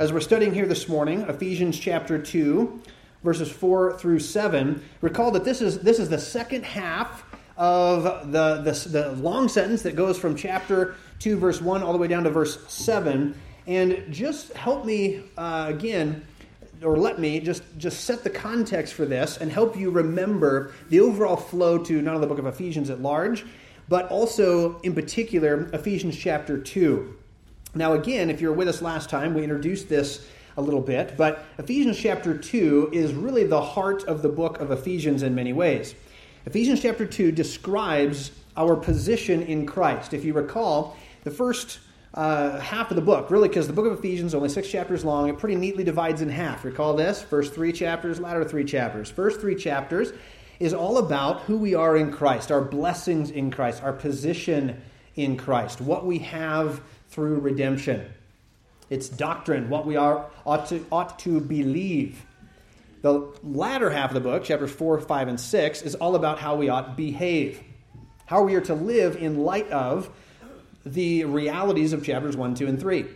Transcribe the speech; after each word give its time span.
As 0.00 0.14
we're 0.14 0.20
studying 0.20 0.54
here 0.54 0.64
this 0.64 0.88
morning, 0.88 1.26
Ephesians 1.28 1.78
chapter 1.78 2.18
2, 2.18 2.80
verses 3.22 3.52
4 3.52 3.98
through 3.98 4.20
7, 4.20 4.82
recall 5.02 5.30
that 5.32 5.44
this 5.44 5.60
is, 5.60 5.80
this 5.80 5.98
is 5.98 6.08
the 6.08 6.18
second 6.18 6.64
half 6.64 7.22
of 7.58 8.32
the, 8.32 8.62
the, 8.62 8.88
the 8.88 9.12
long 9.20 9.46
sentence 9.46 9.82
that 9.82 9.96
goes 9.96 10.18
from 10.18 10.36
chapter 10.36 10.94
2, 11.18 11.36
verse 11.36 11.60
1, 11.60 11.82
all 11.82 11.92
the 11.92 11.98
way 11.98 12.08
down 12.08 12.24
to 12.24 12.30
verse 12.30 12.66
7. 12.72 13.38
And 13.66 14.06
just 14.10 14.54
help 14.54 14.86
me 14.86 15.22
uh, 15.36 15.66
again, 15.68 16.24
or 16.82 16.96
let 16.96 17.18
me 17.18 17.38
just, 17.38 17.62
just 17.76 18.04
set 18.04 18.24
the 18.24 18.30
context 18.30 18.94
for 18.94 19.04
this 19.04 19.36
and 19.36 19.52
help 19.52 19.76
you 19.76 19.90
remember 19.90 20.72
the 20.88 21.00
overall 21.00 21.36
flow 21.36 21.76
to 21.76 22.00
not 22.00 22.14
only 22.14 22.26
the 22.26 22.34
book 22.34 22.38
of 22.38 22.46
Ephesians 22.46 22.88
at 22.88 23.02
large, 23.02 23.44
but 23.90 24.08
also 24.08 24.80
in 24.80 24.94
particular 24.94 25.68
Ephesians 25.74 26.16
chapter 26.16 26.56
2. 26.56 27.18
Now, 27.74 27.92
again, 27.92 28.30
if 28.30 28.40
you 28.40 28.48
were 28.48 28.54
with 28.54 28.68
us 28.68 28.82
last 28.82 29.10
time, 29.10 29.32
we 29.32 29.44
introduced 29.44 29.88
this 29.88 30.26
a 30.56 30.62
little 30.62 30.80
bit, 30.80 31.16
but 31.16 31.44
Ephesians 31.58 31.98
chapter 31.98 32.36
2 32.36 32.90
is 32.92 33.12
really 33.14 33.44
the 33.44 33.62
heart 33.62 34.02
of 34.04 34.22
the 34.22 34.28
book 34.28 34.60
of 34.60 34.72
Ephesians 34.72 35.22
in 35.22 35.34
many 35.34 35.52
ways. 35.52 35.94
Ephesians 36.46 36.82
chapter 36.82 37.06
2 37.06 37.30
describes 37.30 38.32
our 38.56 38.74
position 38.74 39.42
in 39.42 39.66
Christ. 39.66 40.12
If 40.12 40.24
you 40.24 40.32
recall, 40.32 40.96
the 41.22 41.30
first 41.30 41.78
uh, 42.14 42.58
half 42.58 42.90
of 42.90 42.96
the 42.96 43.02
book, 43.02 43.30
really, 43.30 43.48
because 43.48 43.68
the 43.68 43.72
book 43.72 43.86
of 43.86 43.96
Ephesians 43.98 44.32
is 44.32 44.34
only 44.34 44.48
six 44.48 44.68
chapters 44.68 45.04
long, 45.04 45.28
it 45.28 45.38
pretty 45.38 45.54
neatly 45.54 45.84
divides 45.84 46.22
in 46.22 46.28
half. 46.28 46.64
Recall 46.64 46.94
this? 46.94 47.22
First 47.22 47.54
three 47.54 47.72
chapters, 47.72 48.18
latter 48.18 48.44
three 48.44 48.64
chapters. 48.64 49.08
First 49.08 49.40
three 49.40 49.54
chapters 49.54 50.12
is 50.58 50.74
all 50.74 50.98
about 50.98 51.42
who 51.42 51.56
we 51.56 51.74
are 51.74 51.96
in 51.96 52.10
Christ, 52.10 52.50
our 52.50 52.60
blessings 52.60 53.30
in 53.30 53.52
Christ, 53.52 53.80
our 53.82 53.92
position 53.92 54.82
in 55.14 55.36
Christ, 55.36 55.80
what 55.80 56.04
we 56.04 56.18
have 56.18 56.80
through 57.10 57.40
redemption. 57.40 58.06
It's 58.88 59.08
doctrine, 59.08 59.68
what 59.68 59.86
we 59.86 59.96
are 59.96 60.26
ought 60.44 60.66
to, 60.68 60.84
ought 60.90 61.18
to 61.20 61.40
believe. 61.40 62.24
The 63.02 63.32
latter 63.42 63.90
half 63.90 64.10
of 64.10 64.14
the 64.14 64.20
book, 64.20 64.44
chapters 64.44 64.72
4, 64.72 65.00
5, 65.00 65.28
and 65.28 65.40
6, 65.40 65.82
is 65.82 65.94
all 65.94 66.16
about 66.16 66.38
how 66.38 66.56
we 66.56 66.68
ought 66.68 66.88
to 66.88 66.92
behave, 66.92 67.62
how 68.26 68.42
we 68.42 68.54
are 68.54 68.60
to 68.62 68.74
live 68.74 69.16
in 69.16 69.38
light 69.38 69.68
of 69.70 70.10
the 70.84 71.24
realities 71.24 71.92
of 71.92 72.04
chapters 72.04 72.36
1, 72.36 72.54
2, 72.54 72.66
and 72.66 72.80
3. 72.80 73.06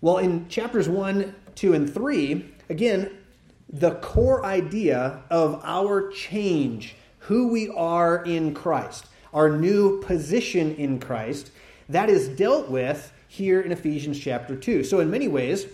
Well, 0.00 0.18
in 0.18 0.48
chapters 0.48 0.88
1, 0.88 1.34
2, 1.54 1.72
and 1.72 1.92
3, 1.92 2.52
again, 2.68 3.10
the 3.68 3.92
core 3.96 4.44
idea 4.44 5.22
of 5.30 5.60
our 5.64 6.10
change, 6.10 6.96
who 7.18 7.48
we 7.48 7.68
are 7.70 8.24
in 8.24 8.54
Christ, 8.54 9.06
our 9.32 9.50
new 9.50 10.00
position 10.02 10.74
in 10.76 11.00
Christ, 11.00 11.50
that 11.88 12.08
is 12.08 12.28
dealt 12.28 12.68
with 12.68 13.12
here 13.28 13.60
in 13.60 13.72
Ephesians 13.72 14.18
chapter 14.18 14.56
2. 14.56 14.84
So, 14.84 15.00
in 15.00 15.10
many 15.10 15.28
ways, 15.28 15.66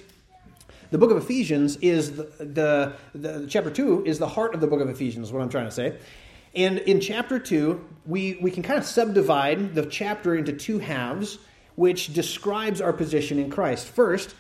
the 0.91 0.99
book 0.99 1.11
of 1.11 1.17
Ephesians 1.19 1.77
is 1.77 2.17
the, 2.17 2.25
the, 2.39 2.93
the, 3.15 3.47
chapter 3.49 3.71
2 3.71 4.05
is 4.07 4.19
the 4.19 4.27
heart 4.27 4.55
of 4.55 4.61
the 4.61 4.67
book 4.67 4.81
of 4.81 4.89
Ephesians, 4.89 5.29
is 5.29 5.33
what 5.33 5.43
I'm 5.43 5.49
trying 5.49 5.67
to 5.67 5.71
say. 5.71 5.97
And 6.55 6.79
in 6.79 7.01
chapter 7.01 7.39
2, 7.39 7.85
we, 8.07 8.39
we 8.41 8.51
can 8.51 8.65
kind 8.65 8.79
of 8.79 8.85
subdivide 8.85 9.75
the 9.75 9.87
chapter 9.87 10.35
into 10.35 10.53
two 10.53 10.81
halves, 10.81 11.39
which 11.77 12.13
describes 12.13 12.81
our 12.81 12.93
position 12.93 13.39
in 13.39 13.51
Christ. 13.51 13.87
First, 13.87 14.35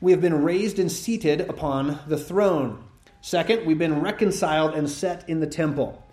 we 0.00 0.12
have 0.12 0.20
been 0.20 0.42
raised 0.42 0.78
and 0.78 0.92
seated 0.92 1.40
upon 1.42 1.98
the 2.06 2.18
throne. 2.18 2.84
Second, 3.22 3.64
we've 3.64 3.78
been 3.78 4.02
reconciled 4.02 4.74
and 4.74 4.90
set 4.90 5.26
in 5.30 5.40
the 5.40 5.46
temple. 5.46 6.04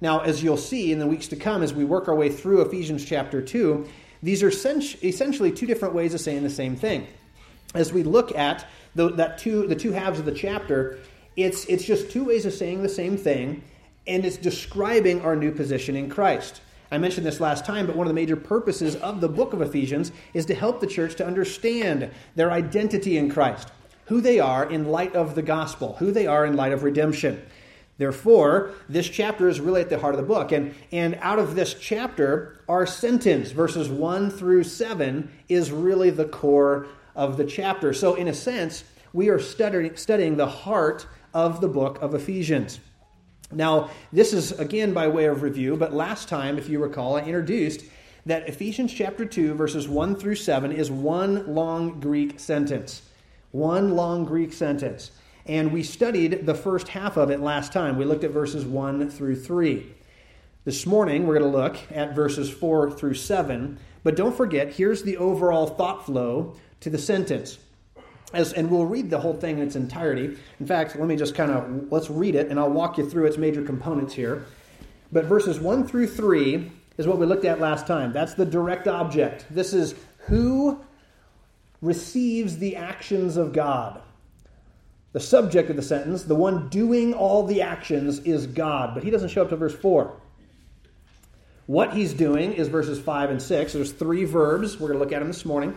Now, 0.00 0.20
as 0.20 0.42
you'll 0.42 0.56
see 0.56 0.90
in 0.90 0.98
the 0.98 1.06
weeks 1.06 1.28
to 1.28 1.36
come, 1.36 1.62
as 1.62 1.72
we 1.72 1.84
work 1.84 2.08
our 2.08 2.14
way 2.16 2.30
through 2.30 2.62
Ephesians 2.62 3.04
chapter 3.04 3.40
2, 3.40 3.86
these 4.22 4.42
are 4.42 4.48
essentially 4.48 5.52
two 5.52 5.66
different 5.66 5.94
ways 5.94 6.14
of 6.14 6.20
saying 6.20 6.42
the 6.42 6.50
same 6.50 6.76
thing. 6.76 7.06
As 7.74 7.92
we 7.92 8.02
look 8.02 8.34
at 8.36 8.66
the, 8.94 9.10
that 9.10 9.38
two, 9.38 9.66
the 9.66 9.76
two 9.76 9.92
halves 9.92 10.18
of 10.18 10.24
the 10.24 10.32
chapter, 10.32 10.98
it's, 11.36 11.64
it's 11.66 11.84
just 11.84 12.10
two 12.10 12.24
ways 12.24 12.46
of 12.46 12.52
saying 12.52 12.82
the 12.82 12.88
same 12.88 13.16
thing, 13.16 13.62
and 14.06 14.24
it's 14.24 14.36
describing 14.36 15.20
our 15.20 15.36
new 15.36 15.52
position 15.52 15.94
in 15.94 16.08
Christ. 16.08 16.60
I 16.90 16.98
mentioned 16.98 17.26
this 17.26 17.38
last 17.38 17.66
time, 17.66 17.86
but 17.86 17.96
one 17.96 18.06
of 18.06 18.10
the 18.10 18.20
major 18.20 18.36
purposes 18.36 18.96
of 18.96 19.20
the 19.20 19.28
book 19.28 19.52
of 19.52 19.60
Ephesians 19.60 20.10
is 20.32 20.46
to 20.46 20.54
help 20.54 20.80
the 20.80 20.86
church 20.86 21.16
to 21.16 21.26
understand 21.26 22.10
their 22.34 22.50
identity 22.50 23.18
in 23.18 23.30
Christ, 23.30 23.70
who 24.06 24.22
they 24.22 24.40
are 24.40 24.68
in 24.68 24.86
light 24.86 25.14
of 25.14 25.34
the 25.34 25.42
gospel, 25.42 25.96
who 25.98 26.10
they 26.10 26.26
are 26.26 26.46
in 26.46 26.56
light 26.56 26.72
of 26.72 26.82
redemption. 26.82 27.42
Therefore, 27.98 28.70
this 28.88 29.08
chapter 29.08 29.48
is 29.48 29.60
really 29.60 29.80
at 29.80 29.90
the 29.90 29.98
heart 29.98 30.14
of 30.14 30.20
the 30.20 30.26
book. 30.26 30.52
And, 30.52 30.74
and 30.92 31.18
out 31.20 31.40
of 31.40 31.56
this 31.56 31.74
chapter, 31.74 32.60
our 32.68 32.86
sentence, 32.86 33.50
verses 33.50 33.88
1 33.88 34.30
through 34.30 34.64
7, 34.64 35.28
is 35.48 35.72
really 35.72 36.10
the 36.10 36.24
core 36.24 36.86
of 37.16 37.36
the 37.36 37.44
chapter. 37.44 37.92
So, 37.92 38.14
in 38.14 38.28
a 38.28 38.34
sense, 38.34 38.84
we 39.12 39.28
are 39.28 39.40
studying, 39.40 39.96
studying 39.96 40.36
the 40.36 40.46
heart 40.46 41.06
of 41.34 41.60
the 41.60 41.68
book 41.68 42.00
of 42.00 42.14
Ephesians. 42.14 42.78
Now, 43.50 43.90
this 44.12 44.32
is 44.32 44.52
again 44.52 44.92
by 44.92 45.08
way 45.08 45.24
of 45.24 45.42
review, 45.42 45.76
but 45.76 45.92
last 45.92 46.28
time, 46.28 46.58
if 46.58 46.68
you 46.68 46.80
recall, 46.80 47.16
I 47.16 47.22
introduced 47.22 47.82
that 48.26 48.48
Ephesians 48.48 48.92
chapter 48.92 49.24
2, 49.24 49.54
verses 49.54 49.88
1 49.88 50.16
through 50.16 50.34
7, 50.36 50.70
is 50.70 50.90
one 50.90 51.52
long 51.52 51.98
Greek 51.98 52.38
sentence. 52.38 53.02
One 53.50 53.96
long 53.96 54.24
Greek 54.24 54.52
sentence. 54.52 55.10
And 55.48 55.72
we 55.72 55.82
studied 55.82 56.44
the 56.44 56.54
first 56.54 56.88
half 56.88 57.16
of 57.16 57.30
it 57.30 57.40
last 57.40 57.72
time. 57.72 57.96
We 57.96 58.04
looked 58.04 58.22
at 58.22 58.32
verses 58.32 58.66
1 58.66 59.08
through 59.10 59.36
3. 59.36 59.94
This 60.66 60.84
morning, 60.84 61.26
we're 61.26 61.38
going 61.38 61.50
to 61.50 61.58
look 61.58 61.78
at 61.90 62.14
verses 62.14 62.50
4 62.50 62.90
through 62.90 63.14
7. 63.14 63.78
But 64.02 64.14
don't 64.14 64.36
forget, 64.36 64.74
here's 64.74 65.02
the 65.02 65.16
overall 65.16 65.66
thought 65.66 66.04
flow 66.04 66.54
to 66.80 66.90
the 66.90 66.98
sentence. 66.98 67.58
As, 68.34 68.52
and 68.52 68.70
we'll 68.70 68.84
read 68.84 69.08
the 69.08 69.18
whole 69.18 69.32
thing 69.32 69.56
in 69.58 69.66
its 69.66 69.74
entirety. 69.74 70.36
In 70.60 70.66
fact, 70.66 70.96
let 70.96 71.08
me 71.08 71.16
just 71.16 71.34
kind 71.34 71.50
of 71.50 71.90
let's 71.90 72.10
read 72.10 72.34
it, 72.34 72.48
and 72.48 72.60
I'll 72.60 72.70
walk 72.70 72.98
you 72.98 73.08
through 73.08 73.24
its 73.24 73.38
major 73.38 73.62
components 73.62 74.12
here. 74.12 74.44
But 75.10 75.24
verses 75.24 75.58
1 75.58 75.86
through 75.86 76.08
3 76.08 76.70
is 76.98 77.06
what 77.06 77.16
we 77.16 77.24
looked 77.24 77.46
at 77.46 77.58
last 77.58 77.86
time. 77.86 78.12
That's 78.12 78.34
the 78.34 78.44
direct 78.44 78.86
object. 78.86 79.46
This 79.48 79.72
is 79.72 79.94
who 80.18 80.78
receives 81.80 82.58
the 82.58 82.76
actions 82.76 83.38
of 83.38 83.54
God. 83.54 84.02
The 85.18 85.24
subject 85.24 85.68
of 85.68 85.74
the 85.74 85.82
sentence, 85.82 86.22
the 86.22 86.36
one 86.36 86.68
doing 86.68 87.12
all 87.12 87.44
the 87.44 87.62
actions, 87.62 88.20
is 88.20 88.46
God, 88.46 88.94
but 88.94 89.02
he 89.02 89.10
doesn't 89.10 89.30
show 89.30 89.42
up 89.42 89.48
to 89.48 89.56
verse 89.56 89.74
4. 89.74 90.14
What 91.66 91.92
he's 91.92 92.12
doing 92.12 92.52
is 92.52 92.68
verses 92.68 93.00
5 93.00 93.30
and 93.30 93.42
6. 93.42 93.72
There's 93.72 93.90
three 93.90 94.22
verbs. 94.22 94.78
We're 94.78 94.86
going 94.86 95.00
to 95.00 95.04
look 95.04 95.12
at 95.12 95.18
them 95.18 95.26
this 95.26 95.44
morning. 95.44 95.76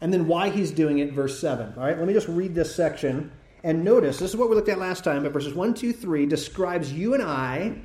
And 0.00 0.12
then 0.12 0.26
why 0.26 0.50
he's 0.50 0.72
doing 0.72 0.98
it, 0.98 1.12
verse 1.12 1.38
7. 1.38 1.74
All 1.76 1.84
right, 1.84 1.96
let 1.96 2.08
me 2.08 2.12
just 2.12 2.26
read 2.26 2.56
this 2.56 2.74
section. 2.74 3.30
And 3.62 3.84
notice, 3.84 4.18
this 4.18 4.30
is 4.30 4.36
what 4.36 4.50
we 4.50 4.56
looked 4.56 4.68
at 4.68 4.80
last 4.80 5.04
time, 5.04 5.22
but 5.22 5.32
verses 5.32 5.54
1, 5.54 5.72
2, 5.72 5.92
3 5.92 6.26
describes 6.26 6.92
you 6.92 7.14
and 7.14 7.22
I 7.22 7.82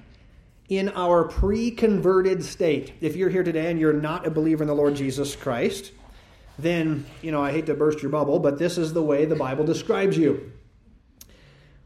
in 0.67 0.89
our 0.89 1.25
pre 1.25 1.69
converted 1.69 2.43
state. 2.43 2.93
If 3.01 3.15
you're 3.15 3.29
here 3.29 3.43
today 3.43 3.69
and 3.69 3.79
you're 3.79 3.93
not 3.93 4.25
a 4.25 4.31
believer 4.31 4.63
in 4.63 4.67
the 4.67 4.73
Lord 4.73 4.95
Jesus 4.95 5.35
Christ, 5.35 5.91
then, 6.59 7.05
you 7.21 7.31
know, 7.31 7.41
I 7.41 7.51
hate 7.51 7.65
to 7.67 7.73
burst 7.73 8.01
your 8.01 8.11
bubble, 8.11 8.39
but 8.39 8.57
this 8.57 8.77
is 8.77 8.93
the 8.93 9.03
way 9.03 9.25
the 9.25 9.35
Bible 9.35 9.65
describes 9.65 10.17
you. 10.17 10.51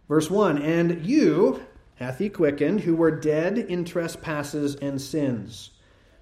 Verse 0.08 0.30
1 0.30 0.62
And 0.62 1.06
you 1.06 1.62
hath 1.96 2.18
he 2.18 2.30
quickened, 2.30 2.82
who 2.82 2.96
were 2.96 3.12
dead 3.12 3.58
in 3.58 3.86
trespasses 3.86 4.76
and 4.76 5.00
sins, 5.00 5.72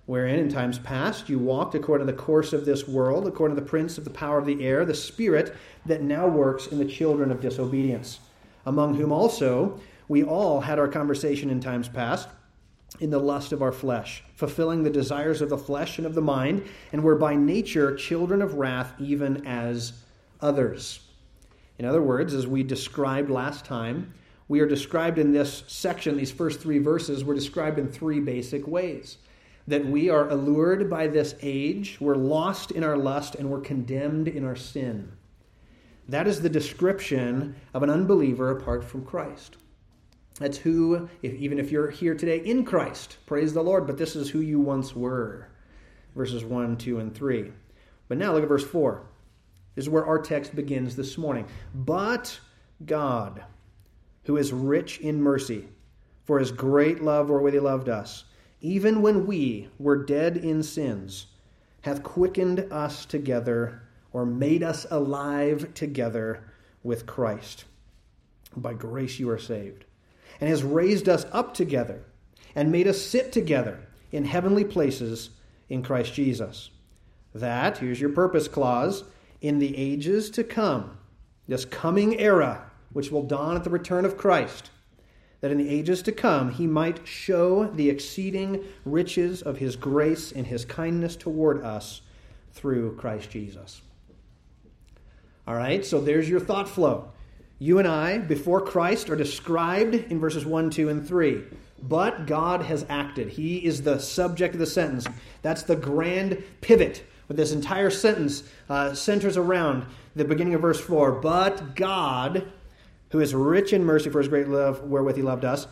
wherein 0.05 0.39
in 0.39 0.49
times 0.49 0.77
past 0.79 1.29
you 1.29 1.39
walked 1.39 1.73
according 1.73 2.05
to 2.05 2.11
the 2.11 2.19
course 2.19 2.51
of 2.51 2.65
this 2.65 2.87
world, 2.87 3.25
according 3.25 3.55
to 3.55 3.61
the 3.61 3.69
prince 3.69 3.97
of 3.97 4.03
the 4.03 4.09
power 4.09 4.37
of 4.37 4.45
the 4.45 4.65
air, 4.65 4.83
the 4.83 4.93
spirit 4.93 5.55
that 5.85 6.01
now 6.01 6.27
works 6.27 6.67
in 6.67 6.79
the 6.79 6.85
children 6.85 7.31
of 7.31 7.39
disobedience, 7.39 8.19
among 8.65 8.95
whom 8.95 9.11
also 9.11 9.79
we 10.07 10.23
all 10.23 10.59
had 10.59 10.79
our 10.79 10.87
conversation 10.87 11.49
in 11.49 11.61
times 11.61 11.87
past 11.87 12.27
in 12.99 13.09
the 13.09 13.19
lust 13.19 13.51
of 13.51 13.61
our 13.61 13.71
flesh, 13.71 14.23
fulfilling 14.35 14.83
the 14.83 14.89
desires 14.89 15.41
of 15.41 15.49
the 15.49 15.57
flesh 15.57 15.97
and 15.97 16.07
of 16.07 16.15
the 16.15 16.21
mind, 16.21 16.67
and 16.91 17.03
were 17.03 17.15
by 17.15 17.35
nature 17.35 17.95
children 17.95 18.41
of 18.41 18.55
wrath, 18.55 18.93
even 18.99 19.45
as 19.45 19.93
others. 20.41 21.01
In 21.77 21.85
other 21.85 22.01
words, 22.01 22.33
as 22.33 22.47
we 22.47 22.63
described 22.63 23.29
last 23.29 23.63
time, 23.63 24.13
we 24.47 24.59
are 24.59 24.67
described 24.67 25.19
in 25.19 25.31
this 25.31 25.63
section, 25.67 26.17
these 26.17 26.31
first 26.31 26.59
three 26.59 26.79
verses, 26.79 27.23
we're 27.23 27.35
described 27.35 27.77
in 27.77 27.87
three 27.87 28.19
basic 28.19 28.67
ways. 28.67 29.17
That 29.67 29.85
we 29.85 30.09
are 30.09 30.27
allured 30.29 30.89
by 30.89 31.07
this 31.07 31.35
age, 31.41 31.97
we're 32.01 32.15
lost 32.15 32.71
in 32.71 32.83
our 32.83 32.97
lust, 32.97 33.35
and 33.35 33.49
we're 33.49 33.61
condemned 33.61 34.27
in 34.27 34.43
our 34.43 34.55
sin. 34.55 35.11
That 36.07 36.27
is 36.27 36.41
the 36.41 36.49
description 36.49 37.55
of 37.75 37.83
an 37.83 37.91
unbeliever 37.91 38.49
apart 38.49 38.83
from 38.83 39.05
Christ. 39.05 39.57
That's 40.39 40.57
who, 40.57 41.09
if, 41.21 41.33
even 41.33 41.59
if 41.59 41.71
you're 41.71 41.89
here 41.89 42.15
today 42.15 42.37
in 42.39 42.63
Christ, 42.63 43.17
praise 43.25 43.53
the 43.53 43.61
Lord, 43.61 43.85
but 43.85 43.97
this 43.97 44.15
is 44.15 44.29
who 44.29 44.39
you 44.39 44.59
once 44.59 44.95
were. 44.95 45.49
Verses 46.15 46.43
1, 46.43 46.77
2, 46.77 46.99
and 46.99 47.13
3. 47.13 47.51
But 48.07 48.17
now 48.17 48.33
look 48.33 48.43
at 48.43 48.49
verse 48.49 48.63
4. 48.63 49.03
This 49.75 49.85
is 49.85 49.89
where 49.89 50.05
our 50.05 50.19
text 50.19 50.55
begins 50.55 50.95
this 50.95 51.17
morning. 51.17 51.45
But 51.75 52.39
God, 52.85 53.43
who 54.23 54.37
is 54.37 54.53
rich 54.53 54.99
in 54.99 55.21
mercy, 55.21 55.67
for 56.23 56.39
his 56.39 56.51
great 56.51 57.03
love 57.03 57.29
wherewith 57.29 57.53
he 57.53 57.59
loved 57.59 57.89
us, 57.89 58.23
even 58.61 59.01
when 59.01 59.27
we 59.27 59.69
were 59.77 60.03
dead 60.03 60.37
in 60.37 60.63
sins, 60.63 61.27
hath 61.81 62.03
quickened 62.03 62.59
us 62.71 63.05
together 63.05 63.81
or 64.13 64.25
made 64.25 64.63
us 64.63 64.85
alive 64.89 65.73
together 65.73 66.43
with 66.83 67.05
Christ. 67.05 67.65
By 68.55 68.73
grace 68.73 69.19
you 69.19 69.29
are 69.29 69.37
saved. 69.37 69.85
And 70.39 70.49
has 70.49 70.63
raised 70.63 71.09
us 71.09 71.25
up 71.31 71.53
together 71.53 72.01
and 72.55 72.71
made 72.71 72.87
us 72.87 73.01
sit 73.01 73.31
together 73.31 73.79
in 74.11 74.25
heavenly 74.25 74.63
places 74.63 75.29
in 75.67 75.83
Christ 75.83 76.13
Jesus. 76.13 76.69
That, 77.33 77.77
here's 77.77 78.01
your 78.01 78.09
purpose 78.09 78.47
clause, 78.47 79.03
in 79.41 79.59
the 79.59 79.77
ages 79.77 80.29
to 80.31 80.43
come, 80.43 80.97
this 81.47 81.65
coming 81.65 82.19
era, 82.19 82.69
which 82.91 83.11
will 83.11 83.23
dawn 83.23 83.55
at 83.55 83.63
the 83.63 83.69
return 83.69 84.05
of 84.05 84.17
Christ, 84.17 84.71
that 85.41 85.51
in 85.51 85.57
the 85.57 85.69
ages 85.69 86.01
to 86.03 86.11
come 86.11 86.51
he 86.51 86.67
might 86.67 87.07
show 87.07 87.65
the 87.65 87.89
exceeding 87.89 88.63
riches 88.83 89.41
of 89.41 89.57
his 89.57 89.75
grace 89.75 90.31
and 90.31 90.47
his 90.47 90.65
kindness 90.65 91.15
toward 91.15 91.63
us 91.63 92.01
through 92.51 92.95
Christ 92.97 93.29
Jesus. 93.29 93.81
All 95.47 95.55
right, 95.55 95.85
so 95.85 96.01
there's 96.01 96.29
your 96.29 96.39
thought 96.39 96.67
flow. 96.67 97.11
You 97.59 97.77
and 97.77 97.87
I, 97.87 98.17
before 98.17 98.61
Christ, 98.61 99.09
are 99.09 99.17
described 99.17 99.93
in 99.93 100.19
verses 100.19 100.45
1, 100.45 100.69
2, 100.69 100.87
and 100.87 101.05
3. 101.05 101.43
But 101.81 102.25
God 102.25 102.63
has 102.63 102.85
acted. 102.89 103.29
He 103.29 103.57
is 103.57 103.83
the 103.83 103.99
subject 103.99 104.53
of 104.53 104.59
the 104.59 104.65
sentence. 104.65 105.05
That's 105.41 105.63
the 105.63 105.75
grand 105.75 106.41
pivot. 106.61 107.03
But 107.27 107.35
this 107.35 107.51
entire 107.51 107.89
sentence 107.89 108.43
uh, 108.69 108.93
centers 108.93 109.37
around 109.37 109.85
the 110.15 110.25
beginning 110.25 110.55
of 110.55 110.61
verse 110.61 110.79
4. 110.79 111.11
But 111.13 111.75
God, 111.75 112.51
who 113.11 113.19
is 113.19 113.35
rich 113.35 113.73
in 113.73 113.83
mercy 113.83 114.09
for 114.09 114.19
his 114.19 114.29
great 114.29 114.47
love 114.47 114.83
wherewith 114.83 115.17
he 115.17 115.21
loved 115.21 115.45
us, 115.45 115.67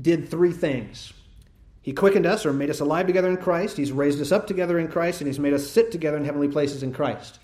did 0.00 0.28
three 0.28 0.52
things. 0.52 1.12
He 1.82 1.92
quickened 1.92 2.26
us 2.26 2.44
or 2.44 2.52
made 2.52 2.68
us 2.68 2.80
alive 2.80 3.06
together 3.06 3.30
in 3.30 3.36
Christ. 3.36 3.76
He's 3.76 3.92
raised 3.92 4.20
us 4.20 4.32
up 4.32 4.48
together 4.48 4.76
in 4.78 4.88
Christ, 4.88 5.20
and 5.20 5.28
he's 5.28 5.38
made 5.38 5.54
us 5.54 5.70
sit 5.70 5.92
together 5.92 6.16
in 6.16 6.24
heavenly 6.24 6.48
places 6.48 6.82
in 6.82 6.92
Christ. 6.92 7.38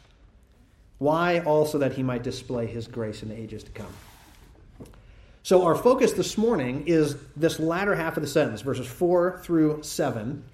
Why? 1.02 1.40
Also 1.40 1.78
that 1.78 1.94
he 1.94 2.04
might 2.04 2.22
display 2.22 2.68
his 2.68 2.86
grace 2.86 3.24
in 3.24 3.28
the 3.28 3.36
ages 3.36 3.64
to 3.64 3.72
come. 3.72 3.92
So, 5.42 5.64
our 5.64 5.74
focus 5.74 6.12
this 6.12 6.38
morning 6.38 6.84
is 6.86 7.16
this 7.34 7.58
latter 7.58 7.96
half 7.96 8.16
of 8.16 8.22
the 8.22 8.28
sentence, 8.28 8.60
verses 8.60 8.86
4 8.86 9.40
through 9.42 9.82
7. 9.82 10.44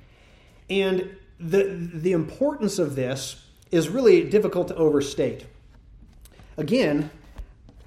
And 0.70 1.10
the, 1.38 1.90
the 1.92 2.12
importance 2.12 2.78
of 2.78 2.96
this 2.96 3.44
is 3.70 3.90
really 3.90 4.24
difficult 4.24 4.68
to 4.68 4.74
overstate. 4.76 5.44
Again, 6.56 7.10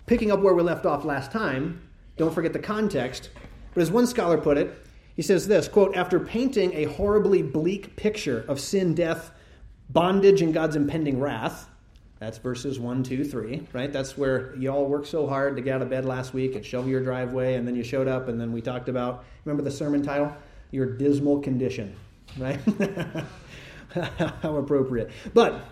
picking 0.05 0.31
up 0.31 0.41
where 0.41 0.53
we 0.53 0.61
left 0.61 0.85
off 0.85 1.03
last 1.03 1.31
time, 1.31 1.81
don't 2.15 2.31
forget 2.31 2.53
the 2.53 2.59
context. 2.59 3.31
But 3.73 3.81
as 3.81 3.89
one 3.89 4.05
scholar 4.05 4.37
put 4.37 4.59
it, 4.59 4.85
he 5.15 5.23
says 5.23 5.47
this 5.47 5.67
quote, 5.67 5.95
after 5.95 6.19
painting 6.19 6.73
a 6.75 6.83
horribly 6.83 7.41
bleak 7.41 7.95
picture 7.95 8.45
of 8.47 8.59
sin, 8.59 8.93
death, 8.93 9.31
bondage, 9.89 10.43
and 10.43 10.53
God's 10.53 10.75
impending 10.75 11.19
wrath, 11.19 11.70
that's 12.21 12.37
verses 12.37 12.79
1, 12.79 13.01
2, 13.01 13.23
3, 13.25 13.67
right? 13.73 13.91
That's 13.91 14.15
where 14.15 14.55
you 14.55 14.69
all 14.69 14.85
worked 14.85 15.07
so 15.07 15.25
hard 15.25 15.55
to 15.55 15.61
get 15.63 15.77
out 15.77 15.81
of 15.81 15.89
bed 15.89 16.05
last 16.05 16.35
week 16.35 16.53
and 16.55 16.63
shovel 16.63 16.87
your 16.87 17.01
driveway, 17.01 17.55
and 17.55 17.67
then 17.67 17.75
you 17.75 17.83
showed 17.83 18.07
up, 18.07 18.27
and 18.27 18.39
then 18.39 18.51
we 18.51 18.61
talked 18.61 18.89
about, 18.89 19.25
remember 19.43 19.63
the 19.63 19.71
sermon 19.71 20.03
title? 20.03 20.31
Your 20.69 20.85
dismal 20.85 21.39
condition, 21.39 21.95
right? 22.37 22.59
How 24.43 24.55
appropriate. 24.55 25.09
But 25.33 25.65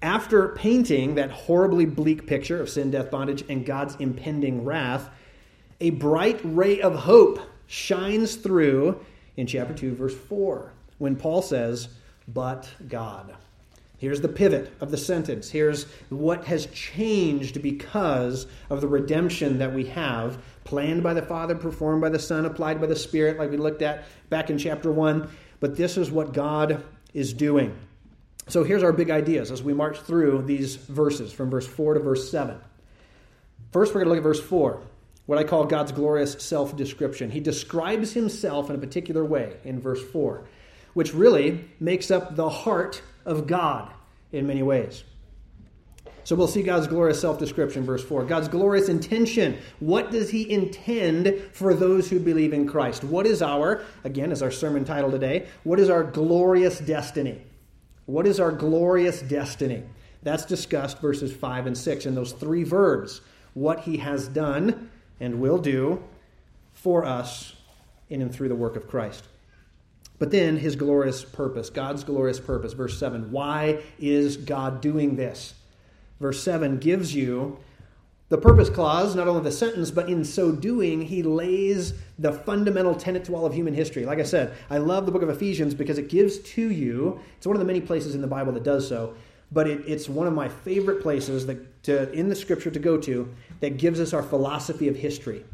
after 0.00 0.48
painting 0.48 1.16
that 1.16 1.30
horribly 1.30 1.84
bleak 1.84 2.26
picture 2.26 2.58
of 2.58 2.70
sin, 2.70 2.90
death, 2.90 3.10
bondage, 3.10 3.44
and 3.50 3.66
God's 3.66 3.96
impending 3.96 4.64
wrath, 4.64 5.10
a 5.78 5.90
bright 5.90 6.40
ray 6.42 6.80
of 6.80 6.94
hope 6.94 7.38
shines 7.66 8.36
through 8.36 8.98
in 9.36 9.46
chapter 9.46 9.74
2, 9.74 9.94
verse 9.94 10.14
4, 10.14 10.72
when 10.96 11.16
Paul 11.16 11.42
says, 11.42 11.88
But 12.26 12.66
God. 12.88 13.36
Here's 13.98 14.20
the 14.20 14.28
pivot 14.28 14.72
of 14.80 14.90
the 14.90 14.96
sentence. 14.96 15.50
Here's 15.50 15.84
what 16.08 16.44
has 16.46 16.66
changed 16.66 17.62
because 17.62 18.46
of 18.68 18.80
the 18.80 18.88
redemption 18.88 19.58
that 19.58 19.72
we 19.72 19.86
have 19.86 20.42
planned 20.64 21.02
by 21.02 21.14
the 21.14 21.22
Father, 21.22 21.54
performed 21.54 22.02
by 22.02 22.08
the 22.08 22.18
Son, 22.18 22.44
applied 22.44 22.80
by 22.80 22.86
the 22.86 22.96
Spirit, 22.96 23.38
like 23.38 23.50
we 23.50 23.56
looked 23.56 23.82
at 23.82 24.04
back 24.28 24.50
in 24.50 24.58
chapter 24.58 24.90
1. 24.90 25.28
But 25.60 25.76
this 25.76 25.96
is 25.96 26.10
what 26.10 26.32
God 26.32 26.84
is 27.12 27.32
doing. 27.32 27.76
So 28.48 28.64
here's 28.64 28.82
our 28.82 28.92
big 28.92 29.10
ideas 29.10 29.50
as 29.50 29.62
we 29.62 29.72
march 29.72 30.00
through 30.00 30.42
these 30.42 30.76
verses 30.76 31.32
from 31.32 31.50
verse 31.50 31.66
4 31.66 31.94
to 31.94 32.00
verse 32.00 32.30
7. 32.30 32.58
First, 33.72 33.94
we're 33.94 34.04
going 34.04 34.06
to 34.06 34.10
look 34.10 34.18
at 34.18 34.22
verse 34.22 34.40
4, 34.40 34.82
what 35.26 35.38
I 35.38 35.44
call 35.44 35.64
God's 35.64 35.92
glorious 35.92 36.32
self 36.34 36.76
description. 36.76 37.30
He 37.30 37.40
describes 37.40 38.12
himself 38.12 38.68
in 38.68 38.76
a 38.76 38.78
particular 38.78 39.24
way 39.24 39.56
in 39.64 39.80
verse 39.80 40.02
4, 40.02 40.46
which 40.92 41.14
really 41.14 41.64
makes 41.80 42.10
up 42.10 42.36
the 42.36 42.50
heart 42.50 43.02
of 43.24 43.46
God 43.46 43.92
in 44.32 44.46
many 44.46 44.62
ways. 44.62 45.04
So 46.24 46.34
we'll 46.34 46.48
see 46.48 46.62
God's 46.62 46.86
glorious 46.86 47.20
self 47.20 47.38
description, 47.38 47.84
verse 47.84 48.02
4. 48.02 48.24
God's 48.24 48.48
glorious 48.48 48.88
intention. 48.88 49.58
What 49.78 50.10
does 50.10 50.30
He 50.30 50.50
intend 50.50 51.42
for 51.52 51.74
those 51.74 52.08
who 52.08 52.18
believe 52.18 52.54
in 52.54 52.66
Christ? 52.66 53.04
What 53.04 53.26
is 53.26 53.42
our, 53.42 53.82
again, 54.04 54.32
as 54.32 54.42
our 54.42 54.50
sermon 54.50 54.86
title 54.86 55.10
today, 55.10 55.46
what 55.64 55.78
is 55.78 55.90
our 55.90 56.02
glorious 56.02 56.78
destiny? 56.78 57.42
What 58.06 58.26
is 58.26 58.40
our 58.40 58.52
glorious 58.52 59.20
destiny? 59.20 59.82
That's 60.22 60.46
discussed 60.46 61.00
verses 61.00 61.34
5 61.34 61.66
and 61.66 61.76
6 61.76 62.06
in 62.06 62.14
those 62.14 62.32
three 62.32 62.64
verbs. 62.64 63.20
What 63.52 63.80
He 63.80 63.98
has 63.98 64.26
done 64.26 64.90
and 65.20 65.40
will 65.40 65.58
do 65.58 66.02
for 66.72 67.04
us 67.04 67.54
in 68.08 68.22
and 68.22 68.34
through 68.34 68.48
the 68.48 68.54
work 68.54 68.76
of 68.76 68.88
Christ. 68.88 69.24
But 70.18 70.30
then 70.30 70.56
his 70.56 70.76
glorious 70.76 71.24
purpose, 71.24 71.70
God's 71.70 72.04
glorious 72.04 72.38
purpose. 72.38 72.72
Verse 72.72 72.98
7 72.98 73.30
Why 73.30 73.80
is 73.98 74.36
God 74.36 74.80
doing 74.80 75.16
this? 75.16 75.54
Verse 76.20 76.42
7 76.42 76.78
gives 76.78 77.14
you 77.14 77.58
the 78.30 78.38
purpose 78.38 78.70
clause, 78.70 79.14
not 79.14 79.28
only 79.28 79.42
the 79.42 79.52
sentence, 79.52 79.90
but 79.90 80.08
in 80.08 80.24
so 80.24 80.50
doing, 80.50 81.02
he 81.02 81.22
lays 81.22 81.92
the 82.18 82.32
fundamental 82.32 82.94
tenet 82.94 83.24
to 83.26 83.36
all 83.36 83.44
of 83.44 83.52
human 83.52 83.74
history. 83.74 84.06
Like 84.06 84.18
I 84.18 84.22
said, 84.22 84.54
I 84.70 84.78
love 84.78 85.04
the 85.04 85.12
book 85.12 85.22
of 85.22 85.28
Ephesians 85.28 85.74
because 85.74 85.98
it 85.98 86.08
gives 86.08 86.38
to 86.38 86.70
you, 86.70 87.20
it's 87.36 87.46
one 87.46 87.54
of 87.54 87.60
the 87.60 87.66
many 87.66 87.80
places 87.80 88.14
in 88.14 88.22
the 88.22 88.26
Bible 88.26 88.52
that 88.52 88.62
does 88.62 88.88
so, 88.88 89.14
but 89.52 89.68
it, 89.68 89.82
it's 89.86 90.08
one 90.08 90.26
of 90.26 90.32
my 90.32 90.48
favorite 90.48 91.02
places 91.02 91.46
that 91.46 91.82
to, 91.84 92.10
in 92.12 92.28
the 92.28 92.34
scripture 92.34 92.70
to 92.70 92.78
go 92.78 92.96
to 92.96 93.28
that 93.60 93.76
gives 93.76 94.00
us 94.00 94.14
our 94.14 94.22
philosophy 94.22 94.88
of 94.88 94.96
history. 94.96 95.44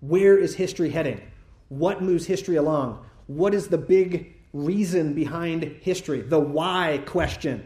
Where 0.00 0.38
is 0.38 0.54
history 0.54 0.90
heading? 0.90 1.20
What 1.68 2.00
moves 2.00 2.26
history 2.26 2.56
along? 2.56 3.04
What 3.28 3.54
is 3.54 3.68
the 3.68 3.78
big 3.78 4.34
reason 4.52 5.14
behind 5.14 5.62
history? 5.62 6.22
The 6.22 6.40
why 6.40 7.02
question. 7.06 7.64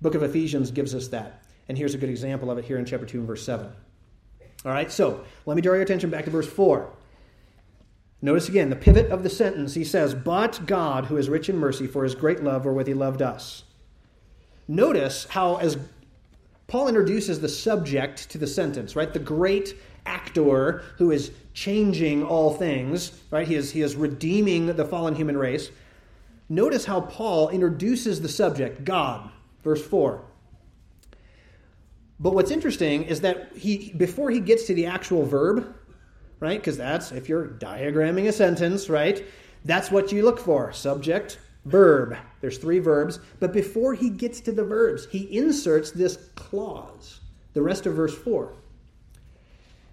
Book 0.00 0.14
of 0.14 0.22
Ephesians 0.22 0.70
gives 0.70 0.94
us 0.94 1.08
that. 1.08 1.42
And 1.68 1.76
here's 1.76 1.94
a 1.94 1.98
good 1.98 2.08
example 2.08 2.50
of 2.50 2.58
it 2.58 2.64
here 2.64 2.78
in 2.78 2.84
chapter 2.84 3.06
2 3.06 3.18
and 3.18 3.26
verse 3.26 3.44
7. 3.44 3.70
All 4.64 4.72
right, 4.72 4.90
so 4.90 5.24
let 5.46 5.54
me 5.54 5.62
draw 5.62 5.74
your 5.74 5.82
attention 5.82 6.10
back 6.10 6.24
to 6.24 6.30
verse 6.30 6.48
4. 6.48 6.90
Notice 8.22 8.48
again 8.48 8.70
the 8.70 8.76
pivot 8.76 9.10
of 9.10 9.22
the 9.22 9.30
sentence. 9.30 9.74
He 9.74 9.84
says, 9.84 10.14
But 10.14 10.66
God, 10.66 11.04
who 11.04 11.18
is 11.18 11.28
rich 11.28 11.48
in 11.48 11.56
mercy 11.56 11.86
for 11.86 12.02
his 12.02 12.14
great 12.14 12.42
love 12.42 12.64
wherewith 12.64 12.88
he 12.88 12.94
loved 12.94 13.22
us. 13.22 13.64
Notice 14.66 15.26
how, 15.26 15.56
as 15.56 15.78
Paul 16.66 16.88
introduces 16.88 17.40
the 17.40 17.48
subject 17.48 18.30
to 18.30 18.38
the 18.38 18.46
sentence, 18.46 18.96
right? 18.96 19.12
The 19.12 19.18
great 19.18 19.74
actor 20.08 20.82
who 20.96 21.10
is 21.10 21.30
changing 21.52 22.24
all 22.24 22.54
things, 22.54 23.20
right? 23.30 23.46
He 23.46 23.54
is, 23.54 23.70
he 23.70 23.82
is 23.82 23.94
redeeming 23.94 24.66
the 24.66 24.84
fallen 24.84 25.14
human 25.14 25.36
race. 25.36 25.70
Notice 26.48 26.84
how 26.86 27.02
Paul 27.02 27.50
introduces 27.50 28.20
the 28.20 28.28
subject, 28.28 28.84
God, 28.84 29.30
verse 29.62 29.84
4. 29.84 30.24
But 32.20 32.34
what's 32.34 32.50
interesting 32.50 33.04
is 33.04 33.20
that 33.20 33.52
he 33.56 33.92
before 33.96 34.30
he 34.30 34.40
gets 34.40 34.64
to 34.64 34.74
the 34.74 34.86
actual 34.86 35.24
verb, 35.24 35.74
right? 36.40 36.58
Because 36.58 36.76
that's 36.76 37.12
if 37.12 37.28
you're 37.28 37.46
diagramming 37.46 38.26
a 38.26 38.32
sentence, 38.32 38.88
right? 38.88 39.24
That's 39.64 39.90
what 39.90 40.10
you 40.10 40.24
look 40.24 40.40
for. 40.40 40.72
Subject, 40.72 41.38
verb. 41.64 42.16
There's 42.40 42.58
three 42.58 42.80
verbs, 42.80 43.20
but 43.38 43.52
before 43.52 43.94
he 43.94 44.10
gets 44.10 44.40
to 44.40 44.52
the 44.52 44.64
verbs, 44.64 45.06
he 45.10 45.36
inserts 45.36 45.92
this 45.92 46.16
clause. 46.34 47.20
The 47.52 47.62
rest 47.62 47.86
of 47.86 47.94
verse 47.94 48.16
4. 48.16 48.52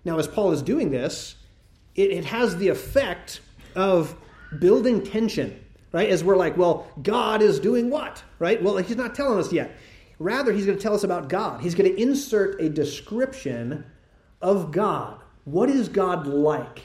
Now, 0.06 0.20
as 0.20 0.28
Paul 0.28 0.52
is 0.52 0.62
doing 0.62 0.92
this, 0.92 1.36
it, 1.96 2.12
it 2.12 2.26
has 2.26 2.56
the 2.58 2.70
effect 2.70 3.42
of 3.76 4.16
building 4.60 5.04
tension, 5.04 5.60
right? 5.92 6.10
As 6.10 6.24
we're 6.24 6.38
like, 6.38 6.56
well, 6.56 6.88
God 7.02 7.42
is 7.42 7.60
doing 7.60 7.90
what, 7.90 8.24
right? 8.40 8.62
Well, 8.62 8.78
he's 8.78 8.96
not 8.96 9.16
telling 9.16 9.40
us 9.40 9.52
yet. 9.52 9.76
Rather, 10.20 10.54
he's 10.54 10.66
going 10.66 10.78
to 10.78 10.82
tell 10.82 10.94
us 10.94 11.04
about 11.04 11.28
God. 11.28 11.62
He's 11.62 11.76
going 11.76 11.94
to 11.94 12.02
insert 12.02 12.62
a 12.62 12.70
description 12.70 13.84
of 14.42 14.72
God. 14.72 15.22
What 15.44 15.70
is 15.70 15.90
God 15.90 16.28
like? 16.28 16.84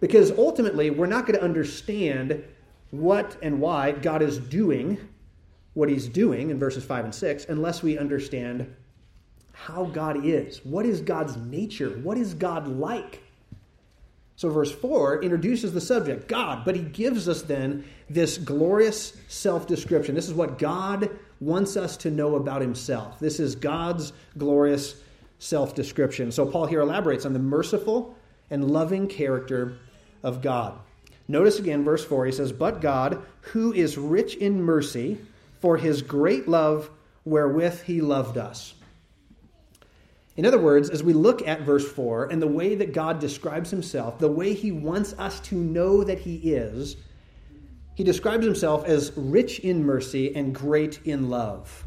Because 0.00 0.30
ultimately, 0.32 0.90
we're 0.90 1.06
not 1.06 1.26
going 1.26 1.38
to 1.38 1.44
understand 1.44 2.44
what 2.90 3.36
and 3.42 3.60
why 3.60 3.92
God 3.92 4.20
is 4.20 4.38
doing 4.38 4.98
what 5.74 5.88
he's 5.88 6.08
doing 6.08 6.50
in 6.50 6.58
verses 6.58 6.84
5 6.84 7.04
and 7.04 7.14
6 7.14 7.46
unless 7.48 7.82
we 7.82 7.96
understand 7.96 8.74
how 9.64 9.84
God 9.84 10.24
is. 10.24 10.64
What 10.64 10.86
is 10.86 11.00
God's 11.00 11.36
nature? 11.36 11.90
What 12.02 12.16
is 12.16 12.34
God 12.34 12.66
like? 12.66 13.22
So, 14.36 14.48
verse 14.48 14.72
4 14.72 15.22
introduces 15.22 15.74
the 15.74 15.82
subject, 15.82 16.28
God, 16.28 16.64
but 16.64 16.74
he 16.74 16.82
gives 16.82 17.28
us 17.28 17.42
then 17.42 17.84
this 18.08 18.38
glorious 18.38 19.14
self 19.28 19.66
description. 19.66 20.14
This 20.14 20.28
is 20.28 20.34
what 20.34 20.58
God 20.58 21.10
wants 21.40 21.76
us 21.76 21.98
to 21.98 22.10
know 22.10 22.36
about 22.36 22.62
himself. 22.62 23.20
This 23.20 23.38
is 23.38 23.54
God's 23.54 24.14
glorious 24.38 25.02
self 25.38 25.74
description. 25.74 26.32
So 26.32 26.46
Paul 26.46 26.64
here 26.64 26.80
elaborates 26.80 27.26
on 27.26 27.34
the 27.34 27.38
merciful 27.38 28.16
and 28.48 28.70
loving 28.70 29.08
character 29.08 29.76
of 30.22 30.40
God. 30.40 30.78
Notice 31.28 31.58
again, 31.58 31.84
verse 31.84 32.04
4, 32.04 32.26
he 32.26 32.32
says, 32.32 32.50
But 32.50 32.80
God, 32.80 33.22
who 33.42 33.74
is 33.74 33.98
rich 33.98 34.36
in 34.36 34.62
mercy, 34.62 35.18
for 35.60 35.76
his 35.76 36.00
great 36.00 36.48
love 36.48 36.90
wherewith 37.26 37.82
he 37.82 38.00
loved 38.00 38.38
us. 38.38 38.74
In 40.36 40.46
other 40.46 40.58
words, 40.58 40.90
as 40.90 41.02
we 41.02 41.12
look 41.12 41.46
at 41.46 41.62
verse 41.62 41.90
4 41.90 42.26
and 42.26 42.40
the 42.40 42.46
way 42.46 42.74
that 42.76 42.92
God 42.92 43.18
describes 43.18 43.70
himself, 43.70 44.18
the 44.18 44.30
way 44.30 44.54
he 44.54 44.72
wants 44.72 45.12
us 45.14 45.40
to 45.40 45.56
know 45.56 46.04
that 46.04 46.20
he 46.20 46.36
is, 46.36 46.96
he 47.94 48.04
describes 48.04 48.44
himself 48.44 48.84
as 48.86 49.12
rich 49.16 49.58
in 49.60 49.84
mercy 49.84 50.34
and 50.34 50.54
great 50.54 51.00
in 51.04 51.28
love. 51.28 51.84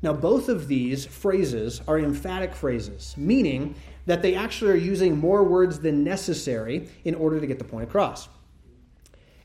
Now, 0.00 0.12
both 0.12 0.48
of 0.48 0.68
these 0.68 1.04
phrases 1.04 1.80
are 1.86 1.98
emphatic 1.98 2.54
phrases, 2.54 3.14
meaning 3.16 3.74
that 4.06 4.22
they 4.22 4.34
actually 4.34 4.72
are 4.72 4.76
using 4.76 5.18
more 5.18 5.44
words 5.44 5.78
than 5.78 6.02
necessary 6.02 6.88
in 7.04 7.14
order 7.14 7.38
to 7.40 7.46
get 7.46 7.58
the 7.58 7.64
point 7.64 7.84
across. 7.84 8.28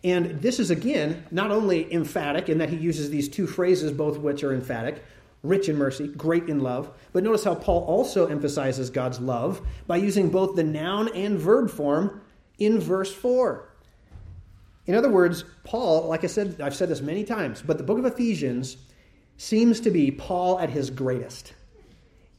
And 0.03 0.41
this 0.41 0.59
is, 0.59 0.71
again, 0.71 1.25
not 1.31 1.51
only 1.51 1.91
emphatic 1.93 2.49
in 2.49 2.59
that 2.59 2.69
he 2.69 2.77
uses 2.77 3.09
these 3.09 3.27
two 3.27 3.45
phrases, 3.45 3.91
both 3.91 4.15
of 4.15 4.23
which 4.23 4.43
are 4.43 4.53
emphatic 4.53 5.03
rich 5.43 5.69
in 5.69 5.77
mercy, 5.77 6.07
great 6.07 6.49
in 6.49 6.59
love, 6.59 6.91
but 7.13 7.23
notice 7.23 7.43
how 7.43 7.55
Paul 7.55 7.83
also 7.85 8.27
emphasizes 8.27 8.89
God's 8.89 9.19
love 9.19 9.61
by 9.85 9.97
using 9.97 10.29
both 10.29 10.55
the 10.55 10.63
noun 10.63 11.09
and 11.15 11.37
verb 11.37 11.69
form 11.69 12.21
in 12.59 12.79
verse 12.79 13.13
4. 13.13 13.67
In 14.87 14.95
other 14.95 15.09
words, 15.09 15.43
Paul, 15.63 16.07
like 16.07 16.23
I 16.23 16.27
said, 16.27 16.61
I've 16.61 16.75
said 16.75 16.89
this 16.89 17.01
many 17.01 17.23
times, 17.23 17.61
but 17.61 17.77
the 17.77 17.83
book 17.83 17.99
of 17.99 18.05
Ephesians 18.05 18.77
seems 19.37 19.79
to 19.81 19.91
be 19.91 20.11
Paul 20.11 20.59
at 20.59 20.69
his 20.69 20.89
greatest. 20.89 21.53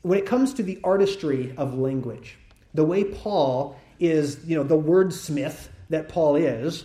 When 0.03 0.19
it 0.19 0.27
comes 0.27 0.55
to 0.55 0.63
the 0.63 0.81
artistry 0.83 1.55
of 1.57 1.79
language, 1.79 2.39
the 2.75 2.85
way 2.85 3.05
Paul 3.05 3.79
is, 4.01 4.45
you 4.47 4.57
know, 4.57 4.63
the 4.63 4.79
wordsmith 4.79 5.69
that 5.91 6.09
Paul 6.09 6.37
is, 6.37 6.85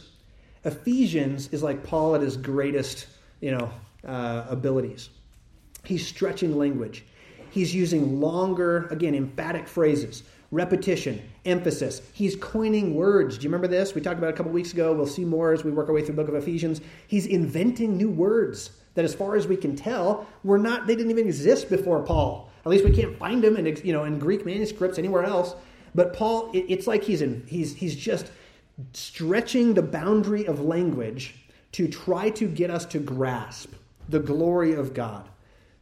Ephesians 0.65 1.47
is 1.49 1.63
like 1.63 1.83
Paul 1.83 2.15
at 2.15 2.21
his 2.21 2.37
greatest, 2.37 3.07
you 3.39 3.51
know, 3.51 3.69
uh, 4.05 4.45
abilities. 4.49 5.09
He's 5.83 6.05
stretching 6.05 6.57
language. 6.57 7.05
He's 7.49 7.75
using 7.75 8.19
longer, 8.19 8.87
again, 8.87 9.13
emphatic 9.13 9.67
phrases, 9.67 10.23
repetition, 10.51 11.21
emphasis. 11.45 12.01
He's 12.13 12.35
coining 12.35 12.95
words. 12.95 13.37
Do 13.37 13.43
you 13.43 13.49
remember 13.49 13.67
this? 13.67 13.93
We 13.93 14.01
talked 14.01 14.17
about 14.17 14.31
a 14.31 14.33
couple 14.33 14.51
weeks 14.51 14.73
ago. 14.73 14.93
We'll 14.93 15.05
see 15.07 15.25
more 15.25 15.53
as 15.53 15.63
we 15.63 15.71
work 15.71 15.87
our 15.87 15.93
way 15.93 16.01
through 16.01 16.15
the 16.15 16.21
book 16.23 16.29
of 16.29 16.35
Ephesians. 16.35 16.81
He's 17.07 17.25
inventing 17.25 17.97
new 17.97 18.09
words 18.09 18.71
that, 18.95 19.05
as 19.05 19.13
far 19.13 19.35
as 19.35 19.47
we 19.47 19.57
can 19.57 19.75
tell, 19.75 20.25
were 20.43 20.57
not, 20.57 20.87
they 20.87 20.95
didn't 20.95 21.11
even 21.11 21.25
exist 21.25 21.69
before 21.69 22.01
Paul. 22.01 22.49
At 22.65 22.69
least 22.69 22.85
we 22.85 22.95
can't 22.95 23.17
find 23.17 23.43
them 23.43 23.57
in, 23.57 23.65
you 23.83 23.93
know, 23.93 24.05
in 24.05 24.19
Greek 24.19 24.45
manuscripts 24.45 24.97
anywhere 24.97 25.23
else. 25.23 25.55
But 25.93 26.13
Paul, 26.13 26.49
it, 26.53 26.65
it's 26.69 26.87
like 26.87 27.03
he's, 27.03 27.21
in, 27.21 27.45
he's, 27.47 27.75
he's 27.75 27.95
just 27.95 28.31
stretching 28.93 29.73
the 29.73 29.81
boundary 29.81 30.45
of 30.45 30.61
language 30.61 31.35
to 31.73 31.87
try 31.87 32.29
to 32.31 32.47
get 32.47 32.69
us 32.71 32.85
to 32.85 32.99
grasp 32.99 33.73
the 34.09 34.19
glory 34.19 34.73
of 34.73 34.93
God, 34.93 35.27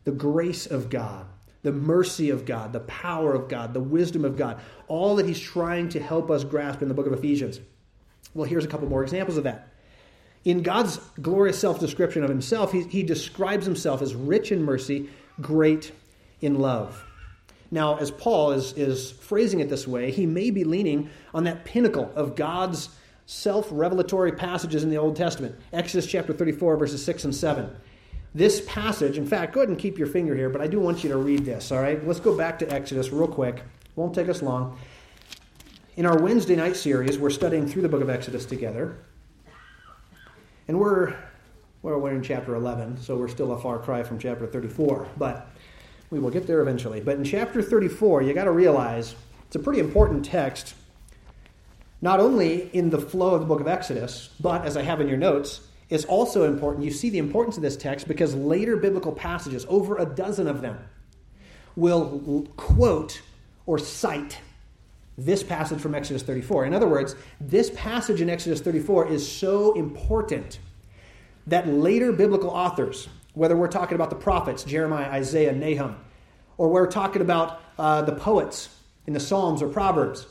the 0.03 0.12
grace 0.12 0.65
of 0.65 0.89
God, 0.89 1.25
the 1.63 1.72
mercy 1.72 2.29
of 2.29 2.46
God, 2.46 2.74
the 2.74 2.79
power 2.81 3.34
of 3.34 3.48
God, 3.48 3.74
the 3.74 3.79
wisdom 3.79 4.25
of 4.25 4.38
God, 4.38 4.60
all 4.88 5.15
that 5.17 5.27
he's 5.27 5.39
trying 5.39 5.89
to 5.89 6.00
help 6.00 6.31
us 6.31 6.43
grasp 6.43 6.81
in 6.81 6.88
the 6.88 6.93
book 6.93 7.08
of 7.08 7.13
Ephesians. 7.13 7.60
Well, 8.34 8.48
here's 8.48 8.65
a 8.65 8.67
couple 8.67 8.88
more 8.88 9.03
examples 9.03 9.38
of 9.38 9.43
that. 9.43 9.67
In 10.43 10.63
God's 10.63 10.98
glorious 11.22 11.60
self 11.60 11.79
description 11.79 12.24
of 12.24 12.29
himself, 12.29 12.72
he, 12.72 12.84
he 12.84 13.03
describes 13.03 13.65
himself 13.65 14.01
as 14.01 14.15
rich 14.15 14.51
in 14.51 14.63
mercy, 14.63 15.10
great 15.39 15.91
in 16.41 16.60
love. 16.60 17.05
Now, 17.70 17.98
as 17.98 18.12
Paul 18.12 18.51
is, 18.51 18.74
is 18.74 19.12
phrasing 19.12 19.60
it 19.60 19.70
this 19.70 19.88
way, 19.88 20.12
he 20.12 20.25
may 20.25 20.50
be 20.50 20.63
leaning 20.63 21.10
on 21.34 21.46
that 21.46 21.63
pinnacle 21.63 22.12
of 22.15 22.36
God's 22.36 22.89
self 23.27 23.67
revelatory 23.72 24.31
passages 24.31 24.84
in 24.84 24.89
the 24.89 24.98
Old 24.98 25.15
Testament 25.15 25.55
Exodus 25.72 26.08
chapter 26.08 26.34
34, 26.34 26.75
verses 26.75 27.03
6 27.05 27.25
and 27.25 27.36
7. 27.36 27.70
This 28.33 28.61
passage, 28.65 29.17
in 29.17 29.25
fact, 29.25 29.53
go 29.53 29.59
ahead 29.59 29.69
and 29.69 29.77
keep 29.77 29.97
your 29.97 30.07
finger 30.07 30.35
here, 30.35 30.50
but 30.50 30.61
I 30.61 30.67
do 30.67 30.79
want 30.79 31.03
you 31.03 31.09
to 31.09 31.17
read 31.17 31.43
this, 31.43 31.71
all 31.71 31.81
right? 31.81 32.05
Let's 32.05 32.21
go 32.21 32.35
back 32.35 32.59
to 32.59 32.71
Exodus 32.71 33.11
real 33.11 33.27
quick. 33.27 33.61
Won't 33.97 34.15
take 34.15 34.29
us 34.29 34.41
long. 34.41 34.77
In 35.97 36.05
our 36.05 36.17
Wednesday 36.17 36.55
night 36.55 36.77
series, 36.77 37.19
we're 37.19 37.29
studying 37.29 37.67
through 37.67 37.81
the 37.81 37.89
book 37.89 38.01
of 38.01 38.09
Exodus 38.09 38.45
together. 38.45 38.97
And 40.69 40.79
we're, 40.79 41.13
well, 41.81 42.00
we're 42.00 42.13
in 42.13 42.23
chapter 42.23 42.55
11, 42.55 43.01
so 43.01 43.17
we're 43.17 43.27
still 43.27 43.51
a 43.51 43.59
far 43.59 43.79
cry 43.79 44.03
from 44.03 44.17
chapter 44.17 44.47
34, 44.47 45.07
but 45.17 45.50
we 46.09 46.19
will 46.19 46.29
get 46.29 46.47
there 46.47 46.61
eventually. 46.61 47.01
But 47.01 47.17
in 47.17 47.25
chapter 47.25 47.61
34, 47.61 48.21
you 48.21 48.33
got 48.33 48.45
to 48.45 48.51
realize 48.51 49.15
it's 49.47 49.57
a 49.57 49.59
pretty 49.59 49.81
important 49.81 50.23
text, 50.23 50.73
not 52.01 52.21
only 52.21 52.69
in 52.71 52.91
the 52.91 52.97
flow 52.97 53.35
of 53.35 53.41
the 53.41 53.47
book 53.47 53.59
of 53.59 53.67
Exodus, 53.67 54.29
but 54.39 54.63
as 54.63 54.77
I 54.77 54.83
have 54.83 55.01
in 55.01 55.09
your 55.09 55.17
notes, 55.17 55.59
is 55.91 56.05
also 56.05 56.45
important. 56.45 56.86
You 56.86 56.89
see 56.89 57.12
the 57.12 57.19
importance 57.19 57.57
of 57.57 57.62
this 57.62 57.77
text 57.77 58.07
because 58.07 58.33
later 58.33 58.77
biblical 58.77 59.12
passages, 59.12 59.65
over 59.69 59.98
a 59.98 60.05
dozen 60.05 60.48
of 60.48 60.62
them, 60.62 60.79
will 61.75 62.48
quote 62.55 63.21
or 63.65 63.77
cite 63.77 64.39
this 65.17 65.43
passage 65.43 65.79
from 65.79 65.93
Exodus 65.93 66.24
34. 66.24 66.65
In 66.65 66.74
other 66.74 66.88
words, 66.88 67.15
this 67.41 67.69
passage 67.75 68.21
in 68.21 68.29
Exodus 68.29 68.62
34 68.62 69.10
is 69.10 69.29
so 69.29 69.74
important 69.74 70.60
that 71.45 71.67
later 71.67 72.13
biblical 72.13 72.50
authors, 72.50 73.10
whether 73.33 73.57
we're 73.57 73.67
talking 73.67 73.95
about 73.95 74.10
the 74.10 74.15
prophets, 74.15 74.63
Jeremiah, 74.63 75.10
Isaiah, 75.10 75.51
Nahum, 75.51 75.98
or 76.57 76.69
we're 76.69 76.88
talking 76.88 77.21
about 77.21 77.62
uh, 77.77 78.01
the 78.01 78.13
poets 78.13 78.77
in 79.07 79.13
the 79.13 79.19
Psalms 79.19 79.62
or 79.62 79.67
Proverbs, 79.67 80.25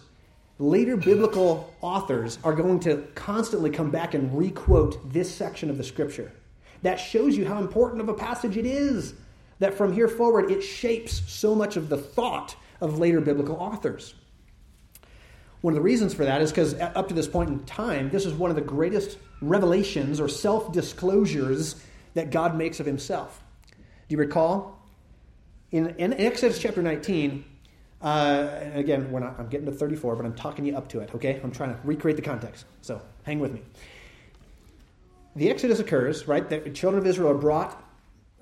later 0.60 0.94
biblical 0.96 1.72
authors 1.80 2.38
are 2.44 2.54
going 2.54 2.78
to 2.80 2.98
constantly 3.14 3.70
come 3.70 3.90
back 3.90 4.12
and 4.12 4.36
requote 4.36 5.10
this 5.10 5.34
section 5.34 5.70
of 5.70 5.78
the 5.78 5.84
scripture. 5.84 6.32
That 6.82 6.96
shows 6.96 7.36
you 7.36 7.46
how 7.46 7.58
important 7.58 8.02
of 8.02 8.08
a 8.08 8.14
passage 8.14 8.56
it 8.56 8.66
is. 8.66 9.14
That 9.58 9.74
from 9.74 9.92
here 9.92 10.08
forward, 10.08 10.50
it 10.50 10.60
shapes 10.60 11.22
so 11.26 11.54
much 11.54 11.76
of 11.76 11.88
the 11.88 11.96
thought 11.96 12.56
of 12.80 12.98
later 12.98 13.20
biblical 13.20 13.56
authors. 13.56 14.14
One 15.62 15.72
of 15.72 15.76
the 15.76 15.82
reasons 15.82 16.14
for 16.14 16.24
that 16.24 16.40
is 16.40 16.50
because 16.50 16.74
up 16.74 17.08
to 17.08 17.14
this 17.14 17.28
point 17.28 17.50
in 17.50 17.64
time, 17.64 18.10
this 18.10 18.24
is 18.24 18.32
one 18.32 18.50
of 18.50 18.56
the 18.56 18.62
greatest 18.62 19.18
revelations 19.42 20.20
or 20.20 20.28
self 20.28 20.72
disclosures 20.72 21.82
that 22.14 22.30
God 22.30 22.56
makes 22.56 22.80
of 22.80 22.86
himself. 22.86 23.42
Do 23.70 24.14
you 24.14 24.18
recall? 24.18 24.78
In, 25.70 25.90
in 25.96 26.14
Exodus 26.14 26.58
chapter 26.58 26.82
19, 26.82 27.44
uh, 28.02 28.48
and 28.62 28.78
again, 28.78 29.10
not, 29.12 29.38
I'm 29.38 29.48
getting 29.48 29.66
to 29.66 29.72
34, 29.72 30.16
but 30.16 30.24
I'm 30.24 30.34
talking 30.34 30.64
you 30.64 30.76
up 30.76 30.88
to 30.90 31.00
it, 31.00 31.14
okay? 31.14 31.40
I'm 31.42 31.52
trying 31.52 31.74
to 31.74 31.80
recreate 31.84 32.16
the 32.16 32.22
context. 32.22 32.64
So 32.82 33.00
hang 33.24 33.40
with 33.40 33.52
me. 33.52 33.62
The 35.36 35.50
Exodus 35.50 35.78
occurs, 35.78 36.26
right? 36.26 36.48
The 36.48 36.70
children 36.70 37.02
of 37.02 37.06
Israel 37.06 37.30
are 37.30 37.38
brought, 37.38 37.82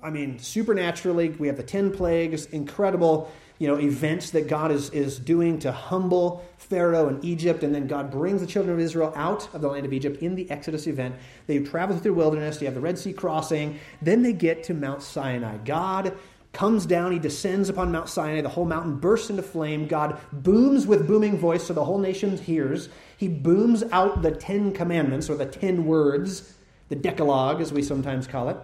I 0.01 0.09
mean, 0.09 0.39
supernaturally. 0.39 1.29
We 1.29 1.47
have 1.47 1.57
the 1.57 1.63
10 1.63 1.91
plagues, 1.91 2.45
incredible 2.47 3.31
you 3.59 3.67
know, 3.67 3.77
events 3.77 4.31
that 4.31 4.47
God 4.47 4.71
is, 4.71 4.89
is 4.91 5.19
doing 5.19 5.59
to 5.59 5.71
humble 5.71 6.45
Pharaoh 6.57 7.09
and 7.09 7.23
Egypt. 7.23 7.61
And 7.61 7.75
then 7.75 7.87
God 7.87 8.09
brings 8.09 8.39
the 8.39 8.47
children 8.47 8.73
of 8.73 8.79
Israel 8.79 9.11
out 9.15 9.53
of 9.53 9.59
the 9.59 9.67
land 9.67 9.85
of 9.85 9.91
Egypt 9.91 10.23
in 10.23 10.35
the 10.35 10.49
Exodus 10.49 10.87
event. 10.87 11.15
They 11.45 11.59
travel 11.59 11.95
through 11.97 12.11
the 12.11 12.17
wilderness. 12.17 12.61
You 12.61 12.67
have 12.67 12.73
the 12.73 12.81
Red 12.81 12.97
Sea 12.97 13.11
crossing. 13.11 13.77
Then 14.01 14.23
they 14.23 14.31
get 14.31 14.63
to 14.65 14.73
Mount 14.73 15.03
Sinai. 15.03 15.57
God 15.57 16.17
comes 16.51 16.85
down, 16.85 17.11
he 17.11 17.19
descends 17.19 17.69
upon 17.69 17.91
Mount 17.91 18.09
Sinai. 18.09 18.41
The 18.41 18.49
whole 18.49 18.65
mountain 18.65 18.97
bursts 18.97 19.29
into 19.29 19.43
flame. 19.43 19.87
God 19.87 20.19
booms 20.31 20.87
with 20.87 21.07
booming 21.07 21.37
voice 21.37 21.65
so 21.65 21.73
the 21.73 21.85
whole 21.85 21.99
nation 21.99 22.37
hears. 22.37 22.89
He 23.17 23.27
booms 23.27 23.83
out 23.91 24.21
the 24.21 24.31
Ten 24.31 24.73
Commandments, 24.73 25.29
or 25.29 25.35
the 25.35 25.45
Ten 25.45 25.85
Words, 25.85 26.55
the 26.89 26.95
Decalogue, 26.95 27.61
as 27.61 27.71
we 27.71 27.83
sometimes 27.83 28.25
call 28.27 28.49
it. 28.49 28.57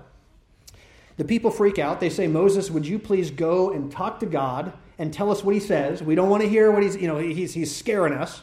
The 1.17 1.23
people 1.23 1.51
freak 1.51 1.79
out. 1.79 1.99
They 1.99 2.09
say, 2.09 2.27
Moses, 2.27 2.69
would 2.69 2.85
you 2.85 2.99
please 2.99 3.31
go 3.31 3.71
and 3.71 3.91
talk 3.91 4.19
to 4.19 4.25
God 4.25 4.73
and 4.97 5.13
tell 5.13 5.31
us 5.31 5.43
what 5.43 5.53
he 5.53 5.61
says? 5.61 6.01
We 6.01 6.15
don't 6.15 6.29
want 6.29 6.43
to 6.43 6.49
hear 6.49 6.71
what 6.71 6.83
he's, 6.83 6.97
you 6.97 7.07
know, 7.07 7.17
he's, 7.17 7.53
he's 7.53 7.73
scaring 7.73 8.13
us. 8.13 8.41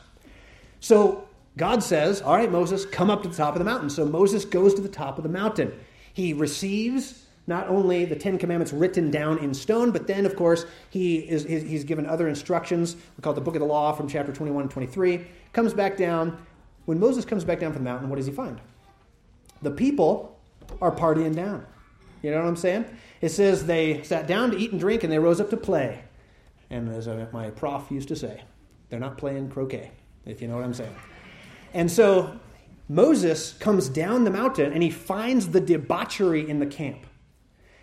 So 0.81 1.29
God 1.57 1.83
says, 1.83 2.23
All 2.23 2.37
right, 2.37 2.51
Moses, 2.51 2.87
come 2.87 3.11
up 3.11 3.23
to 3.23 3.29
the 3.29 3.37
top 3.37 3.55
of 3.55 3.59
the 3.59 3.65
mountain. 3.65 3.91
So 3.91 4.07
Moses 4.07 4.45
goes 4.45 4.75
to 4.75 4.81
the 4.81 4.89
top 4.89 5.19
of 5.19 5.25
the 5.25 5.29
mountain. 5.29 5.73
He 6.13 6.33
receives 6.33 7.22
not 7.47 7.69
only 7.69 8.05
the 8.05 8.17
Ten 8.17 8.39
Commandments 8.39 8.73
written 8.73 9.11
down 9.11 9.39
in 9.39 9.53
stone, 9.53 9.91
but 9.91 10.07
then, 10.07 10.25
of 10.27 10.37
course, 10.37 10.65
he 10.91 11.17
is, 11.19 11.45
he's 11.45 11.85
given 11.85 12.07
other 12.07 12.29
instructions. 12.29 12.95
We 13.17 13.23
call 13.23 13.33
it 13.33 13.37
the 13.37 13.41
Book 13.41 13.55
of 13.55 13.61
the 13.61 13.67
Law 13.67 13.93
from 13.93 14.09
chapter 14.09 14.33
21 14.33 14.63
and 14.63 14.71
23. 14.71 15.25
Comes 15.53 15.75
back 15.75 15.97
down. 15.97 16.45
When 16.85 17.01
Moses 17.01 17.25
comes 17.25 17.45
back 17.45 17.61
down 17.61 17.73
from 17.73 17.85
the 17.85 17.91
mountain, 17.91 18.09
what 18.09 18.17
does 18.17 18.27
he 18.27 18.33
find? 18.33 18.61
The 19.63 19.71
people 19.71 20.39
are 20.81 20.95
partying 20.95 21.35
down. 21.35 21.67
You 22.23 22.31
know 22.31 22.39
what 22.39 22.47
I'm 22.47 22.57
saying? 22.57 22.85
It 23.21 23.31
says 23.31 23.67
they 23.67 24.03
sat 24.05 24.27
down 24.27 24.53
to 24.53 24.57
eat 24.57 24.71
and 24.71 24.81
drink 24.81 25.03
and 25.03 25.13
they 25.13 25.19
rose 25.19 25.41
up 25.41 25.51
to 25.51 25.57
play. 25.57 26.05
And 26.71 26.89
as 26.89 27.09
my 27.33 27.51
prof 27.51 27.91
used 27.91 28.09
to 28.09 28.17
say, 28.17 28.43
they're 28.89 29.01
not 29.01 29.19
playing 29.19 29.51
croquet, 29.51 29.91
if 30.25 30.41
you 30.41 30.49
know 30.49 30.55
what 30.55 30.65
I'm 30.65 30.75
saying. 30.75 30.95
And 31.75 31.91
so 31.91 32.39
Moses 32.89 33.55
comes 33.55 33.89
down 33.89 34.25
the 34.25 34.31
mountain 34.31 34.73
and 34.73 34.83
he 34.83 34.91
finds 34.91 35.49
the 35.49 35.61
debauchery 35.61 36.49
in 36.49 36.61
the 36.61 36.67
camp. 36.67 37.07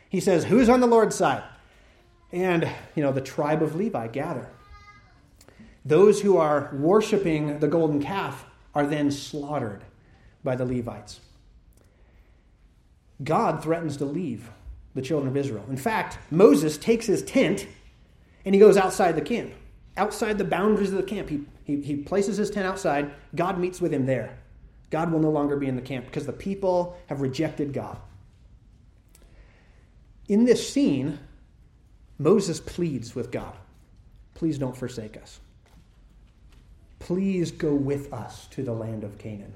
He 0.09 0.19
says, 0.19 0.45
Who's 0.45 0.69
on 0.69 0.79
the 0.79 0.87
Lord's 0.87 1.15
side? 1.15 1.43
And, 2.31 2.69
you 2.95 3.03
know, 3.03 3.11
the 3.11 3.21
tribe 3.21 3.63
of 3.63 3.75
Levi 3.75 4.07
gather. 4.07 4.49
Those 5.85 6.21
who 6.21 6.37
are 6.37 6.69
worshiping 6.73 7.59
the 7.59 7.67
golden 7.67 8.01
calf 8.01 8.45
are 8.75 8.85
then 8.85 9.11
slaughtered 9.11 9.83
by 10.43 10.55
the 10.55 10.65
Levites. 10.65 11.19
God 13.23 13.63
threatens 13.63 13.97
to 13.97 14.05
leave 14.05 14.49
the 14.95 15.01
children 15.01 15.27
of 15.27 15.37
Israel. 15.37 15.65
In 15.69 15.77
fact, 15.77 16.17
Moses 16.31 16.77
takes 16.77 17.05
his 17.05 17.23
tent 17.23 17.67
and 18.45 18.55
he 18.55 18.59
goes 18.59 18.77
outside 18.77 19.15
the 19.15 19.21
camp, 19.21 19.51
outside 19.97 20.37
the 20.37 20.45
boundaries 20.45 20.91
of 20.91 20.97
the 20.97 21.03
camp. 21.03 21.29
He, 21.29 21.41
he, 21.63 21.81
he 21.81 21.95
places 21.97 22.37
his 22.37 22.49
tent 22.49 22.65
outside. 22.65 23.11
God 23.35 23.59
meets 23.59 23.81
with 23.81 23.93
him 23.93 24.05
there. 24.05 24.37
God 24.89 25.11
will 25.11 25.19
no 25.19 25.29
longer 25.29 25.55
be 25.55 25.67
in 25.67 25.75
the 25.75 25.81
camp 25.81 26.05
because 26.05 26.25
the 26.25 26.33
people 26.33 26.97
have 27.07 27.21
rejected 27.21 27.73
God. 27.73 27.99
In 30.29 30.45
this 30.45 30.71
scene, 30.71 31.19
Moses 32.19 32.59
pleads 32.59 33.15
with 33.15 33.31
God 33.31 33.57
Please 34.35 34.57
don't 34.57 34.77
forsake 34.77 35.17
us. 35.17 35.41
Please 36.99 37.51
go 37.51 37.73
with 37.73 38.13
us 38.13 38.47
to 38.51 38.63
the 38.63 38.71
land 38.71 39.03
of 39.03 39.17
Canaan. 39.17 39.53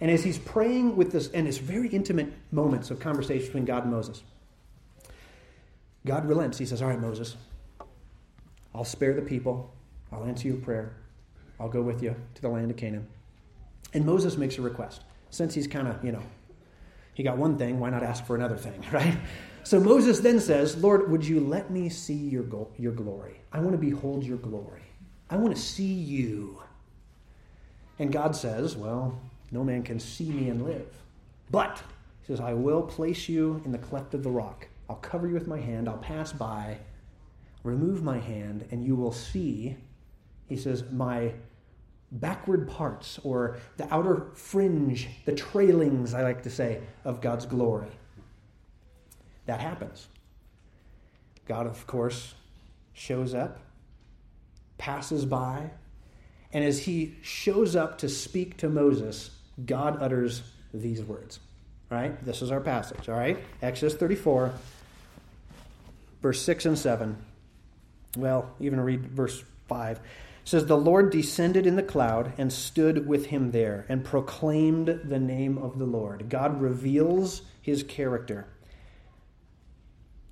And 0.00 0.10
as 0.10 0.24
he's 0.24 0.38
praying 0.38 0.96
with 0.96 1.12
this, 1.12 1.28
and 1.30 1.46
it's 1.46 1.58
very 1.58 1.88
intimate 1.88 2.32
moments 2.50 2.90
of 2.90 2.98
conversation 2.98 3.46
between 3.46 3.64
God 3.64 3.82
and 3.82 3.92
Moses, 3.92 4.22
God 6.06 6.26
relents. 6.26 6.58
He 6.58 6.66
says, 6.66 6.80
All 6.82 6.88
right, 6.88 7.00
Moses, 7.00 7.36
I'll 8.74 8.84
spare 8.84 9.14
the 9.14 9.22
people. 9.22 9.72
I'll 10.10 10.24
answer 10.24 10.48
your 10.48 10.56
prayer. 10.56 10.96
I'll 11.60 11.68
go 11.68 11.82
with 11.82 12.02
you 12.02 12.16
to 12.34 12.42
the 12.42 12.48
land 12.48 12.70
of 12.70 12.76
Canaan. 12.76 13.06
And 13.92 14.06
Moses 14.06 14.36
makes 14.36 14.56
a 14.58 14.62
request. 14.62 15.02
Since 15.30 15.54
he's 15.54 15.66
kind 15.66 15.86
of, 15.88 16.02
you 16.02 16.12
know, 16.12 16.22
he 17.14 17.22
got 17.22 17.36
one 17.36 17.58
thing, 17.58 17.80
why 17.80 17.90
not 17.90 18.02
ask 18.02 18.24
for 18.24 18.36
another 18.36 18.56
thing, 18.56 18.82
right? 18.92 19.16
So 19.68 19.78
Moses 19.78 20.20
then 20.20 20.40
says, 20.40 20.78
Lord, 20.78 21.10
would 21.10 21.22
you 21.22 21.40
let 21.40 21.70
me 21.70 21.90
see 21.90 22.14
your, 22.14 22.42
go- 22.42 22.70
your 22.78 22.92
glory? 22.92 23.34
I 23.52 23.60
want 23.60 23.72
to 23.72 23.76
behold 23.76 24.24
your 24.24 24.38
glory. 24.38 24.80
I 25.28 25.36
want 25.36 25.54
to 25.54 25.60
see 25.60 25.92
you. 25.92 26.62
And 27.98 28.10
God 28.10 28.34
says, 28.34 28.78
Well, 28.78 29.20
no 29.50 29.62
man 29.62 29.82
can 29.82 30.00
see 30.00 30.30
me 30.30 30.48
and 30.48 30.64
live. 30.64 30.90
But, 31.50 31.82
he 32.22 32.28
says, 32.28 32.40
I 32.40 32.54
will 32.54 32.80
place 32.80 33.28
you 33.28 33.60
in 33.66 33.70
the 33.70 33.76
cleft 33.76 34.14
of 34.14 34.22
the 34.22 34.30
rock. 34.30 34.66
I'll 34.88 34.96
cover 34.96 35.28
you 35.28 35.34
with 35.34 35.46
my 35.46 35.60
hand. 35.60 35.86
I'll 35.86 35.98
pass 35.98 36.32
by, 36.32 36.78
remove 37.62 38.02
my 38.02 38.18
hand, 38.18 38.66
and 38.70 38.82
you 38.82 38.96
will 38.96 39.12
see, 39.12 39.76
he 40.46 40.56
says, 40.56 40.84
my 40.90 41.34
backward 42.10 42.70
parts 42.70 43.20
or 43.22 43.58
the 43.76 43.94
outer 43.94 44.28
fringe, 44.32 45.10
the 45.26 45.34
trailings, 45.34 46.14
I 46.14 46.22
like 46.22 46.42
to 46.44 46.50
say, 46.50 46.80
of 47.04 47.20
God's 47.20 47.44
glory. 47.44 47.90
That 49.48 49.60
happens. 49.60 50.06
God, 51.46 51.66
of 51.66 51.86
course, 51.86 52.34
shows 52.92 53.32
up, 53.32 53.58
passes 54.76 55.24
by, 55.24 55.70
and 56.52 56.62
as 56.62 56.80
he 56.80 57.16
shows 57.22 57.74
up 57.74 57.96
to 57.98 58.10
speak 58.10 58.58
to 58.58 58.68
Moses, 58.68 59.30
God 59.64 60.02
utters 60.02 60.42
these 60.74 61.02
words. 61.02 61.40
Right? 61.88 62.22
This 62.22 62.42
is 62.42 62.50
our 62.50 62.60
passage, 62.60 63.08
all 63.08 63.16
right? 63.16 63.38
Exodus 63.62 63.94
34, 63.94 64.52
verse 66.20 66.42
6 66.42 66.66
and 66.66 66.78
7. 66.78 67.16
Well, 68.18 68.50
even 68.60 68.78
read 68.80 69.06
verse 69.06 69.42
5 69.68 69.98
says 70.44 70.64
the 70.64 70.76
lord 70.78 71.10
descended 71.10 71.66
in 71.66 71.76
the 71.76 71.82
cloud 71.82 72.32
and 72.38 72.50
stood 72.50 73.06
with 73.06 73.26
him 73.26 73.50
there 73.50 73.84
and 73.90 74.02
proclaimed 74.02 75.00
the 75.04 75.18
name 75.18 75.58
of 75.58 75.78
the 75.78 75.84
lord 75.84 76.26
god 76.30 76.58
reveals 76.58 77.42
his 77.60 77.82
character 77.82 78.46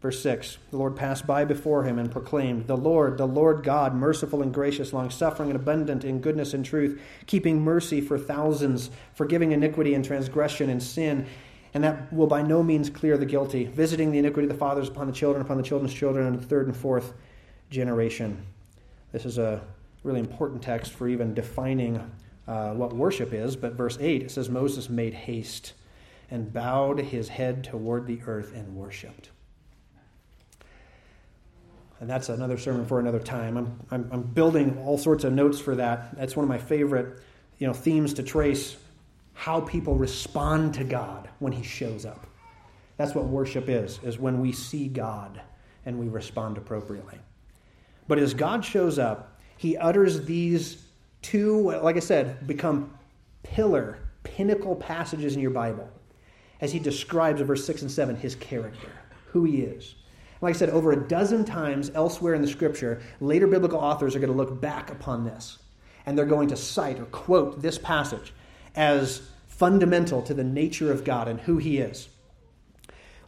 verse 0.00 0.22
6 0.22 0.58
the 0.70 0.76
lord 0.76 0.96
passed 0.96 1.26
by 1.26 1.44
before 1.44 1.84
him 1.84 1.98
and 1.98 2.10
proclaimed 2.10 2.66
the 2.66 2.76
lord 2.76 3.18
the 3.18 3.26
lord 3.26 3.62
god 3.62 3.94
merciful 3.94 4.42
and 4.42 4.52
gracious 4.52 4.92
long 4.92 5.10
suffering 5.10 5.50
and 5.50 5.58
abundant 5.58 6.04
in 6.04 6.20
goodness 6.20 6.54
and 6.54 6.64
truth 6.64 7.00
keeping 7.26 7.60
mercy 7.60 8.00
for 8.00 8.18
thousands 8.18 8.90
forgiving 9.14 9.52
iniquity 9.52 9.94
and 9.94 10.04
transgression 10.04 10.70
and 10.70 10.82
sin 10.82 11.26
and 11.74 11.84
that 11.84 12.12
will 12.12 12.26
by 12.26 12.42
no 12.42 12.62
means 12.62 12.88
clear 12.90 13.16
the 13.16 13.26
guilty 13.26 13.64
visiting 13.64 14.10
the 14.10 14.18
iniquity 14.18 14.46
of 14.46 14.52
the 14.52 14.58
fathers 14.58 14.88
upon 14.88 15.06
the 15.06 15.12
children 15.12 15.42
upon 15.42 15.56
the 15.56 15.62
children's 15.62 15.94
children 15.94 16.26
and 16.26 16.38
the 16.38 16.46
third 16.46 16.66
and 16.66 16.76
fourth 16.76 17.14
generation 17.70 18.46
this 19.12 19.24
is 19.24 19.38
a 19.38 19.62
really 20.06 20.20
important 20.20 20.62
text 20.62 20.92
for 20.92 21.08
even 21.08 21.34
defining 21.34 22.00
uh, 22.46 22.72
what 22.72 22.94
worship 22.94 23.32
is. 23.32 23.56
But 23.56 23.72
verse 23.72 23.98
8, 24.00 24.22
it 24.22 24.30
says, 24.30 24.48
Moses 24.48 24.88
made 24.88 25.14
haste 25.14 25.74
and 26.30 26.52
bowed 26.52 26.98
his 26.98 27.28
head 27.28 27.64
toward 27.64 28.06
the 28.06 28.20
earth 28.26 28.54
and 28.54 28.74
worshiped. 28.74 29.30
And 32.00 32.10
that's 32.10 32.28
another 32.28 32.58
sermon 32.58 32.84
for 32.84 33.00
another 33.00 33.18
time. 33.18 33.56
I'm, 33.56 33.80
I'm, 33.90 34.08
I'm 34.12 34.22
building 34.22 34.78
all 34.84 34.98
sorts 34.98 35.24
of 35.24 35.32
notes 35.32 35.58
for 35.58 35.76
that. 35.76 36.16
That's 36.16 36.36
one 36.36 36.44
of 36.44 36.48
my 36.48 36.58
favorite 36.58 37.20
you 37.58 37.66
know, 37.66 37.72
themes 37.72 38.14
to 38.14 38.22
trace 38.22 38.76
how 39.32 39.60
people 39.60 39.94
respond 39.94 40.74
to 40.74 40.84
God 40.84 41.28
when 41.38 41.52
he 41.52 41.62
shows 41.62 42.04
up. 42.04 42.26
That's 42.96 43.14
what 43.14 43.26
worship 43.26 43.68
is, 43.68 43.98
is 44.02 44.18
when 44.18 44.40
we 44.40 44.52
see 44.52 44.88
God 44.88 45.40
and 45.84 45.98
we 45.98 46.08
respond 46.08 46.58
appropriately. 46.58 47.18
But 48.08 48.18
as 48.18 48.34
God 48.34 48.64
shows 48.64 48.98
up, 48.98 49.38
he 49.56 49.76
utters 49.76 50.24
these 50.24 50.82
two, 51.22 51.70
like 51.72 51.96
I 51.96 52.00
said, 52.00 52.46
become 52.46 52.92
pillar, 53.42 53.98
pinnacle 54.22 54.76
passages 54.76 55.34
in 55.34 55.40
your 55.40 55.50
Bible 55.50 55.88
as 56.60 56.72
he 56.72 56.78
describes 56.78 57.40
in 57.40 57.46
verse 57.46 57.64
6 57.66 57.82
and 57.82 57.90
7 57.90 58.16
his 58.16 58.34
character, 58.34 58.90
who 59.26 59.44
he 59.44 59.62
is. 59.62 59.94
Like 60.46 60.54
I 60.54 60.58
said, 60.58 60.70
over 60.70 60.92
a 60.92 61.08
dozen 61.08 61.44
times 61.44 61.90
elsewhere 61.92 62.32
in 62.32 62.40
the 62.40 62.46
scripture, 62.46 63.02
later 63.20 63.48
biblical 63.48 63.80
authors 63.80 64.14
are 64.14 64.20
going 64.20 64.30
to 64.30 64.36
look 64.36 64.60
back 64.60 64.92
upon 64.92 65.24
this 65.24 65.58
and 66.06 66.16
they're 66.16 66.24
going 66.24 66.50
to 66.50 66.56
cite 66.56 67.00
or 67.00 67.06
quote 67.06 67.60
this 67.62 67.78
passage 67.78 68.32
as 68.76 69.28
fundamental 69.48 70.22
to 70.22 70.34
the 70.34 70.44
nature 70.44 70.92
of 70.92 71.02
God 71.02 71.26
and 71.26 71.40
who 71.40 71.58
he 71.58 71.78
is. 71.78 72.08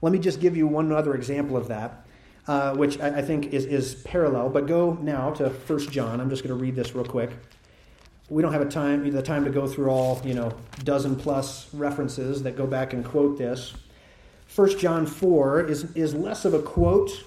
Let 0.00 0.12
me 0.12 0.20
just 0.20 0.38
give 0.38 0.56
you 0.56 0.68
one 0.68 0.92
other 0.92 1.16
example 1.16 1.56
of 1.56 1.66
that 1.66 2.06
uh, 2.46 2.76
which 2.76 3.00
I, 3.00 3.18
I, 3.18 3.22
think 3.22 3.52
is, 3.52 3.66
is 3.66 3.96
parallel. 3.96 4.48
But 4.50 4.68
go 4.68 4.92
now 5.02 5.32
to 5.32 5.48
1 5.48 5.78
John. 5.90 6.20
I'm 6.20 6.30
just 6.30 6.44
going 6.44 6.56
to 6.56 6.62
read 6.62 6.76
this 6.76 6.94
real 6.94 7.04
quick. 7.04 7.30
We 8.28 8.42
don't 8.42 8.52
have 8.52 8.62
a 8.62 8.70
time, 8.70 9.10
the 9.10 9.22
time 9.22 9.44
to 9.44 9.50
go 9.50 9.66
through 9.66 9.90
all, 9.90 10.22
you 10.24 10.34
know, 10.34 10.52
dozen 10.84 11.16
plus 11.16 11.66
references 11.74 12.44
that 12.44 12.56
go 12.56 12.64
back 12.64 12.92
and 12.92 13.04
quote 13.04 13.38
this. 13.38 13.74
1 14.54 14.78
John 14.78 15.06
4 15.06 15.66
is, 15.66 15.92
is 15.94 16.14
less 16.14 16.44
of 16.44 16.54
a 16.54 16.62
quote, 16.62 17.24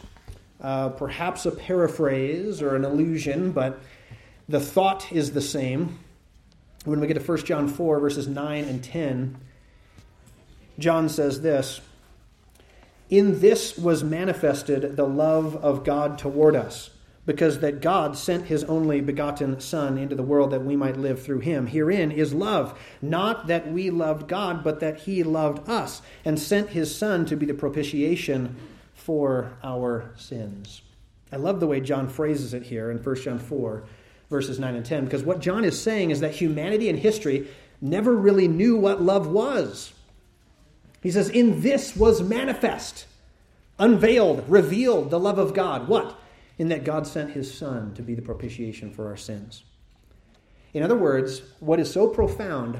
uh, 0.59 0.89
perhaps 0.89 1.45
a 1.45 1.51
paraphrase 1.51 2.61
or 2.61 2.75
an 2.75 2.83
allusion, 2.83 3.51
but 3.51 3.79
the 4.49 4.59
thought 4.59 5.11
is 5.11 5.31
the 5.31 5.41
same. 5.41 5.99
When 6.83 6.99
we 6.99 7.07
get 7.07 7.13
to 7.13 7.19
1 7.19 7.45
John 7.45 7.67
4, 7.67 7.99
verses 7.99 8.27
9 8.27 8.63
and 8.65 8.83
10, 8.83 9.37
John 10.79 11.09
says 11.09 11.41
this 11.41 11.81
in 13.11 13.41
this 13.41 13.77
was 13.77 14.05
manifested 14.05 14.95
the 14.95 15.05
love 15.05 15.57
of 15.57 15.83
God 15.83 16.17
toward 16.17 16.55
us, 16.55 16.89
because 17.25 17.59
that 17.59 17.81
God 17.81 18.17
sent 18.17 18.47
his 18.47 18.63
only 18.63 18.99
begotten 18.99 19.59
Son 19.59 19.97
into 19.97 20.15
the 20.15 20.23
world 20.23 20.51
that 20.51 20.65
we 20.65 20.75
might 20.75 20.97
live 20.97 21.21
through 21.21 21.39
him. 21.39 21.67
Herein 21.67 22.11
is 22.11 22.33
love, 22.33 22.77
not 23.01 23.47
that 23.47 23.71
we 23.71 23.89
loved 23.89 24.27
God, 24.27 24.63
but 24.63 24.79
that 24.79 25.01
he 25.01 25.23
loved 25.23 25.69
us 25.69 26.01
and 26.25 26.39
sent 26.39 26.69
his 26.69 26.95
Son 26.95 27.25
to 27.27 27.35
be 27.35 27.45
the 27.45 27.53
propitiation 27.53 28.55
for 28.95 29.53
our 29.63 30.11
sins. 30.17 30.81
I 31.31 31.37
love 31.37 31.59
the 31.59 31.67
way 31.67 31.79
John 31.79 32.09
phrases 32.09 32.53
it 32.53 32.63
here 32.63 32.91
in 32.91 32.97
1 32.97 33.15
John 33.17 33.39
4, 33.39 33.83
verses 34.29 34.59
9 34.59 34.75
and 34.75 34.85
10, 34.85 35.05
because 35.05 35.23
what 35.23 35.39
John 35.39 35.63
is 35.63 35.81
saying 35.81 36.11
is 36.11 36.19
that 36.21 36.33
humanity 36.33 36.89
and 36.89 36.99
history 36.99 37.47
never 37.79 38.15
really 38.15 38.47
knew 38.47 38.75
what 38.75 39.01
love 39.01 39.27
was. 39.27 39.93
He 41.01 41.11
says, 41.11 41.29
In 41.29 41.61
this 41.61 41.95
was 41.95 42.21
manifest, 42.21 43.05
unveiled, 43.79 44.43
revealed 44.47 45.09
the 45.09 45.19
love 45.19 45.37
of 45.37 45.53
God. 45.53 45.87
What? 45.87 46.19
In 46.61 46.67
that 46.67 46.83
God 46.83 47.07
sent 47.07 47.31
his 47.31 47.51
Son 47.51 47.91
to 47.95 48.03
be 48.03 48.13
the 48.13 48.21
propitiation 48.21 48.91
for 48.91 49.07
our 49.07 49.17
sins. 49.17 49.63
In 50.75 50.83
other 50.83 50.95
words, 50.95 51.41
what 51.59 51.79
is 51.79 51.91
so 51.91 52.07
profound 52.07 52.79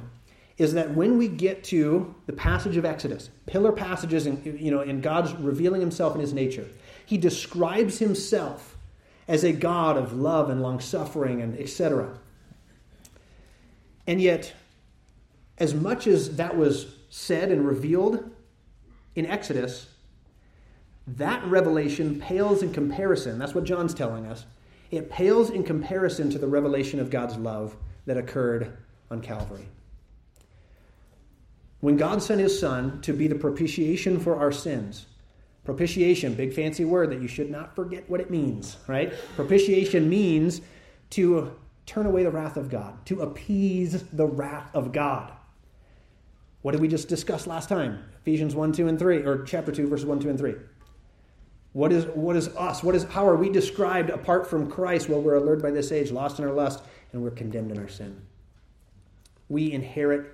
is 0.60 0.76
that 0.76 0.94
when 0.94 1.17
we 1.17 1.28
get 1.28 1.63
to 1.63 2.13
the 2.28 2.34
passage 2.34 2.78
of 2.78 2.86
Exodus, 2.86 3.32
pillar 3.48 3.72
passages 3.72 4.28
in, 4.28 4.39
you 4.62 4.70
know, 4.70 4.82
in 4.82 5.02
God's 5.02 5.34
revealing 5.34 5.82
himself 5.82 6.13
in 6.13 6.22
his 6.22 6.32
nature, 6.32 6.67
he 7.08 7.17
describes 7.17 7.98
himself 7.98 8.78
as 9.28 9.44
a 9.44 9.52
God 9.52 9.98
of 9.98 10.13
love 10.13 10.52
and 10.52 10.62
long 10.62 10.80
suffering 10.80 11.41
and 11.41 11.58
etc. 11.58 12.20
And 14.06 14.22
yet, 14.22 14.54
as 15.58 15.74
much 15.74 16.06
as 16.06 16.36
that 16.36 16.56
was 16.56 16.98
said 17.10 17.52
and 17.52 17.65
revealed 17.65 18.30
in 19.15 19.26
Exodus, 19.26 19.91
that 21.17 21.43
revelation 21.45 22.19
pales 22.19 22.63
in 22.63 22.74
comparison. 22.74 23.39
That's 23.39 23.56
what 23.56 23.63
John's 23.63 23.93
telling 23.93 24.26
us. 24.26 24.45
It 24.91 25.10
pales 25.10 25.50
in 25.50 25.63
comparison 25.63 26.30
to 26.32 26.38
the 26.38 26.47
revelation 26.47 27.00
of 27.00 27.10
God's 27.10 27.38
love 27.38 27.76
that 28.06 28.17
occurred 28.17 28.78
on 29.10 29.21
Calvary. 29.21 29.67
When 31.80 31.97
God 31.97 32.21
sent 32.21 32.41
his 32.41 32.60
Son 32.60 33.02
to 33.02 33.13
be 33.13 33.28
the 33.28 33.36
propitiation 33.36 34.19
for 34.19 34.36
our 34.36 34.52
sins, 34.52 35.08
Propitiation, 35.63 36.34
big 36.34 36.54
fancy 36.54 36.86
word 36.86 37.12
that 37.12 37.21
you 37.21 37.28
should 37.28 37.52
not 37.52 37.76
forget 37.76 38.10
what 38.10 38.19
it 38.19 38.32
means, 38.32 38.78
right? 38.88 39.13
Propitiation 39.36 40.10
means 40.10 40.62
to 41.12 41.56
turn 41.86 42.08
away 42.08 42.24
the 42.24 42.32
wrath 42.32 42.58
of 42.58 42.69
God, 42.69 43.06
to 43.06 43.21
appease 43.21 44.04
the 44.12 44.26
wrath 44.26 44.74
of 44.74 44.91
God. 44.91 45.32
What 46.63 46.71
did 46.71 46.82
we 46.82 46.88
just 46.88 47.08
discuss 47.08 47.45
last 47.45 47.69
time? 47.69 48.04
Ephesians 48.21 48.56
1, 48.56 48.71
2, 48.71 48.88
and 48.88 48.97
3, 48.97 49.17
or 49.24 49.43
chapter 49.43 49.71
2, 49.71 49.88
verses 49.88 50.06
1, 50.06 50.19
2, 50.19 50.30
and 50.30 50.39
3. 50.39 50.56
What 51.74 51.94
is, 51.94 52.06
what 52.06 52.36
is 52.36 52.50
us? 52.50 52.84
What 52.84 52.96
is, 52.96 53.06
how 53.06 53.28
are 53.28 53.36
we 53.36 53.50
described 53.50 54.10
apart 54.10 54.48
from 54.50 54.70
Christ? 54.70 55.08
Well, 55.08 55.22
we're 55.22 55.36
allured 55.36 55.62
by 55.62 55.72
this 55.72 55.92
age, 55.92 56.12
lost 56.12 56.40
in 56.40 56.46
our 56.46 56.52
lust, 56.52 56.84
and 57.14 57.24
we're 57.24 57.32
condemned 57.32 57.72
in 57.72 57.78
our 57.78 57.88
sin. 57.88 58.22
We 59.48 59.72
inherit, 59.72 60.34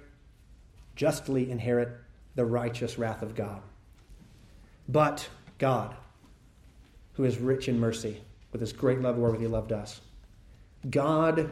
justly 0.95 1.49
inherit, 1.51 1.89
the 2.35 2.45
righteous 2.45 2.97
wrath 2.97 3.21
of 3.21 3.35
God. 3.35 3.61
But 4.89 5.27
God, 5.57 5.95
who 7.13 7.23
is 7.23 7.37
rich 7.37 7.67
in 7.67 7.79
mercy, 7.79 8.21
with 8.51 8.61
his 8.61 8.73
great 8.73 9.01
love 9.01 9.17
wherewith 9.17 9.41
he 9.41 9.47
loved 9.47 9.71
us. 9.71 10.01
God, 10.89 11.51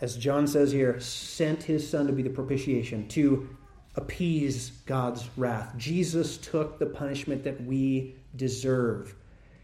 as 0.00 0.16
John 0.16 0.46
says 0.46 0.72
here, 0.72 1.00
sent 1.00 1.64
his 1.64 1.88
son 1.88 2.06
to 2.06 2.12
be 2.12 2.22
the 2.22 2.30
propitiation, 2.30 3.08
to 3.08 3.48
appease 3.94 4.70
God's 4.86 5.28
wrath. 5.36 5.74
Jesus 5.76 6.36
took 6.36 6.78
the 6.78 6.86
punishment 6.86 7.44
that 7.44 7.62
we 7.62 8.14
deserve. 8.36 9.14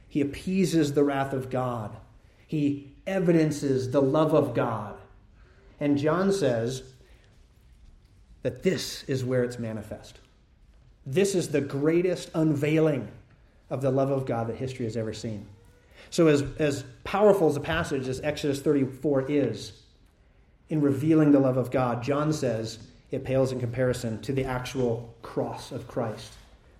He 0.08 0.20
appeases 0.20 0.92
the 0.92 1.04
wrath 1.04 1.32
of 1.32 1.50
God. 1.50 1.96
He 2.46 2.92
evidences 3.06 3.90
the 3.90 4.02
love 4.02 4.34
of 4.34 4.54
God. 4.54 4.96
And 5.80 5.98
John 5.98 6.32
says 6.32 6.82
that 8.42 8.62
this 8.62 9.02
is 9.04 9.24
where 9.24 9.44
it's 9.44 9.58
manifest. 9.58 10.18
This 11.06 11.34
is 11.34 11.48
the 11.48 11.60
greatest 11.60 12.30
unveiling 12.34 13.08
of 13.70 13.82
the 13.82 13.90
love 13.90 14.10
of 14.10 14.26
God 14.26 14.48
that 14.48 14.56
history 14.56 14.84
has 14.84 14.96
ever 14.96 15.12
seen. 15.12 15.46
So, 16.10 16.28
as, 16.28 16.44
as 16.58 16.84
powerful 17.02 17.48
as 17.48 17.56
a 17.56 17.60
passage 17.60 18.06
as 18.08 18.20
Exodus 18.20 18.60
34 18.60 19.30
is 19.30 19.72
in 20.68 20.80
revealing 20.80 21.32
the 21.32 21.40
love 21.40 21.56
of 21.56 21.70
God, 21.70 22.02
John 22.02 22.32
says 22.32 22.78
it 23.14 23.24
pales 23.24 23.52
in 23.52 23.60
comparison 23.60 24.20
to 24.22 24.32
the 24.32 24.44
actual 24.44 25.14
cross 25.22 25.72
of 25.72 25.88
Christ, 25.88 26.32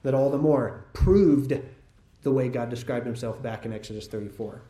that 0.03 0.15
all 0.15 0.31
the 0.31 0.39
more 0.39 0.85
proved 0.93 1.59
the 2.23 2.31
way 2.31 2.49
God 2.49 2.71
described 2.71 3.07
himself 3.07 3.43
back 3.43 3.65
in 3.65 3.73
Exodus 3.73 4.07
34. 4.07 4.61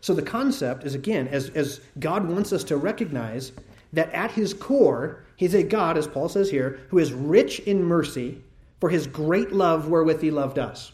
So, 0.00 0.14
the 0.14 0.22
concept 0.22 0.84
is 0.84 0.94
again, 0.94 1.28
as, 1.28 1.50
as 1.50 1.80
God 1.98 2.28
wants 2.28 2.52
us 2.52 2.64
to 2.64 2.76
recognize 2.76 3.52
that 3.92 4.12
at 4.12 4.30
his 4.30 4.54
core, 4.54 5.24
he's 5.36 5.54
a 5.54 5.62
God, 5.62 5.96
as 5.96 6.06
Paul 6.06 6.28
says 6.28 6.50
here, 6.50 6.80
who 6.88 6.98
is 6.98 7.12
rich 7.12 7.60
in 7.60 7.82
mercy 7.82 8.42
for 8.80 8.90
his 8.90 9.06
great 9.06 9.52
love 9.52 9.88
wherewith 9.88 10.20
he 10.20 10.30
loved 10.30 10.58
us. 10.58 10.92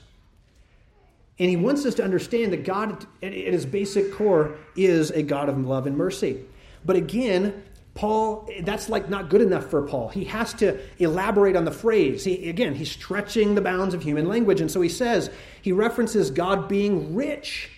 And 1.39 1.51
he 1.51 1.57
wants 1.57 1.85
us 1.85 1.95
to 1.97 2.05
understand 2.05 2.53
that 2.53 2.65
God, 2.65 3.07
at 3.23 3.33
his 3.33 3.67
basic 3.67 4.13
core, 4.13 4.57
is 4.77 5.11
a 5.11 5.23
God 5.23 5.49
of 5.49 5.59
love 5.59 5.87
and 5.87 5.97
mercy. 5.97 6.45
But 6.85 6.97
again, 6.97 7.65
Paul, 7.95 8.51
that's 8.63 8.89
like 8.89 9.09
not 9.09 9.31
good 9.31 9.41
enough 9.41 9.71
for 9.71 9.83
Paul. 9.83 10.09
He 10.09 10.25
has 10.25 10.53
to 10.55 10.81
elaborate 10.99 11.55
on 11.55 11.65
the 11.65 11.71
phrase. 11.71 12.25
He, 12.25 12.49
again, 12.49 12.75
he's 12.75 12.91
stretching 12.91 13.55
the 13.55 13.61
bounds 13.61 13.95
of 13.95 14.03
human 14.03 14.27
language. 14.27 14.61
And 14.61 14.71
so 14.71 14.81
he 14.81 14.89
says, 14.89 15.31
he 15.63 15.71
references 15.71 16.31
God 16.31 16.69
being 16.69 17.15
rich 17.15 17.71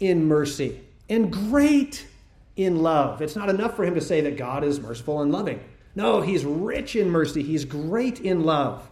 in 0.00 0.26
mercy 0.26 0.80
and 1.10 1.30
great 1.30 2.06
in 2.56 2.82
love. 2.82 3.20
It's 3.20 3.36
not 3.36 3.50
enough 3.50 3.76
for 3.76 3.84
him 3.84 3.94
to 3.94 4.00
say 4.00 4.22
that 4.22 4.38
God 4.38 4.64
is 4.64 4.80
merciful 4.80 5.20
and 5.20 5.30
loving. 5.30 5.60
No, 5.94 6.22
he's 6.22 6.44
rich 6.44 6.96
in 6.96 7.10
mercy, 7.10 7.42
he's 7.42 7.64
great 7.64 8.20
in 8.20 8.44
love. 8.44 8.88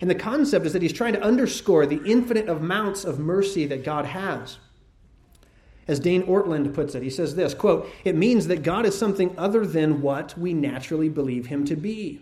And 0.00 0.08
the 0.08 0.14
concept 0.14 0.64
is 0.64 0.72
that 0.72 0.82
he's 0.82 0.92
trying 0.92 1.14
to 1.14 1.22
underscore 1.22 1.84
the 1.84 2.00
infinite 2.04 2.48
amounts 2.48 3.04
of 3.04 3.18
mercy 3.18 3.66
that 3.66 3.84
God 3.84 4.06
has. 4.06 4.58
As 5.88 5.98
Dane 5.98 6.22
Ortlund 6.24 6.74
puts 6.74 6.94
it, 6.94 7.02
he 7.02 7.08
says 7.10 7.34
this 7.34 7.54
quote, 7.54 7.90
It 8.04 8.14
means 8.14 8.46
that 8.48 8.62
God 8.62 8.84
is 8.84 8.96
something 8.96 9.34
other 9.38 9.66
than 9.66 10.02
what 10.02 10.36
we 10.38 10.52
naturally 10.52 11.08
believe 11.08 11.46
him 11.46 11.64
to 11.64 11.76
be. 11.76 12.20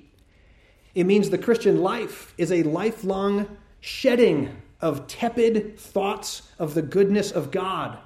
It 0.94 1.04
means 1.04 1.28
the 1.28 1.36
Christian 1.36 1.82
life 1.82 2.32
is 2.38 2.52
a 2.52 2.62
lifelong 2.62 3.58
shedding 3.80 4.56
of 4.80 5.06
tepid 5.08 5.78
thoughts 5.78 6.42
of 6.58 6.74
the 6.74 6.82
goodness 6.82 7.32
of 7.32 7.50
God. 7.50 7.98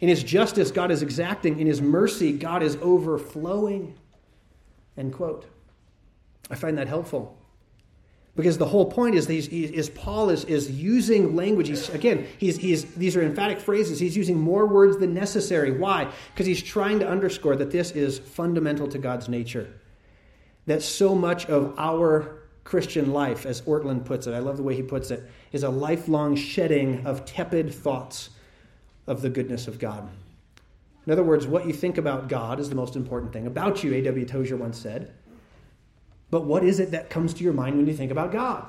In 0.00 0.08
his 0.08 0.22
justice, 0.22 0.70
God 0.70 0.90
is 0.90 1.02
exacting. 1.02 1.58
In 1.58 1.66
his 1.66 1.80
mercy, 1.80 2.32
God 2.32 2.62
is 2.62 2.76
overflowing. 2.82 3.94
End 4.96 5.12
quote. 5.12 5.46
I 6.50 6.54
find 6.54 6.76
that 6.78 6.88
helpful. 6.88 7.38
Because 8.38 8.56
the 8.56 8.66
whole 8.66 8.86
point 8.86 9.16
is, 9.16 9.26
he's, 9.26 9.90
Paul 9.90 10.30
is, 10.30 10.44
is 10.44 10.70
using 10.70 11.34
language. 11.34 11.66
He's, 11.66 11.88
again, 11.88 12.24
he's, 12.38 12.56
he's, 12.56 12.84
these 12.94 13.16
are 13.16 13.22
emphatic 13.22 13.58
phrases. 13.58 13.98
He's 13.98 14.16
using 14.16 14.38
more 14.38 14.64
words 14.64 14.96
than 14.98 15.12
necessary. 15.12 15.72
Why? 15.72 16.08
Because 16.32 16.46
he's 16.46 16.62
trying 16.62 17.00
to 17.00 17.08
underscore 17.08 17.56
that 17.56 17.72
this 17.72 17.90
is 17.90 18.20
fundamental 18.20 18.86
to 18.90 18.98
God's 18.98 19.28
nature. 19.28 19.68
That 20.66 20.82
so 20.82 21.16
much 21.16 21.46
of 21.46 21.74
our 21.78 22.44
Christian 22.62 23.12
life, 23.12 23.44
as 23.44 23.62
Ortlund 23.62 24.04
puts 24.04 24.28
it, 24.28 24.34
I 24.34 24.38
love 24.38 24.56
the 24.56 24.62
way 24.62 24.76
he 24.76 24.84
puts 24.84 25.10
it, 25.10 25.28
is 25.50 25.64
a 25.64 25.68
lifelong 25.68 26.36
shedding 26.36 27.08
of 27.08 27.24
tepid 27.24 27.74
thoughts 27.74 28.30
of 29.08 29.20
the 29.20 29.30
goodness 29.30 29.66
of 29.66 29.80
God. 29.80 30.08
In 31.06 31.12
other 31.12 31.24
words, 31.24 31.44
what 31.44 31.66
you 31.66 31.72
think 31.72 31.98
about 31.98 32.28
God 32.28 32.60
is 32.60 32.68
the 32.68 32.76
most 32.76 32.94
important 32.94 33.32
thing 33.32 33.48
about 33.48 33.82
you, 33.82 33.94
A.W. 33.94 34.24
Tozer 34.26 34.56
once 34.56 34.78
said. 34.78 35.12
But 36.30 36.44
what 36.44 36.64
is 36.64 36.80
it 36.80 36.90
that 36.90 37.10
comes 37.10 37.34
to 37.34 37.44
your 37.44 37.52
mind 37.52 37.76
when 37.76 37.86
you 37.86 37.94
think 37.94 38.10
about 38.10 38.32
God? 38.32 38.66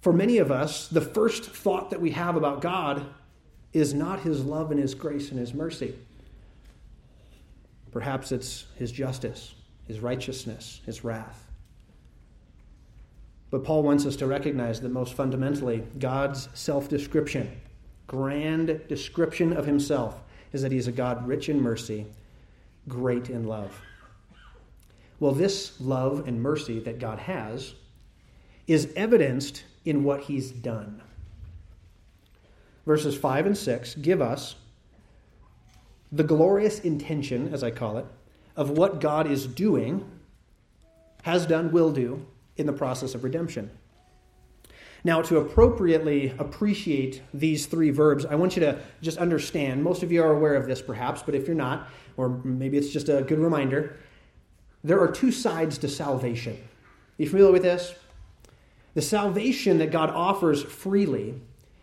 For 0.00 0.12
many 0.12 0.38
of 0.38 0.50
us, 0.50 0.88
the 0.88 1.00
first 1.00 1.44
thought 1.44 1.90
that 1.90 2.00
we 2.00 2.10
have 2.10 2.36
about 2.36 2.60
God 2.60 3.04
is 3.72 3.94
not 3.94 4.20
His 4.20 4.44
love 4.44 4.70
and 4.70 4.80
His 4.80 4.94
grace 4.94 5.30
and 5.30 5.38
His 5.38 5.54
mercy. 5.54 5.94
Perhaps 7.92 8.32
it's 8.32 8.64
His 8.76 8.92
justice, 8.92 9.54
His 9.86 10.00
righteousness, 10.00 10.80
His 10.86 11.04
wrath. 11.04 11.46
But 13.50 13.64
Paul 13.64 13.82
wants 13.82 14.06
us 14.06 14.16
to 14.16 14.26
recognize 14.26 14.80
that 14.80 14.90
most 14.90 15.14
fundamentally, 15.14 15.82
God's 15.98 16.48
self 16.54 16.88
description, 16.88 17.60
grand 18.06 18.80
description 18.88 19.52
of 19.52 19.66
Himself, 19.66 20.20
is 20.52 20.62
that 20.62 20.72
He 20.72 20.78
is 20.78 20.86
a 20.86 20.92
God 20.92 21.26
rich 21.26 21.48
in 21.48 21.60
mercy, 21.60 22.06
great 22.88 23.28
in 23.28 23.46
love. 23.46 23.78
Well, 25.20 25.32
this 25.32 25.78
love 25.80 26.26
and 26.26 26.42
mercy 26.42 26.80
that 26.80 26.98
God 26.98 27.18
has 27.20 27.74
is 28.66 28.92
evidenced 28.96 29.64
in 29.84 30.02
what 30.02 30.22
he's 30.22 30.50
done. 30.50 31.02
Verses 32.86 33.16
5 33.16 33.46
and 33.46 33.56
6 33.56 33.94
give 33.96 34.22
us 34.22 34.56
the 36.10 36.24
glorious 36.24 36.80
intention, 36.80 37.52
as 37.52 37.62
I 37.62 37.70
call 37.70 37.98
it, 37.98 38.06
of 38.56 38.70
what 38.70 39.00
God 39.00 39.30
is 39.30 39.46
doing, 39.46 40.10
has 41.22 41.46
done, 41.46 41.70
will 41.70 41.92
do 41.92 42.26
in 42.56 42.66
the 42.66 42.72
process 42.72 43.14
of 43.14 43.22
redemption. 43.22 43.70
Now, 45.04 45.22
to 45.22 45.38
appropriately 45.38 46.34
appreciate 46.38 47.22
these 47.32 47.66
three 47.66 47.90
verbs, 47.90 48.26
I 48.26 48.34
want 48.34 48.56
you 48.56 48.60
to 48.60 48.80
just 49.00 49.18
understand. 49.18 49.82
Most 49.82 50.02
of 50.02 50.10
you 50.12 50.22
are 50.22 50.32
aware 50.32 50.54
of 50.54 50.66
this, 50.66 50.82
perhaps, 50.82 51.22
but 51.22 51.34
if 51.34 51.46
you're 51.46 51.56
not, 51.56 51.88
or 52.16 52.28
maybe 52.28 52.76
it's 52.76 52.90
just 52.90 53.08
a 53.08 53.22
good 53.22 53.38
reminder, 53.38 53.96
there 54.82 55.00
are 55.00 55.10
two 55.10 55.32
sides 55.32 55.78
to 55.78 55.88
salvation. 55.88 56.54
Are 56.54 57.22
you 57.22 57.28
familiar 57.28 57.52
with 57.52 57.62
this? 57.62 57.94
The 58.94 59.02
salvation 59.02 59.78
that 59.78 59.90
God 59.90 60.10
offers 60.10 60.62
freely 60.62 61.40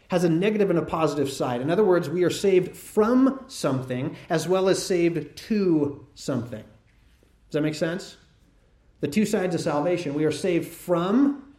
has 0.10 0.23
a 0.23 0.29
negative 0.29 0.69
and 0.69 0.79
a 0.79 0.83
positive 0.83 1.29
side. 1.29 1.62
In 1.62 1.69
other 1.69 1.83
words, 1.83 2.10
we 2.10 2.23
are 2.23 2.29
saved 2.29 2.75
from 2.75 3.43
something 3.47 4.15
as 4.29 4.47
well 4.47 4.69
as 4.69 4.83
saved 4.83 5.38
to 5.38 6.07
something. 6.15 6.63
Does 6.63 7.53
that 7.53 7.62
make 7.62 7.75
sense? 7.75 8.17
The 8.99 9.07
two 9.07 9.25
sides 9.25 9.53
of 9.53 9.62
salvation 9.62 10.13
we 10.13 10.25
are 10.25 10.31
saved 10.31 10.69
from 10.69 11.53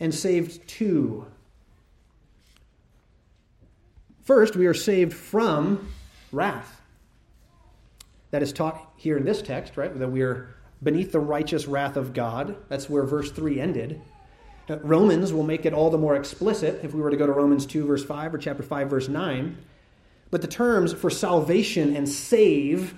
and 0.00 0.14
saved 0.14 0.66
to. 0.68 1.26
First, 4.22 4.56
we 4.56 4.66
are 4.66 4.74
saved 4.74 5.14
from 5.14 5.88
wrath 6.32 6.77
that 8.30 8.42
is 8.42 8.52
taught 8.52 8.92
here 8.96 9.16
in 9.16 9.24
this 9.24 9.42
text, 9.42 9.76
right? 9.76 9.96
That 9.98 10.10
we're 10.10 10.54
beneath 10.82 11.12
the 11.12 11.20
righteous 11.20 11.66
wrath 11.66 11.96
of 11.96 12.12
God. 12.12 12.56
That's 12.68 12.88
where 12.88 13.04
verse 13.04 13.30
3 13.30 13.60
ended. 13.60 14.00
Romans 14.68 15.32
will 15.32 15.44
make 15.44 15.64
it 15.64 15.72
all 15.72 15.90
the 15.90 15.98
more 15.98 16.14
explicit 16.14 16.80
if 16.82 16.92
we 16.92 17.00
were 17.00 17.10
to 17.10 17.16
go 17.16 17.26
to 17.26 17.32
Romans 17.32 17.64
2, 17.64 17.86
verse 17.86 18.04
5, 18.04 18.34
or 18.34 18.38
chapter 18.38 18.62
5, 18.62 18.90
verse 18.90 19.08
9. 19.08 19.56
But 20.30 20.42
the 20.42 20.48
terms 20.48 20.92
for 20.92 21.08
salvation 21.08 21.96
and 21.96 22.06
save 22.06 22.94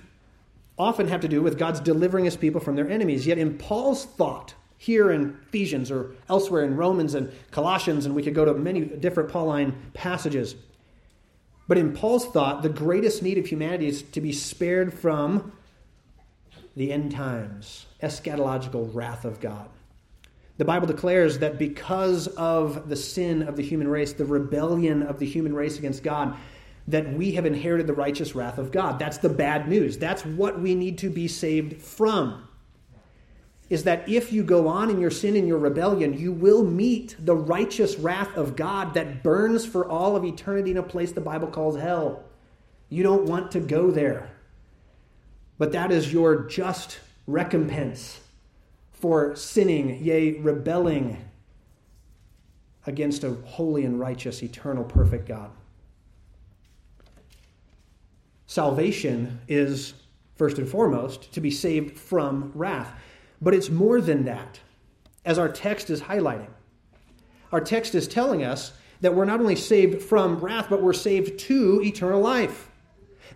often 0.77 1.07
have 1.07 1.21
to 1.21 1.29
do 1.29 1.43
with 1.43 1.59
God's 1.59 1.79
delivering 1.79 2.25
his 2.25 2.37
people 2.37 2.61
from 2.61 2.75
their 2.75 2.88
enemies. 2.88 3.27
Yet 3.27 3.38
in 3.38 3.57
Paul's 3.57 4.05
thought, 4.05 4.55
here 4.79 5.11
in 5.11 5.37
Ephesians 5.47 5.90
or 5.90 6.12
elsewhere 6.31 6.64
in 6.64 6.75
Romans 6.75 7.14
and 7.14 7.31
Colossians, 7.51 8.07
and 8.07 8.14
we 8.14 8.23
could 8.23 8.35
go 8.35 8.47
to 8.47 8.55
many 8.55 8.81
different 8.81 9.29
Pauline 9.29 9.75
passages, 9.93 10.57
but 11.70 11.78
in 11.78 11.92
Paul's 11.92 12.26
thought, 12.26 12.62
the 12.62 12.68
greatest 12.68 13.22
need 13.22 13.38
of 13.38 13.46
humanity 13.46 13.87
is 13.87 14.02
to 14.02 14.20
be 14.20 14.33
spared 14.33 14.92
from 14.92 15.52
the 16.74 16.92
end 16.92 17.12
times, 17.12 17.87
eschatological 18.02 18.92
wrath 18.92 19.24
of 19.24 19.38
God. 19.38 19.68
The 20.56 20.64
Bible 20.64 20.88
declares 20.88 21.38
that 21.38 21.61
because 21.61 22.26
of 22.26 22.88
the 22.88 22.96
sin 22.96 23.42
of 23.42 23.54
the 23.54 23.62
human 23.62 23.87
race, 23.87 24.12
the 24.12 24.24
rebellion 24.24 25.04
of 25.04 25.20
the 25.20 25.26
human 25.26 25.54
race 25.54 25.78
against 25.78 26.02
God, 26.02 26.37
that 26.88 27.12
we 27.12 27.30
have 27.37 27.46
inherited 27.46 27.87
the 27.87 27.94
righteous 27.94 28.35
wrath 28.35 28.59
of 28.59 28.72
God. 28.72 28.98
That's 28.98 29.18
the 29.18 29.28
bad 29.28 29.68
news. 29.68 29.96
That's 29.96 30.26
what 30.26 30.61
we 30.61 30.74
need 30.74 30.98
to 30.98 31.09
be 31.09 31.28
saved 31.28 31.80
from. 31.80 32.48
Is 33.70 33.85
that 33.85 34.06
if 34.09 34.33
you 34.33 34.42
go 34.42 34.68
on 34.68 34.90
in 34.90 35.00
your 35.00 35.11
sin 35.11 35.37
and 35.37 35.48
your 35.48 35.59
rebellion, 35.59 36.18
you 36.18 36.33
will 36.33 36.64
meet 36.64 37.16
the 37.18 37.37
righteous 37.37 37.96
wrath 37.96 38.37
of 38.37 38.56
God 38.56 38.92
that 38.94 39.22
burns 39.22 39.64
for 39.64 39.88
all 39.88 40.16
of 40.16 40.24
eternity 40.24 40.72
in 40.72 40.76
a 40.76 40.83
place 40.83 41.12
the 41.12 41.20
Bible 41.22 41.48
calls 41.48 41.78
hell. 41.78 42.24
You 42.90 43.02
don't 43.04 43.26
want 43.26 43.52
to 43.52 43.61
go 43.61 43.90
there. 43.90 44.33
But 45.56 45.72
that 45.72 45.92
is 45.92 46.12
your 46.12 46.44
just 46.44 46.98
recompense 47.26 48.20
for 48.90 49.37
sinning, 49.37 50.02
yea, 50.02 50.33
rebelling 50.40 51.24
against 52.87 53.24
a 53.24 53.30
holy 53.44 53.85
and 53.85 54.00
righteous, 54.00 54.42
eternal, 54.42 54.85
perfect 54.85 55.28
God. 55.28 55.50
Salvation 58.46 59.40
is, 59.46 59.94
first 60.35 60.59
and 60.59 60.68
foremost, 60.68 61.33
to 61.33 61.40
be 61.40 61.50
saved 61.50 61.96
from 61.96 62.50
wrath. 62.54 62.92
But 63.40 63.55
it's 63.55 63.70
more 63.70 64.00
than 64.00 64.24
that, 64.24 64.61
as 65.24 65.38
our 65.38 65.48
text 65.48 65.90
is 65.90 66.03
highlighting. 66.03 66.50
Our 67.53 67.61
text 67.61 67.94
is 67.94 68.07
telling 68.07 68.44
us 68.44 68.72
that 69.00 69.14
we're 69.14 69.24
not 69.24 69.40
only 69.40 69.57
saved 69.57 70.03
from 70.03 70.38
wrath, 70.40 70.66
but 70.68 70.83
we're 70.83 70.92
saved 70.92 71.38
to 71.40 71.81
eternal 71.83 72.20
life. 72.20 72.70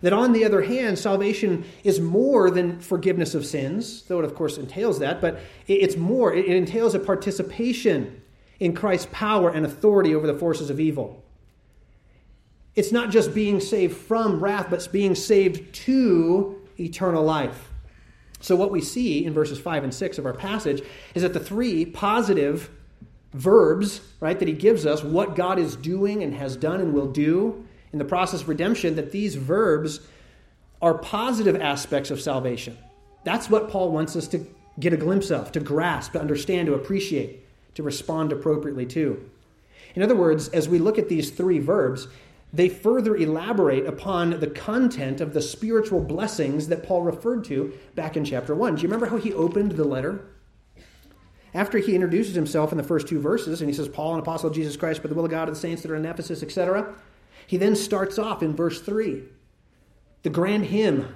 That 0.01 0.13
on 0.13 0.33
the 0.33 0.45
other 0.45 0.61
hand, 0.61 0.99
salvation 0.99 1.65
is 1.83 1.99
more 1.99 2.51
than 2.51 2.79
forgiveness 2.79 3.33
of 3.33 3.45
sins, 3.45 4.03
though 4.03 4.19
it 4.19 4.25
of 4.25 4.35
course 4.35 4.57
entails 4.57 4.99
that, 4.99 5.21
but 5.21 5.39
it's 5.67 5.95
more. 5.95 6.33
It 6.33 6.45
entails 6.45 6.93
a 6.95 6.99
participation 6.99 8.21
in 8.59 8.73
Christ's 8.73 9.07
power 9.11 9.49
and 9.49 9.65
authority 9.65 10.13
over 10.13 10.27
the 10.27 10.37
forces 10.37 10.69
of 10.69 10.79
evil. 10.79 11.23
It's 12.75 12.91
not 12.91 13.09
just 13.09 13.33
being 13.33 13.59
saved 13.59 13.95
from 13.95 14.43
wrath, 14.43 14.67
but 14.69 14.77
it's 14.77 14.87
being 14.87 15.15
saved 15.15 15.73
to 15.73 16.61
eternal 16.77 17.23
life. 17.23 17.71
So, 18.45 18.55
what 18.55 18.69
we 18.69 18.79
see 18.79 19.25
in 19.25 19.33
verses 19.33 19.57
5 19.57 19.85
and 19.85 19.91
6 19.91 20.19
of 20.19 20.27
our 20.27 20.33
passage 20.33 20.83
is 21.15 21.23
that 21.23 21.33
the 21.33 21.39
three 21.39 21.83
positive 21.83 22.69
verbs, 23.33 24.01
right, 24.19 24.37
that 24.37 24.47
he 24.47 24.53
gives 24.53 24.85
us, 24.85 25.03
what 25.03 25.35
God 25.35 25.57
is 25.57 25.75
doing 25.75 26.21
and 26.21 26.31
has 26.35 26.55
done 26.55 26.79
and 26.79 26.93
will 26.93 27.11
do 27.11 27.65
in 27.91 27.97
the 27.97 28.05
process 28.05 28.43
of 28.43 28.49
redemption, 28.49 28.97
that 28.97 29.11
these 29.11 29.33
verbs 29.33 29.99
are 30.79 30.93
positive 30.93 31.59
aspects 31.59 32.11
of 32.11 32.21
salvation. 32.21 32.77
That's 33.23 33.49
what 33.49 33.71
Paul 33.71 33.91
wants 33.91 34.15
us 34.15 34.27
to 34.27 34.45
get 34.79 34.93
a 34.93 34.97
glimpse 34.97 35.31
of, 35.31 35.51
to 35.53 35.59
grasp, 35.59 36.11
to 36.11 36.21
understand, 36.21 36.67
to 36.67 36.75
appreciate, 36.75 37.47
to 37.73 37.81
respond 37.81 38.31
appropriately 38.31 38.85
to. 38.85 39.27
In 39.95 40.03
other 40.03 40.15
words, 40.15 40.49
as 40.49 40.69
we 40.69 40.77
look 40.77 40.99
at 40.99 41.09
these 41.09 41.31
three 41.31 41.57
verbs, 41.57 42.07
they 42.55 42.69
further 42.69 43.17
elaborate 43.17 43.85
upon 43.85 44.39
the 44.39 44.47
content 44.47 45.19
of 45.19 45.33
the 45.33 45.41
spiritual 45.41 45.99
blessings 45.99 46.69
that 46.69 46.83
Paul 46.83 47.03
referred 47.03 47.43
to 47.45 47.73
back 47.95 48.15
in 48.15 48.23
chapter 48.23 48.55
1. 48.55 48.75
Do 48.75 48.81
you 48.81 48.87
remember 48.87 49.07
how 49.07 49.17
he 49.17 49.33
opened 49.33 49.73
the 49.73 49.83
letter? 49.83 50.25
After 51.53 51.77
he 51.77 51.95
introduces 51.95 52.33
himself 52.33 52.71
in 52.71 52.77
the 52.77 52.83
first 52.83 53.07
two 53.07 53.19
verses, 53.19 53.61
and 53.61 53.69
he 53.69 53.75
says, 53.75 53.89
Paul, 53.89 54.13
an 54.13 54.21
apostle 54.21 54.49
of 54.49 54.55
Jesus 54.55 54.77
Christ, 54.77 55.03
by 55.03 55.09
the 55.09 55.15
will 55.15 55.25
of 55.25 55.31
God 55.31 55.49
and 55.49 55.55
the 55.55 55.59
saints 55.59 55.81
that 55.81 55.91
are 55.91 55.95
in 55.95 56.05
Ephesus, 56.05 56.41
etc., 56.43 56.95
he 57.45 57.57
then 57.57 57.75
starts 57.75 58.17
off 58.17 58.41
in 58.41 58.55
verse 58.55 58.81
3. 58.81 59.23
The 60.23 60.29
grand 60.29 60.65
hymn 60.65 61.13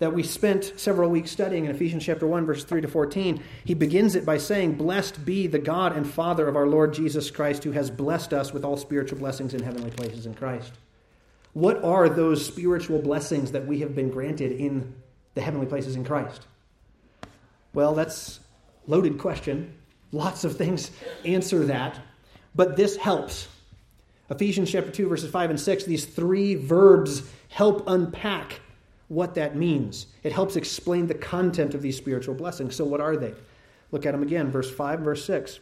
that 0.00 0.14
we 0.14 0.22
spent 0.22 0.72
several 0.76 1.10
weeks 1.10 1.30
studying 1.30 1.66
in 1.66 1.70
Ephesians 1.70 2.04
chapter 2.04 2.26
1, 2.26 2.46
verses 2.46 2.64
3 2.64 2.80
to 2.80 2.88
14, 2.88 3.42
he 3.64 3.74
begins 3.74 4.14
it 4.14 4.24
by 4.24 4.38
saying, 4.38 4.74
Blessed 4.74 5.24
be 5.26 5.46
the 5.46 5.58
God 5.58 5.94
and 5.94 6.08
Father 6.08 6.48
of 6.48 6.56
our 6.56 6.66
Lord 6.66 6.94
Jesus 6.94 7.30
Christ, 7.30 7.64
who 7.64 7.72
has 7.72 7.90
blessed 7.90 8.32
us 8.32 8.52
with 8.52 8.64
all 8.64 8.78
spiritual 8.78 9.18
blessings 9.18 9.52
in 9.52 9.62
heavenly 9.62 9.90
places 9.90 10.24
in 10.24 10.34
Christ. 10.34 10.72
What 11.52 11.84
are 11.84 12.08
those 12.08 12.44
spiritual 12.44 13.02
blessings 13.02 13.52
that 13.52 13.66
we 13.66 13.80
have 13.80 13.94
been 13.94 14.08
granted 14.08 14.52
in 14.52 14.94
the 15.34 15.42
heavenly 15.42 15.66
places 15.66 15.96
in 15.96 16.04
Christ? 16.04 16.46
Well, 17.74 17.94
that's 17.94 18.40
loaded 18.86 19.18
question. 19.18 19.74
Lots 20.12 20.44
of 20.44 20.56
things 20.56 20.90
answer 21.26 21.66
that, 21.66 22.00
but 22.54 22.74
this 22.74 22.96
helps. 22.96 23.48
Ephesians 24.30 24.70
chapter 24.70 24.90
2 24.90 25.08
verses 25.08 25.30
5 25.30 25.50
and 25.50 25.60
6, 25.60 25.84
these 25.84 26.06
three 26.06 26.54
verbs 26.54 27.22
help 27.48 27.84
unpack 27.86 28.60
what 29.10 29.34
that 29.34 29.56
means. 29.56 30.06
It 30.22 30.32
helps 30.32 30.54
explain 30.54 31.08
the 31.08 31.14
content 31.14 31.74
of 31.74 31.82
these 31.82 31.96
spiritual 31.96 32.36
blessings. 32.36 32.76
So, 32.76 32.84
what 32.84 33.00
are 33.00 33.16
they? 33.16 33.34
Look 33.90 34.06
at 34.06 34.12
them 34.12 34.22
again, 34.22 34.52
verse 34.52 34.70
5 34.70 35.00
verse 35.00 35.24
6. 35.24 35.58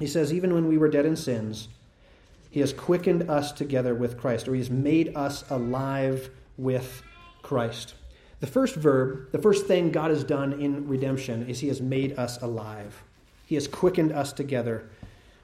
He 0.00 0.08
says, 0.08 0.34
Even 0.34 0.52
when 0.52 0.66
we 0.66 0.76
were 0.76 0.88
dead 0.88 1.06
in 1.06 1.14
sins, 1.14 1.68
he 2.50 2.58
has 2.58 2.72
quickened 2.72 3.30
us 3.30 3.52
together 3.52 3.94
with 3.94 4.18
Christ, 4.18 4.48
or 4.48 4.54
he 4.54 4.60
has 4.60 4.70
made 4.70 5.16
us 5.16 5.48
alive 5.50 6.30
with 6.58 7.02
Christ. 7.42 7.94
The 8.40 8.48
first 8.48 8.74
verb, 8.74 9.30
the 9.30 9.38
first 9.38 9.66
thing 9.66 9.92
God 9.92 10.10
has 10.10 10.24
done 10.24 10.54
in 10.54 10.88
redemption 10.88 11.48
is 11.48 11.60
he 11.60 11.68
has 11.68 11.80
made 11.80 12.18
us 12.18 12.42
alive. 12.42 13.04
He 13.46 13.54
has 13.54 13.68
quickened 13.68 14.10
us 14.10 14.32
together 14.32 14.90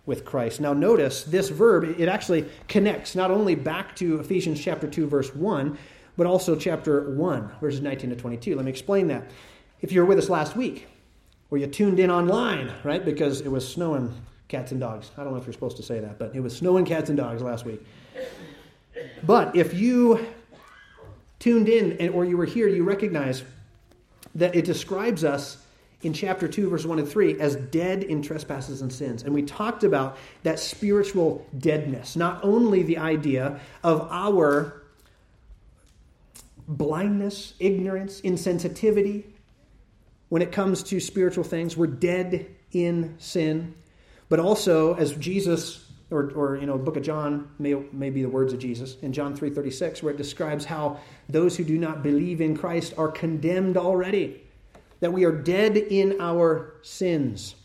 with 0.04 0.24
Christ. 0.24 0.60
Now, 0.60 0.72
notice 0.72 1.22
this 1.22 1.48
verb, 1.48 1.84
it 1.84 2.08
actually 2.08 2.48
connects 2.66 3.14
not 3.14 3.30
only 3.30 3.54
back 3.54 3.94
to 3.96 4.18
Ephesians 4.18 4.60
chapter 4.60 4.88
2, 4.88 5.06
verse 5.06 5.32
1, 5.32 5.78
but 6.20 6.26
also 6.26 6.54
chapter 6.54 7.08
1, 7.12 7.50
verses 7.62 7.80
19 7.80 8.10
to 8.10 8.16
22. 8.16 8.54
Let 8.54 8.66
me 8.66 8.70
explain 8.70 9.06
that. 9.06 9.30
If 9.80 9.90
you 9.90 10.02
were 10.02 10.06
with 10.06 10.18
us 10.18 10.28
last 10.28 10.54
week, 10.54 10.86
or 11.50 11.56
you 11.56 11.66
tuned 11.66 11.98
in 11.98 12.10
online, 12.10 12.70
right, 12.84 13.02
because 13.02 13.40
it 13.40 13.48
was 13.48 13.66
snowing 13.66 14.14
cats 14.46 14.70
and 14.70 14.78
dogs. 14.78 15.10
I 15.16 15.24
don't 15.24 15.32
know 15.32 15.38
if 15.38 15.46
you're 15.46 15.54
supposed 15.54 15.78
to 15.78 15.82
say 15.82 15.98
that, 16.00 16.18
but 16.18 16.36
it 16.36 16.40
was 16.40 16.54
snowing 16.54 16.84
cats 16.84 17.08
and 17.08 17.16
dogs 17.16 17.40
last 17.40 17.64
week. 17.64 17.82
But 19.22 19.56
if 19.56 19.72
you 19.72 20.26
tuned 21.38 21.70
in 21.70 21.92
and, 21.92 22.10
or 22.10 22.26
you 22.26 22.36
were 22.36 22.44
here, 22.44 22.68
you 22.68 22.84
recognize 22.84 23.42
that 24.34 24.54
it 24.54 24.66
describes 24.66 25.24
us 25.24 25.56
in 26.02 26.12
chapter 26.12 26.46
2, 26.46 26.68
verse 26.68 26.84
1 26.84 26.98
and 26.98 27.08
3, 27.08 27.40
as 27.40 27.56
dead 27.56 28.02
in 28.02 28.20
trespasses 28.20 28.82
and 28.82 28.92
sins. 28.92 29.22
And 29.22 29.32
we 29.32 29.40
talked 29.40 29.84
about 29.84 30.18
that 30.42 30.58
spiritual 30.58 31.46
deadness, 31.56 32.14
not 32.14 32.44
only 32.44 32.82
the 32.82 32.98
idea 32.98 33.58
of 33.82 34.06
our 34.10 34.79
blindness, 36.70 37.54
ignorance, 37.58 38.20
insensitivity 38.20 39.24
when 40.28 40.40
it 40.40 40.52
comes 40.52 40.82
to 40.84 41.00
spiritual 41.00 41.44
things. 41.44 41.76
We're 41.76 41.88
dead 41.88 42.46
in 42.72 43.16
sin. 43.18 43.74
But 44.28 44.38
also, 44.38 44.94
as 44.94 45.12
Jesus, 45.16 45.84
or, 46.10 46.30
or 46.30 46.56
you 46.56 46.66
know, 46.66 46.78
the 46.78 46.84
book 46.84 46.96
of 46.96 47.02
John 47.02 47.50
may, 47.58 47.74
may 47.92 48.10
be 48.10 48.22
the 48.22 48.28
words 48.28 48.52
of 48.52 48.60
Jesus, 48.60 48.96
in 49.02 49.12
John 49.12 49.36
3.36, 49.36 50.02
where 50.02 50.14
it 50.14 50.16
describes 50.16 50.64
how 50.64 51.00
those 51.28 51.56
who 51.56 51.64
do 51.64 51.76
not 51.76 52.04
believe 52.04 52.40
in 52.40 52.56
Christ 52.56 52.94
are 52.96 53.08
condemned 53.08 53.76
already. 53.76 54.42
That 55.00 55.12
we 55.12 55.24
are 55.24 55.32
dead 55.32 55.76
in 55.76 56.20
our 56.20 56.74
sins. 56.82 57.56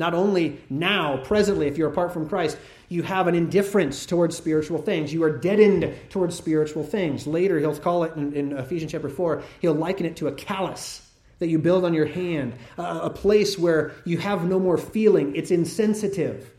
Not 0.00 0.14
only 0.14 0.58
now, 0.70 1.18
presently, 1.18 1.66
if 1.66 1.76
you're 1.76 1.90
apart 1.90 2.14
from 2.14 2.26
Christ, 2.26 2.56
you 2.88 3.02
have 3.02 3.26
an 3.26 3.34
indifference 3.34 4.06
towards 4.06 4.34
spiritual 4.34 4.80
things. 4.80 5.12
You 5.12 5.22
are 5.24 5.38
deadened 5.38 5.94
towards 6.08 6.34
spiritual 6.34 6.84
things. 6.84 7.26
Later, 7.26 7.58
he'll 7.60 7.76
call 7.76 8.04
it 8.04 8.16
in, 8.16 8.32
in 8.32 8.52
Ephesians 8.56 8.92
chapter 8.92 9.10
4, 9.10 9.42
he'll 9.60 9.74
liken 9.74 10.06
it 10.06 10.16
to 10.16 10.28
a 10.28 10.32
callus 10.32 11.06
that 11.38 11.48
you 11.48 11.58
build 11.58 11.84
on 11.84 11.92
your 11.92 12.06
hand, 12.06 12.54
a, 12.78 12.82
a 12.82 13.10
place 13.10 13.58
where 13.58 13.92
you 14.06 14.16
have 14.16 14.42
no 14.46 14.58
more 14.58 14.78
feeling. 14.78 15.36
It's 15.36 15.50
insensitive, 15.50 16.50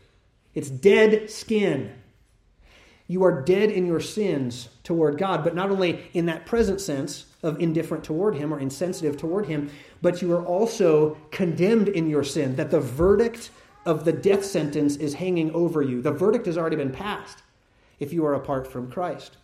it's 0.54 0.70
dead 0.70 1.28
skin. 1.28 1.92
You 3.08 3.24
are 3.24 3.42
dead 3.42 3.70
in 3.70 3.86
your 3.86 4.00
sins 4.00 4.68
toward 4.84 5.18
God, 5.18 5.42
but 5.42 5.56
not 5.56 5.72
only 5.72 6.08
in 6.14 6.26
that 6.26 6.46
present 6.46 6.80
sense 6.80 7.26
of 7.42 7.60
indifferent 7.60 8.04
toward 8.04 8.36
Him 8.36 8.52
or 8.52 8.60
insensitive 8.60 9.16
toward 9.16 9.46
Him, 9.46 9.70
but 10.00 10.22
you 10.22 10.32
are 10.32 10.44
also 10.44 11.16
condemned 11.30 11.88
in 11.88 12.08
your 12.08 12.24
sin, 12.24 12.56
that 12.56 12.70
the 12.70 12.80
verdict 12.80 13.50
of 13.84 14.04
the 14.04 14.12
death 14.12 14.44
sentence 14.44 14.96
is 14.96 15.14
hanging 15.14 15.50
over 15.52 15.82
you. 15.82 16.02
The 16.02 16.12
verdict 16.12 16.46
has 16.46 16.56
already 16.56 16.76
been 16.76 16.92
passed 16.92 17.42
if 17.98 18.12
you 18.12 18.24
are 18.24 18.34
apart 18.34 18.66
from 18.66 18.90
Christ. 18.90 19.36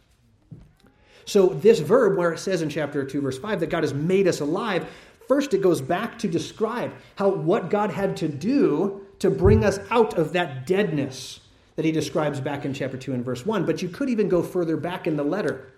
So, 1.25 1.49
this 1.49 1.81
verb, 1.81 2.17
where 2.17 2.33
it 2.33 2.39
says 2.39 2.63
in 2.63 2.71
chapter 2.71 3.05
2, 3.05 3.21
verse 3.21 3.39
5, 3.39 3.61
that 3.61 3.71
God 3.71 3.83
has 3.83 3.93
made 3.93 4.27
us 4.27 4.41
alive, 4.41 4.89
first 5.27 5.53
it 5.53 5.61
goes 5.61 5.81
back 5.81 6.19
to 6.21 6.29
describe 6.29 6.93
how 7.17 7.29
what 7.29 7.69
God 7.69 7.91
had 7.91 8.17
to 8.19 8.29
do 8.29 9.07
to 9.19 9.31
bring 9.31 9.65
us 9.65 9.79
out 9.91 10.17
of 10.17 10.33
that 10.33 10.67
deadness 10.67 11.41
that 11.77 11.85
he 11.85 11.93
describes 11.93 12.41
back 12.41 12.65
in 12.65 12.73
chapter 12.73 12.97
2 12.97 13.13
and 13.13 13.25
verse 13.25 13.45
1. 13.45 13.65
But 13.65 13.83
you 13.83 13.89
could 13.89 14.09
even 14.09 14.29
go 14.29 14.43
further 14.43 14.77
back 14.77 15.07
in 15.07 15.17
the 15.17 15.23
letter 15.23 15.73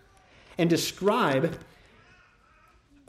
and 0.57 0.71
describe 0.71 1.59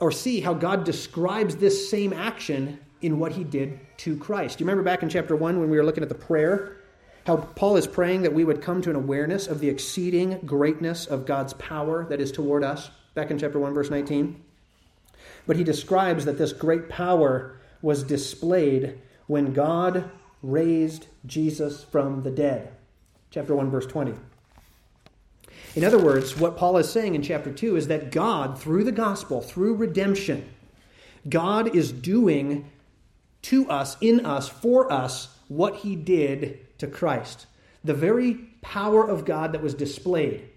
or 0.02 0.10
see 0.10 0.40
how 0.40 0.52
God 0.52 0.82
describes 0.82 1.54
this 1.54 1.88
same 1.88 2.12
action 2.12 2.80
in 3.02 3.20
what 3.20 3.30
he 3.30 3.44
did 3.44 3.78
to 3.98 4.16
Christ. 4.16 4.58
You 4.58 4.66
remember 4.66 4.82
back 4.82 5.04
in 5.04 5.08
chapter 5.08 5.36
1 5.36 5.60
when 5.60 5.70
we 5.70 5.76
were 5.76 5.84
looking 5.84 6.02
at 6.02 6.08
the 6.08 6.14
prayer? 6.16 6.78
How 7.24 7.36
Paul 7.36 7.76
is 7.76 7.86
praying 7.86 8.22
that 8.22 8.34
we 8.34 8.42
would 8.42 8.60
come 8.60 8.82
to 8.82 8.90
an 8.90 8.96
awareness 8.96 9.46
of 9.46 9.60
the 9.60 9.68
exceeding 9.68 10.40
greatness 10.40 11.06
of 11.06 11.24
God's 11.24 11.52
power 11.52 12.04
that 12.06 12.20
is 12.20 12.32
toward 12.32 12.64
us, 12.64 12.90
back 13.14 13.30
in 13.30 13.38
chapter 13.38 13.60
1, 13.60 13.74
verse 13.74 13.90
19. 13.90 14.42
But 15.46 15.54
he 15.54 15.62
describes 15.62 16.24
that 16.24 16.36
this 16.36 16.52
great 16.52 16.88
power 16.88 17.60
was 17.80 18.02
displayed 18.02 18.98
when 19.28 19.52
God 19.52 20.10
raised 20.42 21.06
Jesus 21.26 21.84
from 21.84 22.24
the 22.24 22.32
dead. 22.32 22.72
Chapter 23.30 23.54
1, 23.54 23.70
verse 23.70 23.86
20. 23.86 24.14
In 25.74 25.84
other 25.84 25.98
words, 25.98 26.36
what 26.36 26.56
Paul 26.56 26.76
is 26.76 26.90
saying 26.90 27.14
in 27.14 27.22
chapter 27.22 27.50
2 27.50 27.76
is 27.76 27.88
that 27.88 28.12
God, 28.12 28.60
through 28.60 28.84
the 28.84 28.92
gospel, 28.92 29.40
through 29.40 29.74
redemption, 29.74 30.48
God 31.28 31.74
is 31.74 31.92
doing 31.92 32.70
to 33.42 33.68
us, 33.70 33.96
in 34.00 34.26
us, 34.26 34.48
for 34.48 34.92
us, 34.92 35.36
what 35.48 35.76
he 35.76 35.96
did 35.96 36.78
to 36.78 36.86
Christ. 36.86 37.46
The 37.84 37.94
very 37.94 38.34
power 38.60 39.08
of 39.08 39.24
God 39.24 39.52
that 39.52 39.62
was 39.62 39.74
displayed 39.74 40.48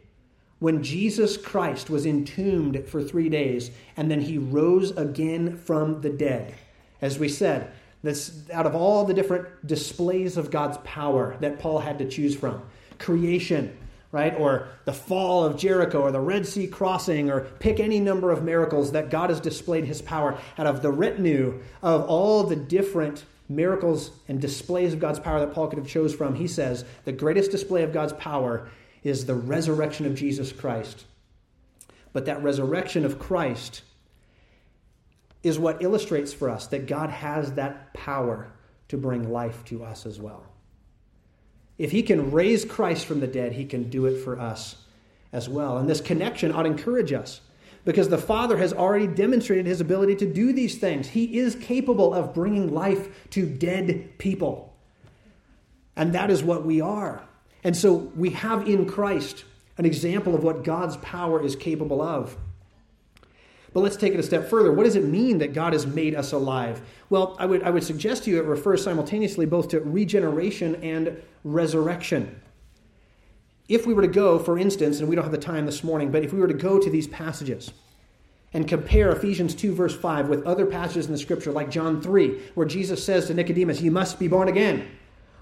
when 0.59 0.83
Jesus 0.83 1.37
Christ 1.37 1.89
was 1.89 2.05
entombed 2.05 2.87
for 2.87 3.03
three 3.03 3.29
days 3.29 3.71
and 3.97 4.09
then 4.09 4.21
he 4.21 4.37
rose 4.37 4.91
again 4.91 5.57
from 5.57 6.01
the 6.01 6.09
dead. 6.09 6.53
As 7.01 7.19
we 7.19 7.29
said, 7.29 7.71
this, 8.03 8.43
out 8.53 8.65
of 8.65 8.75
all 8.75 9.05
the 9.05 9.13
different 9.13 9.65
displays 9.65 10.37
of 10.37 10.51
God's 10.51 10.77
power 10.83 11.37
that 11.39 11.59
Paul 11.59 11.79
had 11.79 11.97
to 11.99 12.07
choose 12.07 12.35
from 12.35 12.61
creation, 12.99 13.75
right? 14.15 14.33
Or 14.39 14.69
the 14.85 14.93
fall 14.93 15.43
of 15.43 15.57
Jericho 15.57 16.01
or 16.03 16.11
the 16.13 16.21
Red 16.21 16.47
Sea 16.47 16.67
crossing, 16.67 17.29
or 17.29 17.41
pick 17.59 17.81
any 17.81 17.99
number 17.99 18.31
of 18.31 18.45
miracles 18.45 18.93
that 18.93 19.09
God 19.09 19.29
has 19.29 19.41
displayed 19.41 19.83
his 19.83 20.01
power 20.01 20.39
out 20.57 20.65
of 20.65 20.81
the 20.81 20.89
retinue 20.89 21.61
of 21.83 22.05
all 22.05 22.45
the 22.45 22.55
different 22.55 23.25
miracles 23.49 24.11
and 24.29 24.39
displays 24.39 24.93
of 24.93 25.01
God's 25.01 25.19
power 25.19 25.41
that 25.41 25.53
Paul 25.53 25.67
could 25.67 25.79
have 25.79 25.87
chose 25.89 26.15
from. 26.15 26.33
He 26.33 26.47
says 26.47 26.85
the 27.03 27.11
greatest 27.11 27.51
display 27.51 27.83
of 27.83 27.91
God's 27.91 28.13
power 28.13 28.69
is 29.03 29.25
the 29.25 29.35
resurrection 29.35 30.05
of 30.05 30.15
Jesus 30.15 30.53
Christ. 30.53 31.03
But 32.13 32.25
that 32.27 32.41
resurrection 32.41 33.03
of 33.03 33.19
Christ 33.19 33.81
is 35.43 35.59
what 35.59 35.83
illustrates 35.83 36.31
for 36.31 36.49
us 36.49 36.67
that 36.67 36.87
God 36.87 37.09
has 37.09 37.51
that 37.55 37.93
power 37.93 38.49
to 38.87 38.97
bring 38.97 39.29
life 39.29 39.65
to 39.65 39.83
us 39.83 40.05
as 40.05 40.21
well. 40.21 40.45
If 41.77 41.91
he 41.91 42.03
can 42.03 42.31
raise 42.31 42.63
Christ 42.63 43.05
from 43.05 43.19
the 43.19 43.27
dead, 43.27 43.53
he 43.53 43.65
can 43.65 43.89
do 43.89 44.05
it 44.05 44.23
for 44.23 44.39
us 44.39 44.75
as 45.33 45.49
well. 45.49 45.77
And 45.77 45.89
this 45.89 46.01
connection 46.01 46.51
ought 46.51 46.63
to 46.63 46.69
encourage 46.69 47.11
us 47.11 47.41
because 47.83 48.09
the 48.09 48.17
Father 48.17 48.57
has 48.57 48.73
already 48.73 49.07
demonstrated 49.07 49.65
his 49.65 49.81
ability 49.81 50.15
to 50.15 50.31
do 50.31 50.53
these 50.53 50.77
things. 50.77 51.09
He 51.09 51.37
is 51.37 51.55
capable 51.55 52.13
of 52.13 52.33
bringing 52.33 52.73
life 52.73 53.29
to 53.31 53.45
dead 53.45 54.17
people. 54.17 54.73
And 55.95 56.13
that 56.13 56.31
is 56.31 56.43
what 56.43 56.65
we 56.65 56.81
are. 56.81 57.23
And 57.63 57.75
so 57.75 57.93
we 57.93 58.31
have 58.31 58.67
in 58.67 58.85
Christ 58.85 59.45
an 59.77 59.85
example 59.85 60.35
of 60.35 60.43
what 60.43 60.63
God's 60.63 60.97
power 60.97 61.43
is 61.43 61.55
capable 61.55 62.01
of. 62.01 62.37
But 63.73 63.81
let's 63.81 63.97
take 63.97 64.13
it 64.13 64.19
a 64.19 64.23
step 64.23 64.49
further. 64.49 64.71
What 64.71 64.85
does 64.85 64.95
it 64.95 65.03
mean 65.03 65.39
that 65.39 65.53
God 65.53 65.73
has 65.73 65.85
made 65.85 66.15
us 66.15 66.31
alive? 66.31 66.81
Well, 67.09 67.35
I 67.37 67.45
would, 67.45 67.61
I 67.63 67.69
would 67.71 67.83
suggest 67.83 68.23
to 68.23 68.31
you 68.31 68.39
it 68.39 68.45
refers 68.45 68.81
simultaneously 68.83 69.45
both 69.45 69.67
to 69.69 69.81
regeneration 69.81 70.75
and 70.75 71.21
resurrection. 71.45 72.41
If 73.69 73.85
we 73.85 73.93
were 73.93 74.01
to 74.01 74.07
go, 74.07 74.37
for 74.37 74.59
instance, 74.59 74.99
and 74.99 75.07
we 75.07 75.15
don't 75.15 75.23
have 75.23 75.31
the 75.31 75.37
time 75.37 75.65
this 75.65 75.83
morning, 75.83 76.11
but 76.11 76.23
if 76.23 76.33
we 76.33 76.39
were 76.39 76.47
to 76.47 76.53
go 76.53 76.79
to 76.79 76.89
these 76.89 77.07
passages 77.07 77.71
and 78.51 78.67
compare 78.67 79.11
Ephesians 79.11 79.55
2, 79.55 79.73
verse 79.73 79.95
5, 79.95 80.27
with 80.27 80.43
other 80.45 80.65
passages 80.65 81.05
in 81.05 81.11
the 81.11 81.17
scripture, 81.17 81.51
like 81.51 81.69
John 81.69 82.01
3, 82.01 82.39
where 82.55 82.67
Jesus 82.67 83.03
says 83.03 83.27
to 83.27 83.33
Nicodemus, 83.33 83.81
You 83.81 83.91
must 83.91 84.19
be 84.19 84.27
born 84.27 84.47
again. 84.47 84.87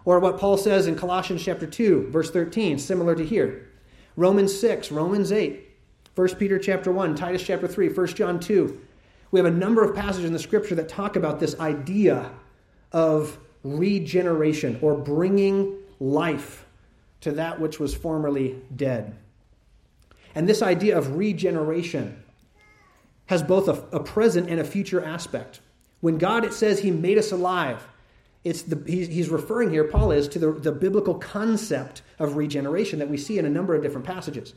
Or 0.06 0.20
what 0.20 0.38
Paul 0.38 0.58
says 0.58 0.88
in 0.88 0.96
Colossians 0.96 1.44
chapter 1.44 1.66
2, 1.66 2.10
verse 2.10 2.30
13, 2.30 2.78
similar 2.78 3.16
to 3.16 3.26
here. 3.26 3.70
Romans 4.18 4.58
6, 4.60 4.92
Romans 4.92 5.32
8, 5.32 5.70
1 6.16 6.36
Peter 6.36 6.60
chapter 6.60 6.92
1, 6.92 7.16
Titus 7.16 7.44
chapter 7.44 7.68
3, 7.68 7.90
1 7.90 8.08
John 8.08 8.40
2. 8.40 8.82
We 9.32 9.40
have 9.40 9.48
a 9.48 9.52
number 9.52 9.84
of 9.84 9.96
passages 9.96 10.26
in 10.26 10.34
the 10.34 10.40
scripture 10.40 10.76
that 10.76 10.90
talk 10.90 11.16
about 11.16 11.40
this 11.40 11.58
idea 11.60 12.30
of 12.92 13.40
regeneration 13.64 14.78
or 14.82 14.96
bringing 14.96 15.78
life 16.04 16.66
to 17.22 17.32
that 17.32 17.60
which 17.60 17.80
was 17.80 17.96
formerly 17.96 18.62
dead. 18.76 19.16
And 20.36 20.48
this 20.48 20.62
idea 20.62 20.98
of 20.98 21.16
regeneration 21.16 22.22
has 23.28 23.42
both 23.42 23.68
a, 23.68 23.96
a 23.96 24.04
present 24.04 24.50
and 24.50 24.60
a 24.60 24.64
future 24.64 25.04
aspect. 25.04 25.62
When 26.02 26.18
God, 26.18 26.44
it 26.44 26.54
says, 26.54 26.80
He 26.80 26.92
made 26.92 27.18
us 27.18 27.32
alive, 27.32 27.88
it's 28.44 28.64
the, 28.64 28.82
he's, 28.86 29.08
he's 29.08 29.30
referring 29.30 29.70
here, 29.70 29.86
Paul 29.86 30.12
is, 30.12 30.28
to 30.30 30.40
the, 30.40 30.52
the 30.52 30.72
biblical 30.72 31.16
concept 31.16 32.02
of 32.20 32.36
regeneration 32.36 33.00
that 33.00 33.10
we 33.10 33.18
see 33.18 33.38
in 33.40 33.46
a 33.46 33.50
number 33.50 33.74
of 33.74 33.82
different 33.82 34.06
passages. 34.06 34.54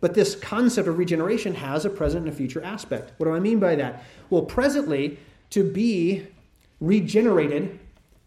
But 0.00 0.14
this 0.14 0.34
concept 0.34 0.88
of 0.88 0.96
regeneration 0.96 1.54
has 1.54 1.84
a 1.84 1.90
present 1.90 2.24
and 2.24 2.32
a 2.32 2.36
future 2.36 2.62
aspect. 2.62 3.12
What 3.18 3.26
do 3.26 3.32
I 3.32 3.40
mean 3.40 3.58
by 3.58 3.74
that? 3.76 4.02
Well, 4.30 4.42
presently, 4.42 5.18
to 5.50 5.70
be 5.70 6.26
regenerated, 6.80 7.78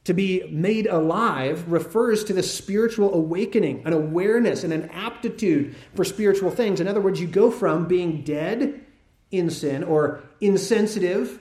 to 0.05 0.13
be 0.13 0.43
made 0.49 0.87
alive, 0.87 1.71
refers 1.71 2.23
to 2.25 2.33
the 2.33 2.43
spiritual 2.43 3.13
awakening, 3.13 3.83
an 3.85 3.93
awareness, 3.93 4.63
and 4.63 4.73
an 4.73 4.89
aptitude 4.89 5.75
for 5.95 6.03
spiritual 6.03 6.51
things. 6.51 6.81
In 6.81 6.87
other 6.87 6.99
words, 6.99 7.21
you 7.21 7.27
go 7.27 7.49
from 7.49 7.87
being 7.87 8.21
dead 8.23 8.81
in 9.31 9.49
sin 9.49 9.83
or 9.83 10.23
insensitive, 10.41 11.39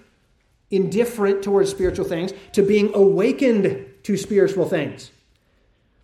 indifferent 0.70 1.42
towards 1.42 1.70
spiritual 1.70 2.05
things, 2.05 2.33
to 2.53 2.62
being 2.62 2.94
awakened 2.94 3.85
to 4.05 4.16
spiritual 4.16 4.68
things. 4.68 5.11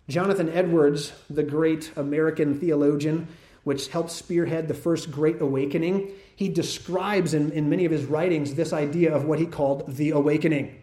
Jonathan 0.09 0.49
Edwards, 0.49 1.13
the 1.29 1.43
great 1.43 1.91
American 1.95 2.59
theologian, 2.59 3.27
which 3.63 3.87
helped 3.89 4.11
spearhead 4.11 4.67
the 4.67 4.73
first 4.73 5.11
Great 5.11 5.39
Awakening, 5.41 6.11
he 6.35 6.49
describes 6.49 7.33
in, 7.33 7.51
in 7.51 7.69
many 7.69 7.85
of 7.85 7.91
his 7.91 8.05
writings 8.05 8.55
this 8.55 8.73
idea 8.73 9.13
of 9.13 9.25
what 9.25 9.39
he 9.39 9.45
called 9.45 9.95
the 9.95 10.11
awakening. 10.11 10.81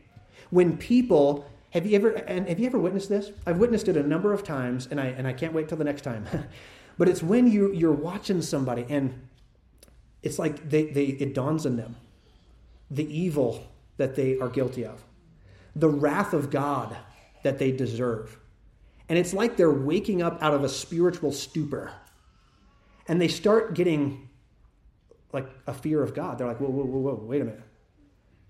When 0.51 0.77
people 0.77 1.51
have 1.77 1.85
you 1.85 1.95
ever 1.95 2.09
and 2.09 2.49
have 2.49 2.59
you 2.59 2.67
ever 2.67 2.79
witnessed 2.79 3.11
this? 3.11 3.33
I've 3.47 3.59
witnessed 3.59 3.87
it 3.89 3.99
a 3.99 4.03
number 4.03 4.33
of 4.33 4.43
times, 4.43 4.89
and 4.91 4.99
I 4.99 5.09
and 5.09 5.27
I 5.27 5.35
can't 5.35 5.53
wait 5.53 5.69
till 5.69 5.77
the 5.77 5.85
next 5.85 6.03
time. 6.03 6.27
but 6.99 7.07
it's 7.07 7.23
when 7.23 7.47
you 7.47 7.71
you're 7.75 7.93
watching 7.93 8.41
somebody 8.41 8.87
and 8.89 9.29
it's 10.23 10.39
like 10.39 10.71
they, 10.71 10.87
they 10.87 11.05
it 11.05 11.35
dawns 11.35 11.67
on 11.67 11.77
them 11.77 11.97
the 12.91 13.05
evil 13.15 13.63
that 13.99 14.17
they 14.17 14.39
are 14.39 14.49
guilty 14.49 14.87
of, 14.87 15.05
the 15.75 15.89
wrath 15.89 16.33
of 16.33 16.51
God 16.51 16.97
that 17.43 17.59
they 17.59 17.73
deserve. 17.73 18.39
And 19.11 19.19
it's 19.19 19.35
like 19.35 19.59
they're 19.59 19.71
waking 19.71 20.23
up 20.23 20.43
out 20.43 20.55
of 20.55 20.65
a 20.65 20.69
spiritual 20.69 21.31
stupor 21.31 21.93
and 23.07 23.21
they 23.21 23.29
start 23.29 23.75
getting 23.75 24.31
like 25.33 25.47
a 25.67 25.75
fear 25.75 26.03
of 26.03 26.15
God. 26.15 26.39
They're 26.39 26.47
like, 26.47 26.61
whoa, 26.61 26.71
whoa, 26.71 26.85
whoa, 26.85 27.01
whoa, 27.01 27.15
wait 27.23 27.43
a 27.43 27.45
minute. 27.45 27.63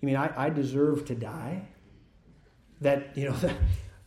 You 0.01 0.07
mean 0.07 0.17
I, 0.17 0.33
I 0.37 0.51
deserve 0.51 1.07
to 1.07 1.15
die? 1.15 1.67
That, 2.81 3.17
you 3.17 3.29
know, 3.29 3.37
that, 3.37 3.57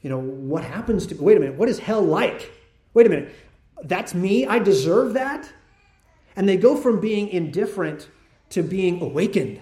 you 0.02 0.10
know, 0.10 0.20
what 0.20 0.64
happens 0.64 1.08
to, 1.08 1.16
wait 1.16 1.38
a 1.38 1.40
minute, 1.40 1.56
what 1.56 1.70
is 1.70 1.80
hell 1.80 2.02
like? 2.02 2.52
Wait 2.94 3.06
a 3.06 3.10
minute, 3.10 3.34
that's 3.84 4.14
me? 4.14 4.46
I 4.46 4.60
deserve 4.60 5.14
that? 5.14 5.52
And 6.36 6.48
they 6.48 6.58
go 6.58 6.76
from 6.76 7.00
being 7.00 7.28
indifferent 7.30 8.10
to 8.52 8.64
being 8.64 9.02
awakened, 9.02 9.62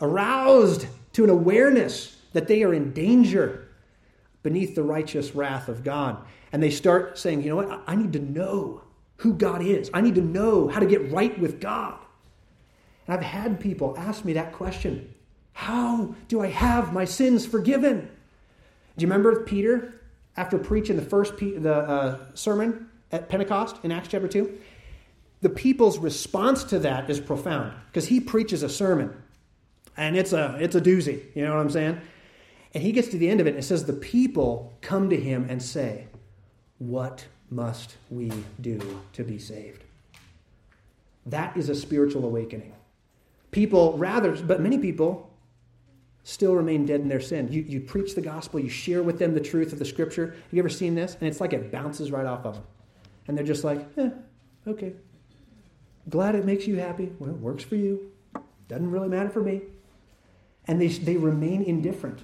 aroused 0.00 0.86
to 1.12 1.24
an 1.24 1.30
awareness 1.30 2.16
that 2.32 2.48
they 2.48 2.62
are 2.62 2.72
in 2.72 2.92
danger 2.92 3.68
beneath 4.42 4.74
the 4.74 4.82
righteous 4.82 5.34
wrath 5.34 5.68
of 5.68 5.82
God. 5.82 6.22
And 6.52 6.62
they 6.62 6.70
start 6.70 7.18
saying, 7.18 7.42
you 7.42 7.50
know 7.50 7.56
what, 7.56 7.82
I 7.86 7.96
need 7.96 8.12
to 8.12 8.20
know 8.20 8.82
who 9.18 9.32
God 9.34 9.62
is. 9.62 9.90
I 9.94 10.00
need 10.00 10.14
to 10.16 10.20
know 10.20 10.68
how 10.68 10.80
to 10.80 10.86
get 10.86 11.10
right 11.10 11.36
with 11.38 11.60
God. 11.60 11.98
And 13.06 13.14
I've 13.16 13.22
had 13.22 13.60
people 13.60 13.94
ask 13.98 14.24
me 14.24 14.34
that 14.34 14.52
question 14.52 15.12
How 15.52 16.14
do 16.28 16.40
I 16.40 16.48
have 16.48 16.92
my 16.92 17.04
sins 17.04 17.46
forgiven? 17.46 18.10
Do 18.96 19.02
you 19.02 19.08
remember 19.08 19.42
Peter 19.44 20.00
after 20.36 20.58
preaching 20.58 20.96
the 20.96 21.02
first 21.02 21.36
the 21.36 21.74
uh, 21.74 22.18
sermon 22.34 22.88
at 23.10 23.28
Pentecost 23.28 23.76
in 23.82 23.92
Acts 23.92 24.08
chapter 24.08 24.28
2? 24.28 24.58
The 25.42 25.48
people's 25.48 25.98
response 25.98 26.64
to 26.64 26.78
that 26.80 27.10
is 27.10 27.20
profound 27.20 27.72
because 27.86 28.06
he 28.06 28.20
preaches 28.20 28.62
a 28.62 28.68
sermon 28.68 29.14
and 29.96 30.16
it's 30.16 30.32
a 30.32 30.56
it's 30.60 30.74
a 30.74 30.80
doozy, 30.80 31.22
you 31.34 31.44
know 31.44 31.54
what 31.54 31.60
I'm 31.60 31.70
saying? 31.70 32.00
And 32.72 32.82
he 32.82 32.92
gets 32.92 33.08
to 33.08 33.18
the 33.18 33.28
end 33.28 33.40
of 33.40 33.46
it 33.46 33.50
and 33.50 33.58
it 33.58 33.64
says 33.64 33.84
the 33.84 33.92
people 33.92 34.72
come 34.80 35.10
to 35.10 35.16
him 35.16 35.46
and 35.48 35.62
say, 35.62 36.06
"What 36.78 37.26
must 37.50 37.96
we 38.10 38.32
do 38.60 39.00
to 39.12 39.22
be 39.22 39.38
saved? 39.38 39.84
That 41.26 41.56
is 41.56 41.68
a 41.68 41.74
spiritual 41.74 42.24
awakening. 42.24 42.72
People, 43.50 43.96
rather, 43.96 44.36
but 44.42 44.60
many 44.60 44.78
people 44.78 45.30
still 46.24 46.54
remain 46.54 46.86
dead 46.86 47.00
in 47.00 47.08
their 47.08 47.20
sin. 47.20 47.52
You, 47.52 47.62
you 47.62 47.80
preach 47.80 48.14
the 48.14 48.20
gospel, 48.22 48.58
you 48.58 48.70
share 48.70 49.02
with 49.02 49.18
them 49.18 49.34
the 49.34 49.40
truth 49.40 49.72
of 49.72 49.78
the 49.78 49.84
scripture. 49.84 50.28
Have 50.28 50.52
you 50.52 50.58
ever 50.58 50.70
seen 50.70 50.94
this? 50.94 51.16
And 51.20 51.28
it's 51.28 51.40
like 51.40 51.52
it 51.52 51.70
bounces 51.70 52.10
right 52.10 52.26
off 52.26 52.44
of 52.44 52.54
them. 52.54 52.64
And 53.28 53.36
they're 53.36 53.44
just 53.44 53.62
like, 53.62 53.86
eh, 53.98 54.10
okay. 54.66 54.94
Glad 56.08 56.34
it 56.34 56.44
makes 56.44 56.66
you 56.66 56.76
happy. 56.76 57.12
Well, 57.18 57.30
it 57.30 57.36
works 57.36 57.62
for 57.62 57.76
you. 57.76 58.10
Doesn't 58.68 58.90
really 58.90 59.08
matter 59.08 59.28
for 59.28 59.42
me. 59.42 59.62
And 60.66 60.80
they, 60.80 60.88
they 60.88 61.16
remain 61.16 61.62
indifferent. 61.62 62.20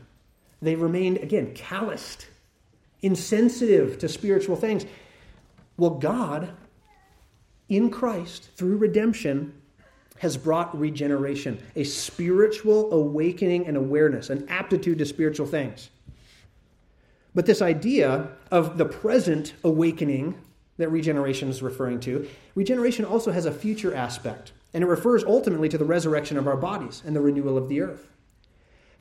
They 0.63 0.75
remain, 0.75 1.19
again, 1.19 1.53
calloused, 1.55 2.27
insensitive 3.03 3.99
to 3.99 4.09
spiritual 4.09 4.57
things. 4.57 4.87
Well, 5.77 5.91
God, 5.91 6.51
in 7.69 7.91
Christ, 7.91 8.51
through 8.57 8.77
redemption, 8.79 9.60
has 10.21 10.37
brought 10.37 10.79
regeneration, 10.79 11.59
a 11.77 11.83
spiritual 11.83 12.93
awakening 12.93 13.67
and 13.67 13.75
awareness, 13.75 14.29
an 14.29 14.47
aptitude 14.51 14.99
to 14.99 15.07
spiritual 15.07 15.47
things. 15.47 15.89
But 17.35 17.47
this 17.47 17.63
idea 17.63 18.29
of 18.51 18.77
the 18.77 18.85
present 18.85 19.55
awakening 19.65 20.35
that 20.77 20.91
regeneration 20.91 21.49
is 21.49 21.63
referring 21.63 22.01
to, 22.01 22.29
regeneration 22.55 23.07
also 23.07 23.33
has 23.33 23.47
a 23.47 23.51
future 23.51 23.95
aspect, 23.95 24.53
and 24.75 24.85
it 24.85 24.89
refers 24.89 25.25
ultimately 25.25 25.71
to 25.71 25.79
the 25.79 25.87
resurrection 25.87 26.37
of 26.37 26.47
our 26.47 26.57
bodies 26.57 27.03
and 27.07 27.17
the 27.17 27.21
renewal 27.23 27.57
of 27.57 27.71
the 27.71 27.81
earth. 27.81 28.07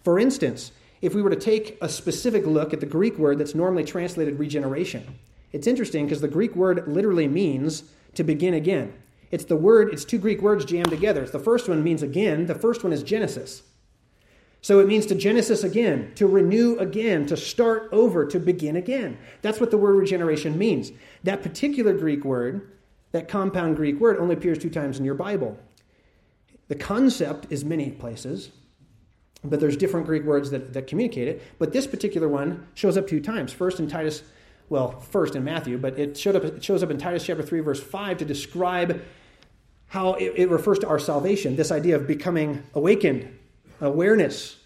For 0.06 0.20
instance, 0.20 0.72
if 1.02 1.14
we 1.14 1.22
were 1.22 1.32
to 1.32 1.36
take 1.36 1.78
a 1.82 1.90
specific 1.90 2.46
look 2.46 2.72
at 2.72 2.80
the 2.80 2.86
Greek 2.86 3.18
word 3.18 3.40
that's 3.40 3.56
normally 3.56 3.84
translated 3.84 4.40
regeneration, 4.40 5.20
it's 5.52 5.68
interesting 5.68 6.06
because 6.06 6.22
the 6.22 6.30
Greek 6.30 6.56
word 6.56 6.88
literally 6.88 7.28
means 7.28 7.84
to 8.16 8.24
begin 8.24 8.54
again. 8.54 8.94
It's 9.32 9.46
the 9.46 9.56
word, 9.56 9.94
it's 9.94 10.06
two 10.06 10.18
Greek 10.18 10.42
words 10.42 10.66
jammed 10.66 10.90
together. 10.90 11.26
The 11.26 11.40
first 11.40 11.70
one 11.70 11.84
means 11.84 12.02
again, 12.02 12.48
the 12.48 12.56
first 12.56 12.84
one 12.84 12.94
is 12.94 13.04
Genesis. 13.04 13.64
So 14.62 14.80
it 14.80 14.88
means 14.88 15.06
to 15.06 15.16
Genesis 15.16 15.64
again, 15.64 16.12
to 16.16 16.28
renew 16.28 16.78
again, 16.80 17.26
to 17.28 17.38
start 17.38 17.90
over, 17.92 18.26
to 18.26 18.40
begin 18.40 18.76
again. 18.76 19.18
That's 19.42 19.60
what 19.60 19.72
the 19.72 19.78
word 19.78 19.96
regeneration 19.96 20.58
means. 20.58 20.92
That 21.24 21.42
particular 21.42 21.94
Greek 21.94 22.26
word, 22.26 22.70
that 23.12 23.30
compound 23.30 23.78
Greek 23.78 24.00
word, 24.00 24.18
only 24.18 24.36
appears 24.36 24.58
two 24.58 24.70
times 24.70 25.00
in 25.00 25.06
your 25.06 25.16
Bible. 25.16 25.58
The 26.68 26.76
concept 26.76 27.48
is 27.50 27.64
many 27.64 27.92
places, 27.92 28.52
but 29.44 29.62
there's 29.62 29.78
different 29.78 30.06
Greek 30.06 30.24
words 30.24 30.52
that, 30.52 30.74
that 30.74 30.88
communicate 30.88 31.30
it. 31.30 31.42
But 31.58 31.72
this 31.72 31.88
particular 31.88 32.28
one 32.28 32.68
shows 32.74 32.98
up 32.98 33.08
two 33.08 33.22
times. 33.22 33.54
First 33.54 33.80
in 33.80 33.88
Titus, 33.88 34.24
well, 34.68 35.00
first 35.00 35.36
in 35.36 35.44
Matthew, 35.44 35.78
but 35.78 35.98
it, 35.98 36.28
up, 36.28 36.44
it 36.44 36.64
shows 36.64 36.84
up 36.84 36.92
in 36.92 36.98
Titus 36.98 37.26
chapter 37.26 37.44
3, 37.44 37.62
verse 37.62 37.82
5 37.82 38.18
to 38.18 38.26
describe 38.26 39.02
how 39.90 40.14
it, 40.14 40.34
it 40.36 40.50
refers 40.50 40.80
to 40.80 40.88
our 40.88 41.00
salvation, 41.00 41.56
this 41.56 41.72
idea 41.72 41.96
of 41.96 42.08
becoming 42.08 42.64
awakened, 42.74 43.38
awareness, 43.82 44.58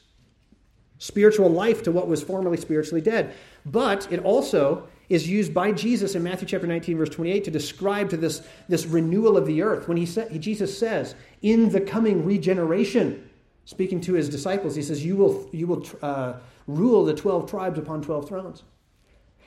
spiritual 0.99 1.49
life 1.49 1.83
to 1.83 1.91
what 1.91 2.07
was 2.07 2.21
formerly 2.21 2.57
spiritually 2.57 3.01
dead. 3.01 3.33
But 3.65 4.09
it 4.11 4.19
also 4.19 4.87
is 5.09 5.27
used 5.27 5.53
by 5.53 5.71
Jesus 5.71 6.15
in 6.15 6.23
Matthew 6.23 6.47
chapter 6.47 6.67
19, 6.67 6.97
verse 6.97 7.09
28, 7.09 7.43
to 7.45 7.51
describe 7.51 8.09
to 8.09 8.17
this, 8.17 8.45
this 8.69 8.85
renewal 8.85 9.37
of 9.37 9.45
the 9.45 9.61
earth. 9.61 9.87
When 9.87 9.97
he 9.97 10.05
sa- 10.05 10.27
Jesus 10.29 10.77
says, 10.77 11.15
in 11.41 11.69
the 11.69 11.81
coming 11.81 12.25
regeneration, 12.25 13.29
speaking 13.65 14.01
to 14.01 14.13
his 14.13 14.29
disciples, 14.29 14.75
he 14.75 14.81
says, 14.81 15.05
You 15.05 15.15
will, 15.15 15.49
you 15.51 15.67
will 15.67 15.85
uh, 16.01 16.33
rule 16.67 17.05
the 17.05 17.13
12 17.13 17.49
tribes 17.49 17.79
upon 17.79 18.01
12 18.01 18.27
thrones. 18.27 18.63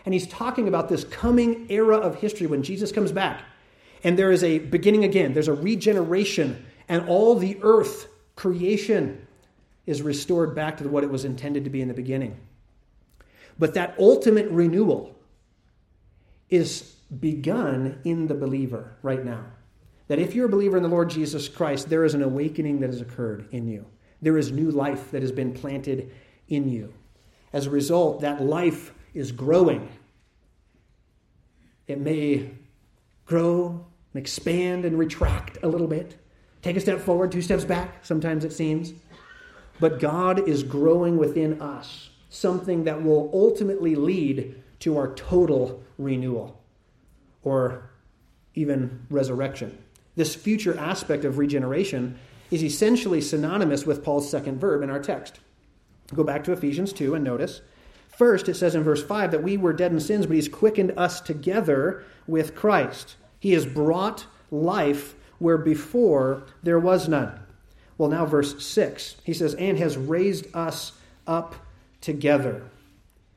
And 0.04 0.14
he's 0.14 0.26
talking 0.26 0.68
about 0.68 0.88
this 0.88 1.04
coming 1.04 1.66
era 1.68 1.96
of 1.96 2.16
history 2.16 2.46
when 2.46 2.62
Jesus 2.62 2.92
comes 2.92 3.12
back. 3.12 3.42
And 4.06 4.16
there 4.16 4.30
is 4.30 4.44
a 4.44 4.60
beginning 4.60 5.02
again, 5.02 5.34
there's 5.34 5.48
a 5.48 5.52
regeneration, 5.52 6.64
and 6.88 7.08
all 7.08 7.34
the 7.34 7.58
earth, 7.60 8.06
creation, 8.36 9.26
is 9.84 10.00
restored 10.00 10.54
back 10.54 10.76
to 10.76 10.88
what 10.88 11.02
it 11.02 11.10
was 11.10 11.24
intended 11.24 11.64
to 11.64 11.70
be 11.70 11.82
in 11.82 11.88
the 11.88 11.94
beginning. 11.94 12.38
But 13.58 13.74
that 13.74 13.96
ultimate 13.98 14.48
renewal 14.48 15.12
is 16.50 16.82
begun 17.18 17.98
in 18.04 18.28
the 18.28 18.34
believer 18.34 18.96
right 19.02 19.24
now. 19.24 19.44
That 20.06 20.20
if 20.20 20.36
you're 20.36 20.46
a 20.46 20.50
believer 20.50 20.76
in 20.76 20.84
the 20.84 20.88
Lord 20.88 21.10
Jesus 21.10 21.48
Christ, 21.48 21.88
there 21.88 22.04
is 22.04 22.14
an 22.14 22.22
awakening 22.22 22.78
that 22.78 22.90
has 22.90 23.00
occurred 23.00 23.48
in 23.50 23.66
you. 23.66 23.84
There 24.22 24.38
is 24.38 24.52
new 24.52 24.70
life 24.70 25.10
that 25.10 25.22
has 25.22 25.32
been 25.32 25.52
planted 25.52 26.12
in 26.46 26.68
you. 26.68 26.94
As 27.52 27.66
a 27.66 27.70
result, 27.70 28.20
that 28.20 28.40
life 28.40 28.94
is 29.14 29.32
growing. 29.32 29.88
It 31.88 31.98
may 31.98 32.52
grow 33.24 33.84
and 34.16 34.22
expand 34.22 34.86
and 34.86 34.98
retract 34.98 35.58
a 35.62 35.68
little 35.68 35.86
bit, 35.86 36.16
take 36.62 36.74
a 36.74 36.80
step 36.80 37.00
forward, 37.00 37.30
two 37.30 37.42
steps 37.42 37.66
back, 37.66 38.02
sometimes 38.02 38.46
it 38.46 38.52
seems. 38.52 38.94
But 39.78 40.00
God 40.00 40.48
is 40.48 40.62
growing 40.62 41.18
within 41.18 41.60
us 41.60 42.08
something 42.30 42.84
that 42.84 43.02
will 43.02 43.30
ultimately 43.34 43.94
lead 43.94 44.62
to 44.80 44.96
our 44.96 45.14
total 45.16 45.84
renewal 45.98 46.58
or 47.42 47.90
even 48.54 49.04
resurrection. 49.10 49.76
This 50.14 50.34
future 50.34 50.78
aspect 50.78 51.26
of 51.26 51.36
regeneration 51.36 52.18
is 52.50 52.64
essentially 52.64 53.20
synonymous 53.20 53.84
with 53.84 54.02
Paul's 54.02 54.30
second 54.30 54.58
verb 54.58 54.82
in 54.82 54.88
our 54.88 54.98
text. 54.98 55.40
Go 56.14 56.24
back 56.24 56.42
to 56.44 56.52
Ephesians 56.52 56.94
2 56.94 57.14
and 57.14 57.22
notice. 57.22 57.60
First, 58.08 58.48
it 58.48 58.54
says 58.54 58.74
in 58.74 58.82
verse 58.82 59.04
5 59.04 59.32
that 59.32 59.42
we 59.42 59.58
were 59.58 59.74
dead 59.74 59.92
in 59.92 60.00
sins, 60.00 60.24
but 60.24 60.36
he's 60.36 60.48
quickened 60.48 60.94
us 60.96 61.20
together 61.20 62.02
with 62.26 62.54
Christ. 62.54 63.16
He 63.46 63.52
has 63.52 63.64
brought 63.64 64.26
life 64.50 65.14
where 65.38 65.56
before 65.56 66.42
there 66.64 66.80
was 66.80 67.08
none. 67.08 67.38
Well, 67.96 68.08
now, 68.08 68.26
verse 68.26 68.60
6, 68.66 69.18
he 69.22 69.32
says, 69.32 69.54
and 69.54 69.78
has 69.78 69.96
raised 69.96 70.48
us 70.52 70.90
up 71.28 71.54
together. 72.00 72.68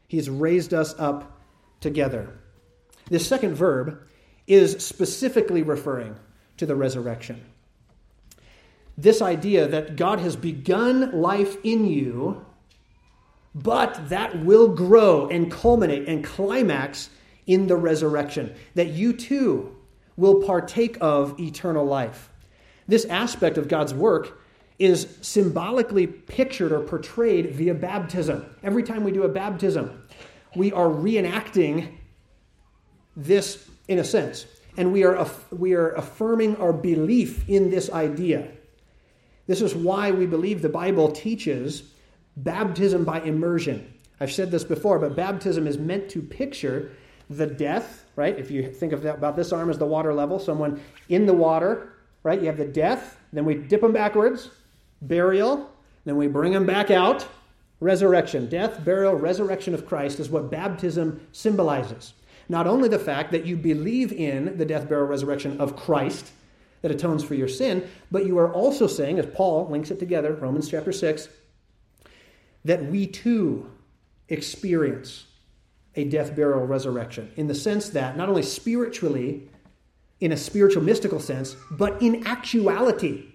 He's 0.08 0.28
raised 0.28 0.74
us 0.74 0.96
up 0.98 1.40
together. 1.80 2.40
This 3.12 3.28
second 3.28 3.54
verb 3.54 4.02
is 4.48 4.84
specifically 4.84 5.62
referring 5.62 6.16
to 6.58 6.66
the 6.66 6.76
resurrection. 6.76 7.46
This 8.98 9.22
idea 9.22 9.68
that 9.68 9.96
God 9.96 10.20
has 10.22 10.36
begun 10.36 11.22
life 11.22 11.56
in 11.64 11.86
you, 11.86 12.44
but 13.54 14.10
that 14.10 14.44
will 14.44 14.70
grow 14.70 15.28
and 15.28 15.52
culminate 15.52 16.10
and 16.10 16.24
climax 16.24 17.12
in 17.46 17.68
the 17.68 17.78
resurrection, 17.78 18.56
that 18.74 18.88
you 18.88 19.14
too 19.14 19.76
will 20.20 20.44
partake 20.44 20.98
of 21.00 21.40
eternal 21.40 21.86
life. 21.86 22.30
This 22.90 23.06
aspect 23.06 23.58
of 23.58 23.70
God's 23.70 23.94
work 23.94 24.42
is 24.78 25.18
symbolically 25.22 26.08
pictured 26.08 26.74
or 26.74 26.82
portrayed 26.82 27.56
via 27.56 27.74
baptism. 27.74 28.46
Every 28.62 28.84
time 28.84 29.06
we 29.06 29.12
do 29.12 29.24
a 29.24 29.30
baptism, 29.30 30.04
we 30.58 30.74
are 30.74 30.88
reenacting 30.88 31.96
this 33.16 33.70
in 33.88 34.00
a 34.00 34.04
sense. 34.04 34.46
And 34.76 34.92
we 34.92 35.06
are, 35.06 35.26
we 35.52 35.74
are 35.74 35.92
affirming 35.92 36.58
our 36.58 36.74
belief 36.74 37.48
in 37.48 37.70
this 37.70 37.90
idea. 37.90 38.50
This 39.48 39.62
is 39.62 39.74
why 39.74 40.12
we 40.12 40.26
believe 40.26 40.62
the 40.62 40.70
Bible 40.70 41.12
teaches 41.12 41.94
baptism 42.36 43.06
by 43.06 43.22
immersion. 43.22 43.94
I've 44.20 44.34
said 44.34 44.52
this 44.52 44.66
before, 44.66 45.00
but 45.00 45.16
baptism 45.16 45.66
is 45.66 45.78
meant 45.78 46.10
to 46.10 46.22
picture 46.22 46.92
the 47.30 47.46
death, 47.46 48.06
right? 48.16 48.38
If 48.38 48.50
you 48.50 48.72
think 48.72 48.92
of 48.92 49.04
that, 49.04 49.16
about 49.16 49.36
this 49.36 49.52
arm 49.54 49.70
as 49.70 49.78
the 49.78 49.86
water 49.86 50.14
level, 50.14 50.40
someone 50.40 50.82
in 51.10 51.26
the 51.26 51.34
water, 51.34 51.94
right? 52.24 52.40
You 52.40 52.48
have 52.48 52.58
the 52.58 52.66
death, 52.66 53.18
then 53.32 53.46
we 53.46 53.56
dip 53.56 53.82
them 53.82 53.94
backwards, 53.94 54.50
burial, 55.02 55.70
then 56.06 56.18
we 56.18 56.28
bring 56.28 56.54
them 56.54 56.66
back 56.66 56.90
out. 56.90 57.28
Resurrection, 57.80 58.50
death, 58.50 58.84
burial, 58.84 59.14
resurrection 59.14 59.74
of 59.74 59.86
Christ 59.86 60.20
is 60.20 60.30
what 60.30 60.52
baptism 60.52 61.26
symbolizes. 61.32 62.14
Not 62.50 62.68
only 62.68 62.90
the 62.90 63.00
fact 63.00 63.32
that 63.32 63.46
you 63.46 63.56
believe 63.56 64.12
in 64.12 64.58
the 64.58 64.66
death, 64.66 64.90
burial, 64.90 65.08
resurrection 65.08 65.62
of 65.62 65.76
Christ 65.76 66.32
that 66.82 66.92
atones 66.92 67.24
for 67.24 67.36
your 67.36 67.48
sin, 67.48 67.88
but 68.12 68.26
you 68.26 68.38
are 68.40 68.52
also 68.52 68.88
saying, 68.88 69.20
as 69.20 69.28
Paul 69.28 69.68
links 69.70 69.92
it 69.92 70.00
together, 70.00 70.34
Romans 70.34 70.68
chapter 70.68 70.92
6, 70.92 71.30
that 72.66 72.86
we 72.86 73.06
too 73.06 73.70
experience 74.30 75.26
a 76.00 76.06
death, 76.06 76.36
burial, 76.36 76.66
resurrection 76.66 77.32
in 77.36 77.48
the 77.48 77.56
sense 77.56 77.90
that 77.90 78.18
not 78.18 78.30
only 78.30 78.44
spiritually, 78.44 79.50
in 80.20 80.32
a 80.32 80.38
spiritual 80.38 80.84
mystical 80.84 81.20
sense, 81.20 81.56
but 81.72 82.02
in 82.02 82.26
actuality, 82.28 83.26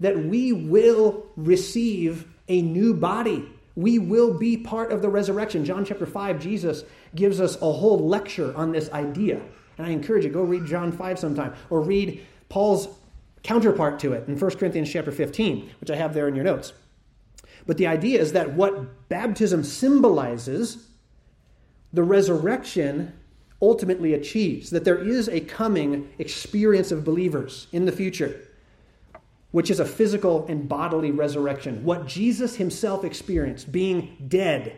that 0.00 0.18
we 0.24 0.52
will 0.52 1.26
receive 1.36 2.26
a 2.48 2.60
new 2.60 2.92
body. 2.92 3.48
We 3.76 3.98
will 3.98 4.36
be 4.36 4.56
part 4.56 4.92
of 4.92 5.00
the 5.00 5.08
resurrection. 5.08 5.64
John 5.64 5.84
chapter 5.84 6.06
5, 6.06 6.40
Jesus 6.40 6.84
gives 7.14 7.40
us 7.40 7.56
a 7.56 7.72
whole 7.72 8.08
lecture 8.08 8.54
on 8.56 8.72
this 8.72 8.90
idea. 8.90 9.40
And 9.78 9.86
I 9.86 9.90
encourage 9.90 10.24
you, 10.24 10.30
go 10.30 10.42
read 10.42 10.66
John 10.66 10.92
5 10.92 11.18
sometime, 11.18 11.54
or 11.70 11.80
read 11.80 12.26
Paul's 12.48 12.88
counterpart 13.42 13.98
to 14.00 14.12
it 14.12 14.28
in 14.28 14.38
1 14.38 14.50
Corinthians 14.56 14.90
chapter 14.90 15.12
15, 15.12 15.70
which 15.80 15.90
I 15.90 15.96
have 15.96 16.14
there 16.14 16.28
in 16.28 16.34
your 16.34 16.44
notes. 16.44 16.72
But 17.66 17.78
the 17.78 17.86
idea 17.86 18.20
is 18.20 18.32
that 18.32 18.54
what 18.54 19.08
baptism 19.08 19.64
symbolizes, 19.64 20.88
the 21.92 22.02
resurrection 22.02 23.12
ultimately 23.60 24.14
achieves, 24.14 24.70
that 24.70 24.84
there 24.84 24.98
is 24.98 25.28
a 25.28 25.40
coming 25.40 26.10
experience 26.18 26.90
of 26.90 27.04
believers 27.04 27.68
in 27.72 27.84
the 27.84 27.92
future 27.92 28.40
which 29.52 29.70
is 29.70 29.80
a 29.80 29.84
physical 29.84 30.44
and 30.48 30.68
bodily 30.68 31.10
resurrection. 31.10 31.84
What 31.84 32.06
Jesus 32.06 32.56
himself 32.56 33.04
experienced, 33.04 33.70
being 33.70 34.16
dead, 34.28 34.76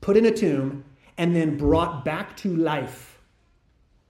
put 0.00 0.16
in 0.16 0.26
a 0.26 0.30
tomb, 0.30 0.84
and 1.16 1.34
then 1.34 1.56
brought 1.56 2.04
back 2.04 2.36
to 2.38 2.54
life 2.54 3.18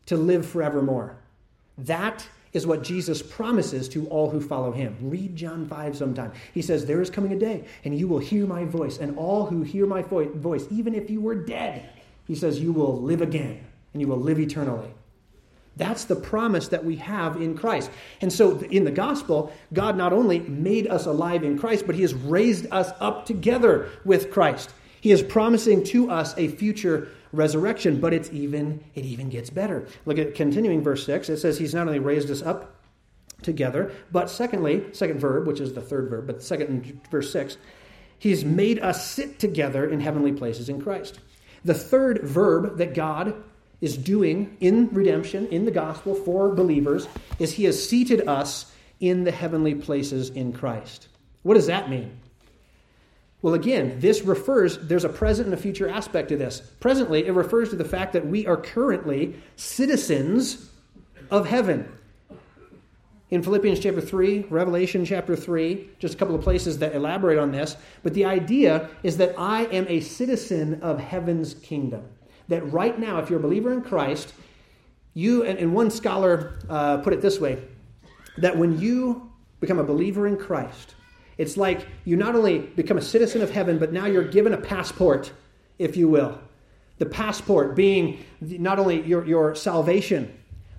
to 0.06 0.16
live 0.16 0.44
forevermore. 0.44 1.16
That 1.78 2.26
is 2.52 2.66
what 2.66 2.82
Jesus 2.82 3.20
promises 3.20 3.88
to 3.90 4.06
all 4.08 4.30
who 4.30 4.40
follow 4.40 4.72
him. 4.72 4.96
Read 5.02 5.36
John 5.36 5.68
5 5.68 5.96
sometime. 5.96 6.32
He 6.54 6.62
says, 6.62 6.86
There 6.86 7.02
is 7.02 7.10
coming 7.10 7.32
a 7.32 7.38
day, 7.38 7.64
and 7.84 7.96
you 7.96 8.08
will 8.08 8.18
hear 8.18 8.46
my 8.46 8.64
voice, 8.64 8.98
and 8.98 9.16
all 9.18 9.44
who 9.44 9.62
hear 9.62 9.86
my 9.86 10.02
voice, 10.02 10.66
even 10.70 10.94
if 10.94 11.10
you 11.10 11.20
were 11.20 11.34
dead, 11.34 11.90
he 12.26 12.34
says, 12.34 12.60
you 12.60 12.72
will 12.72 13.00
live 13.00 13.22
again, 13.22 13.64
and 13.92 14.00
you 14.00 14.08
will 14.08 14.20
live 14.20 14.38
eternally. 14.38 14.90
That's 15.76 16.04
the 16.04 16.16
promise 16.16 16.68
that 16.68 16.84
we 16.84 16.96
have 16.96 17.36
in 17.36 17.56
Christ. 17.56 17.90
And 18.20 18.32
so 18.32 18.58
in 18.60 18.84
the 18.84 18.90
gospel, 18.90 19.52
God 19.72 19.96
not 19.96 20.12
only 20.12 20.40
made 20.40 20.86
us 20.86 21.06
alive 21.06 21.44
in 21.44 21.58
Christ, 21.58 21.86
but 21.86 21.94
He 21.94 22.02
has 22.02 22.14
raised 22.14 22.66
us 22.72 22.90
up 22.98 23.26
together 23.26 23.90
with 24.04 24.30
Christ. 24.30 24.70
He 25.00 25.12
is 25.12 25.22
promising 25.22 25.84
to 25.84 26.10
us 26.10 26.34
a 26.38 26.48
future 26.48 27.08
resurrection, 27.32 28.00
but 28.00 28.14
it's 28.14 28.32
even 28.32 28.82
it 28.94 29.04
even 29.04 29.28
gets 29.28 29.50
better. 29.50 29.86
Look 30.06 30.18
at 30.18 30.34
continuing 30.34 30.82
verse 30.82 31.04
6. 31.04 31.28
It 31.28 31.36
says 31.36 31.58
he's 31.58 31.74
not 31.74 31.86
only 31.86 31.98
raised 31.98 32.30
us 32.30 32.42
up 32.42 32.74
together, 33.42 33.92
but 34.10 34.30
secondly, 34.30 34.84
second 34.92 35.20
verb, 35.20 35.46
which 35.46 35.60
is 35.60 35.74
the 35.74 35.82
third 35.82 36.08
verb, 36.08 36.26
but 36.26 36.42
second 36.42 37.00
verse 37.10 37.30
6, 37.30 37.58
he's 38.18 38.44
made 38.44 38.80
us 38.80 39.08
sit 39.08 39.38
together 39.38 39.88
in 39.88 40.00
heavenly 40.00 40.32
places 40.32 40.68
in 40.68 40.80
Christ. 40.80 41.20
The 41.66 41.74
third 41.74 42.22
verb 42.22 42.78
that 42.78 42.94
God 42.94 43.34
is 43.80 43.96
doing 43.96 44.56
in 44.60 44.88
redemption, 44.90 45.48
in 45.48 45.64
the 45.64 45.72
gospel 45.72 46.14
for 46.14 46.54
believers, 46.54 47.08
is 47.40 47.52
he 47.52 47.64
has 47.64 47.88
seated 47.88 48.28
us 48.28 48.72
in 49.00 49.24
the 49.24 49.32
heavenly 49.32 49.74
places 49.74 50.30
in 50.30 50.52
Christ. 50.52 51.08
What 51.42 51.54
does 51.54 51.66
that 51.66 51.90
mean? 51.90 52.20
Well, 53.42 53.54
again, 53.54 53.98
this 53.98 54.22
refers, 54.22 54.78
there's 54.78 55.04
a 55.04 55.08
present 55.08 55.46
and 55.46 55.54
a 55.54 55.60
future 55.60 55.88
aspect 55.88 56.28
to 56.28 56.36
this. 56.36 56.60
Presently, 56.78 57.26
it 57.26 57.32
refers 57.32 57.70
to 57.70 57.76
the 57.76 57.84
fact 57.84 58.12
that 58.12 58.26
we 58.26 58.46
are 58.46 58.56
currently 58.56 59.34
citizens 59.56 60.70
of 61.32 61.48
heaven. 61.48 61.92
In 63.28 63.42
Philippians 63.42 63.80
chapter 63.80 64.00
3, 64.00 64.46
Revelation 64.50 65.04
chapter 65.04 65.34
3, 65.34 65.90
just 65.98 66.14
a 66.14 66.16
couple 66.16 66.36
of 66.36 66.42
places 66.42 66.78
that 66.78 66.94
elaborate 66.94 67.38
on 67.38 67.50
this. 67.50 67.76
But 68.04 68.14
the 68.14 68.24
idea 68.24 68.88
is 69.02 69.16
that 69.16 69.34
I 69.36 69.64
am 69.66 69.84
a 69.88 69.98
citizen 69.98 70.80
of 70.80 71.00
heaven's 71.00 71.54
kingdom. 71.54 72.04
That 72.46 72.70
right 72.72 72.96
now, 72.96 73.18
if 73.18 73.28
you're 73.28 73.40
a 73.40 73.42
believer 73.42 73.72
in 73.72 73.82
Christ, 73.82 74.32
you, 75.14 75.42
and, 75.42 75.74
one 75.74 75.90
scholar 75.90 76.60
uh, 76.68 76.98
put 76.98 77.12
it 77.12 77.20
this 77.20 77.40
way 77.40 77.62
that 78.38 78.56
when 78.56 78.78
you 78.78 79.32
become 79.60 79.80
a 79.80 79.84
believer 79.84 80.28
in 80.28 80.36
Christ, 80.36 80.94
it's 81.36 81.56
like 81.56 81.88
you 82.04 82.16
not 82.16 82.36
only 82.36 82.58
become 82.58 82.98
a 82.98 83.02
citizen 83.02 83.42
of 83.42 83.50
heaven, 83.50 83.78
but 83.78 83.92
now 83.92 84.06
you're 84.06 84.22
given 84.22 84.52
a 84.52 84.58
passport, 84.58 85.32
if 85.78 85.96
you 85.96 86.08
will. 86.08 86.38
The 86.98 87.06
passport 87.06 87.74
being 87.74 88.24
not 88.40 88.78
only 88.78 89.02
your, 89.02 89.26
your 89.26 89.54
salvation, 89.56 90.32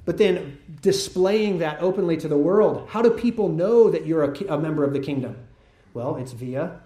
but 0.05 0.17
then 0.17 0.57
displaying 0.81 1.59
that 1.59 1.81
openly 1.81 2.17
to 2.17 2.27
the 2.27 2.37
world. 2.37 2.87
How 2.89 3.01
do 3.01 3.09
people 3.09 3.49
know 3.49 3.89
that 3.89 4.05
you're 4.05 4.23
a, 4.23 4.55
a 4.55 4.57
member 4.59 4.83
of 4.83 4.93
the 4.93 4.99
kingdom? 4.99 5.35
Well, 5.93 6.17
it's 6.17 6.33
via 6.33 6.79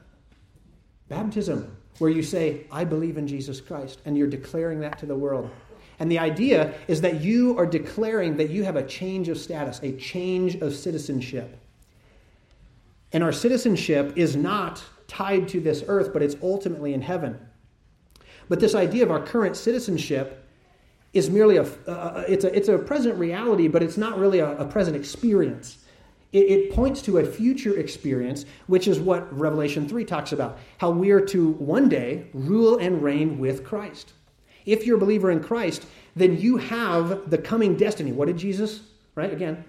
baptism, 1.09 1.75
where 1.99 2.09
you 2.09 2.23
say, 2.23 2.65
I 2.71 2.85
believe 2.85 3.17
in 3.17 3.27
Jesus 3.27 3.59
Christ, 3.59 3.99
and 4.05 4.17
you're 4.17 4.27
declaring 4.27 4.79
that 4.79 4.99
to 4.99 5.05
the 5.05 5.15
world. 5.15 5.49
And 5.99 6.09
the 6.09 6.19
idea 6.19 6.73
is 6.87 7.01
that 7.01 7.21
you 7.21 7.57
are 7.59 7.65
declaring 7.65 8.37
that 8.37 8.49
you 8.49 8.63
have 8.63 8.75
a 8.75 8.83
change 8.83 9.27
of 9.27 9.37
status, 9.37 9.79
a 9.83 9.91
change 9.97 10.55
of 10.55 10.73
citizenship. 10.73 11.59
And 13.13 13.23
our 13.23 13.33
citizenship 13.33 14.13
is 14.15 14.35
not 14.35 14.83
tied 15.07 15.49
to 15.49 15.59
this 15.59 15.83
earth, 15.87 16.13
but 16.13 16.23
it's 16.23 16.35
ultimately 16.41 16.93
in 16.93 17.01
heaven. 17.01 17.37
But 18.47 18.59
this 18.59 18.73
idea 18.73 19.03
of 19.03 19.11
our 19.11 19.21
current 19.21 19.55
citizenship 19.57 20.40
is 21.13 21.29
merely 21.29 21.57
a, 21.57 21.63
uh, 21.87 22.23
it's, 22.27 22.43
a 22.43 22.55
it's 22.55 22.69
a 22.69 22.77
present 22.77 23.17
reality, 23.17 23.67
but 23.67 23.83
it's 23.83 23.97
not 23.97 24.17
really 24.17 24.39
a, 24.39 24.57
a 24.57 24.65
present 24.65 24.95
experience. 24.95 25.77
It, 26.31 26.49
it 26.49 26.73
points 26.73 27.01
to 27.03 27.17
a 27.17 27.25
future 27.25 27.77
experience, 27.77 28.45
which 28.67 28.87
is 28.87 28.99
what 28.99 29.37
Revelation 29.37 29.87
3 29.87 30.05
talks 30.05 30.31
about 30.31 30.57
how 30.77 30.91
we 30.91 31.11
are 31.11 31.25
to 31.27 31.51
one 31.53 31.89
day 31.89 32.27
rule 32.33 32.77
and 32.77 33.01
reign 33.03 33.39
with 33.39 33.65
Christ. 33.65 34.13
If 34.65 34.85
you're 34.85 34.97
a 34.97 34.99
believer 34.99 35.31
in 35.31 35.43
Christ, 35.43 35.85
then 36.15 36.37
you 36.39 36.57
have 36.57 37.29
the 37.29 37.37
coming 37.37 37.75
destiny. 37.75 38.11
What 38.11 38.27
did 38.27 38.37
Jesus, 38.37 38.81
right? 39.15 39.31
Again, 39.31 39.65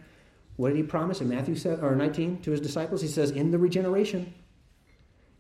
what 0.57 0.68
did 0.68 0.76
he 0.76 0.82
promise 0.82 1.20
in 1.20 1.28
Matthew 1.28 1.57
7, 1.57 1.84
or 1.84 1.97
19 1.97 2.43
to 2.43 2.51
his 2.51 2.61
disciples? 2.61 3.01
He 3.01 3.09
says, 3.09 3.30
In 3.30 3.51
the 3.51 3.59
regeneration, 3.59 4.32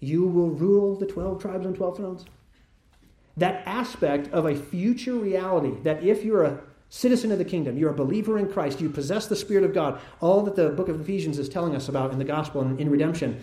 you 0.00 0.26
will 0.26 0.50
rule 0.50 0.96
the 0.96 1.06
12 1.06 1.40
tribes 1.40 1.66
and 1.66 1.76
12 1.76 1.96
thrones. 1.96 2.24
That 3.36 3.62
aspect 3.66 4.32
of 4.32 4.46
a 4.46 4.54
future 4.54 5.14
reality, 5.14 5.80
that 5.82 6.02
if 6.02 6.24
you're 6.24 6.44
a 6.44 6.60
citizen 6.90 7.32
of 7.32 7.38
the 7.38 7.44
kingdom, 7.44 7.78
you're 7.78 7.90
a 7.90 7.94
believer 7.94 8.38
in 8.38 8.52
Christ, 8.52 8.80
you 8.80 8.90
possess 8.90 9.26
the 9.26 9.36
Spirit 9.36 9.64
of 9.64 9.72
God, 9.72 10.00
all 10.20 10.42
that 10.42 10.56
the 10.56 10.68
book 10.68 10.88
of 10.88 11.00
Ephesians 11.00 11.38
is 11.38 11.48
telling 11.48 11.74
us 11.74 11.88
about 11.88 12.12
in 12.12 12.18
the 12.18 12.24
gospel 12.24 12.60
and 12.60 12.78
in 12.78 12.90
redemption, 12.90 13.40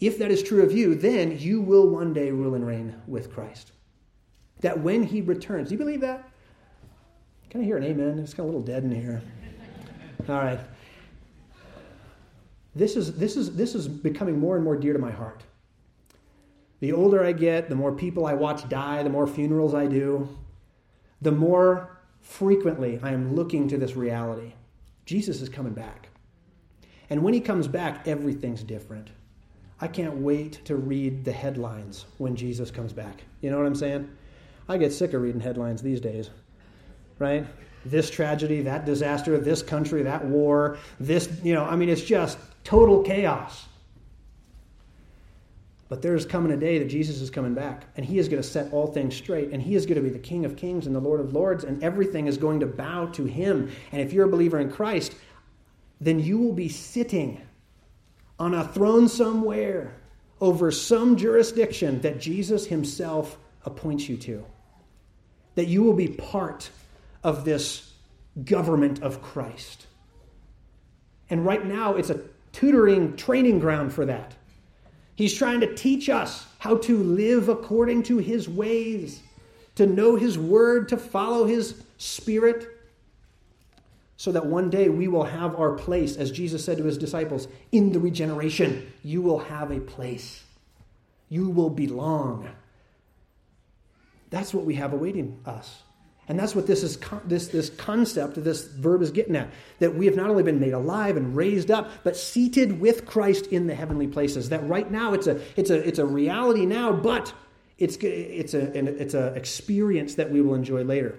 if 0.00 0.18
that 0.18 0.30
is 0.30 0.42
true 0.42 0.62
of 0.62 0.72
you, 0.72 0.94
then 0.94 1.38
you 1.38 1.60
will 1.60 1.88
one 1.88 2.14
day 2.14 2.30
rule 2.30 2.54
and 2.54 2.66
reign 2.66 2.94
with 3.06 3.32
Christ. 3.32 3.72
That 4.60 4.80
when 4.80 5.02
he 5.02 5.20
returns, 5.20 5.68
do 5.68 5.74
you 5.74 5.78
believe 5.78 6.00
that? 6.00 6.30
Can 7.50 7.60
I 7.60 7.64
hear 7.64 7.76
an 7.76 7.84
amen? 7.84 8.18
It's 8.18 8.32
kind 8.32 8.48
of 8.48 8.54
a 8.54 8.58
little 8.58 8.66
dead 8.66 8.84
in 8.84 8.92
here. 8.92 9.22
All 10.28 10.36
right. 10.36 10.60
This 12.74 12.96
is, 12.96 13.16
this, 13.16 13.36
is, 13.36 13.56
this 13.56 13.74
is 13.74 13.88
becoming 13.88 14.38
more 14.38 14.56
and 14.56 14.64
more 14.64 14.76
dear 14.76 14.92
to 14.92 14.98
my 14.98 15.10
heart. 15.10 15.42
The 16.80 16.92
older 16.92 17.24
I 17.24 17.32
get, 17.32 17.68
the 17.68 17.74
more 17.74 17.92
people 17.92 18.26
I 18.26 18.34
watch 18.34 18.68
die, 18.68 19.02
the 19.02 19.10
more 19.10 19.26
funerals 19.26 19.74
I 19.74 19.86
do, 19.86 20.28
the 21.20 21.32
more 21.32 21.98
frequently 22.20 23.00
I 23.02 23.12
am 23.12 23.34
looking 23.34 23.68
to 23.68 23.78
this 23.78 23.96
reality. 23.96 24.52
Jesus 25.04 25.40
is 25.40 25.48
coming 25.48 25.72
back. 25.72 26.08
And 27.10 27.22
when 27.22 27.34
he 27.34 27.40
comes 27.40 27.66
back, 27.66 28.06
everything's 28.06 28.62
different. 28.62 29.08
I 29.80 29.88
can't 29.88 30.16
wait 30.16 30.64
to 30.66 30.76
read 30.76 31.24
the 31.24 31.32
headlines 31.32 32.04
when 32.18 32.36
Jesus 32.36 32.70
comes 32.70 32.92
back. 32.92 33.22
You 33.40 33.50
know 33.50 33.56
what 33.56 33.66
I'm 33.66 33.74
saying? 33.74 34.10
I 34.68 34.76
get 34.76 34.92
sick 34.92 35.14
of 35.14 35.22
reading 35.22 35.40
headlines 35.40 35.80
these 35.80 36.00
days, 36.00 36.30
right? 37.18 37.46
This 37.86 38.10
tragedy, 38.10 38.60
that 38.62 38.84
disaster, 38.84 39.38
this 39.38 39.62
country, 39.62 40.02
that 40.02 40.24
war, 40.24 40.78
this, 41.00 41.30
you 41.42 41.54
know, 41.54 41.64
I 41.64 41.76
mean, 41.76 41.88
it's 41.88 42.02
just 42.02 42.38
total 42.64 43.02
chaos. 43.02 43.67
But 45.88 46.02
there 46.02 46.14
is 46.14 46.26
coming 46.26 46.52
a 46.52 46.56
day 46.56 46.78
that 46.78 46.88
Jesus 46.88 47.20
is 47.20 47.30
coming 47.30 47.54
back, 47.54 47.86
and 47.96 48.04
he 48.04 48.18
is 48.18 48.28
going 48.28 48.42
to 48.42 48.48
set 48.48 48.72
all 48.72 48.88
things 48.88 49.16
straight, 49.16 49.50
and 49.52 49.62
he 49.62 49.74
is 49.74 49.86
going 49.86 49.96
to 49.96 50.02
be 50.02 50.10
the 50.10 50.18
King 50.18 50.44
of 50.44 50.56
kings 50.56 50.86
and 50.86 50.94
the 50.94 51.00
Lord 51.00 51.20
of 51.20 51.32
lords, 51.32 51.64
and 51.64 51.82
everything 51.82 52.26
is 52.26 52.36
going 52.36 52.60
to 52.60 52.66
bow 52.66 53.06
to 53.06 53.24
him. 53.24 53.70
And 53.90 54.02
if 54.02 54.12
you're 54.12 54.26
a 54.26 54.30
believer 54.30 54.60
in 54.60 54.70
Christ, 54.70 55.14
then 56.00 56.20
you 56.20 56.38
will 56.38 56.52
be 56.52 56.68
sitting 56.68 57.40
on 58.38 58.54
a 58.54 58.68
throne 58.68 59.08
somewhere 59.08 59.94
over 60.40 60.70
some 60.70 61.16
jurisdiction 61.16 62.00
that 62.02 62.20
Jesus 62.20 62.66
himself 62.66 63.38
appoints 63.64 64.08
you 64.08 64.16
to. 64.18 64.44
That 65.54 65.66
you 65.66 65.82
will 65.82 65.94
be 65.94 66.08
part 66.08 66.70
of 67.24 67.44
this 67.44 67.92
government 68.44 69.02
of 69.02 69.22
Christ. 69.22 69.86
And 71.30 71.44
right 71.44 71.64
now, 71.64 71.94
it's 71.94 72.10
a 72.10 72.20
tutoring 72.52 73.16
training 73.16 73.58
ground 73.58 73.92
for 73.92 74.04
that. 74.06 74.34
He's 75.18 75.34
trying 75.34 75.58
to 75.62 75.74
teach 75.74 76.08
us 76.08 76.46
how 76.60 76.76
to 76.76 77.02
live 77.02 77.48
according 77.48 78.04
to 78.04 78.18
his 78.18 78.48
ways, 78.48 79.20
to 79.74 79.84
know 79.84 80.14
his 80.14 80.38
word, 80.38 80.88
to 80.90 80.96
follow 80.96 81.44
his 81.44 81.82
spirit, 81.96 82.68
so 84.16 84.30
that 84.30 84.46
one 84.46 84.70
day 84.70 84.88
we 84.88 85.08
will 85.08 85.24
have 85.24 85.56
our 85.56 85.72
place, 85.72 86.16
as 86.16 86.30
Jesus 86.30 86.64
said 86.64 86.78
to 86.78 86.84
his 86.84 86.96
disciples, 86.96 87.48
in 87.72 87.90
the 87.90 87.98
regeneration. 87.98 88.92
You 89.02 89.20
will 89.20 89.40
have 89.40 89.72
a 89.72 89.80
place, 89.80 90.44
you 91.28 91.50
will 91.50 91.70
belong. 91.70 92.48
That's 94.30 94.54
what 94.54 94.64
we 94.64 94.76
have 94.76 94.92
awaiting 94.92 95.40
us. 95.44 95.82
And 96.28 96.38
that's 96.38 96.54
what 96.54 96.66
this 96.66 96.82
is 96.82 96.98
this 97.24 97.48
this 97.48 97.70
concept, 97.70 98.42
this 98.44 98.64
verb 98.64 99.00
is 99.00 99.10
getting 99.10 99.34
at. 99.34 99.50
That 99.78 99.94
we 99.94 100.04
have 100.04 100.14
not 100.14 100.28
only 100.28 100.42
been 100.42 100.60
made 100.60 100.74
alive 100.74 101.16
and 101.16 101.34
raised 101.34 101.70
up, 101.70 101.90
but 102.04 102.16
seated 102.16 102.80
with 102.80 103.06
Christ 103.06 103.46
in 103.46 103.66
the 103.66 103.74
heavenly 103.74 104.06
places. 104.06 104.50
That 104.50 104.66
right 104.68 104.90
now 104.90 105.14
it's 105.14 105.26
a 105.26 105.40
it's 105.56 105.70
a 105.70 105.88
it's 105.88 105.98
a 105.98 106.04
reality 106.04 106.66
now, 106.66 106.92
but 106.92 107.32
it's 107.78 107.96
it's 107.96 108.52
a 108.52 108.76
it's 109.02 109.14
a 109.14 109.28
experience 109.28 110.16
that 110.16 110.30
we 110.30 110.42
will 110.42 110.54
enjoy 110.54 110.84
later 110.84 111.18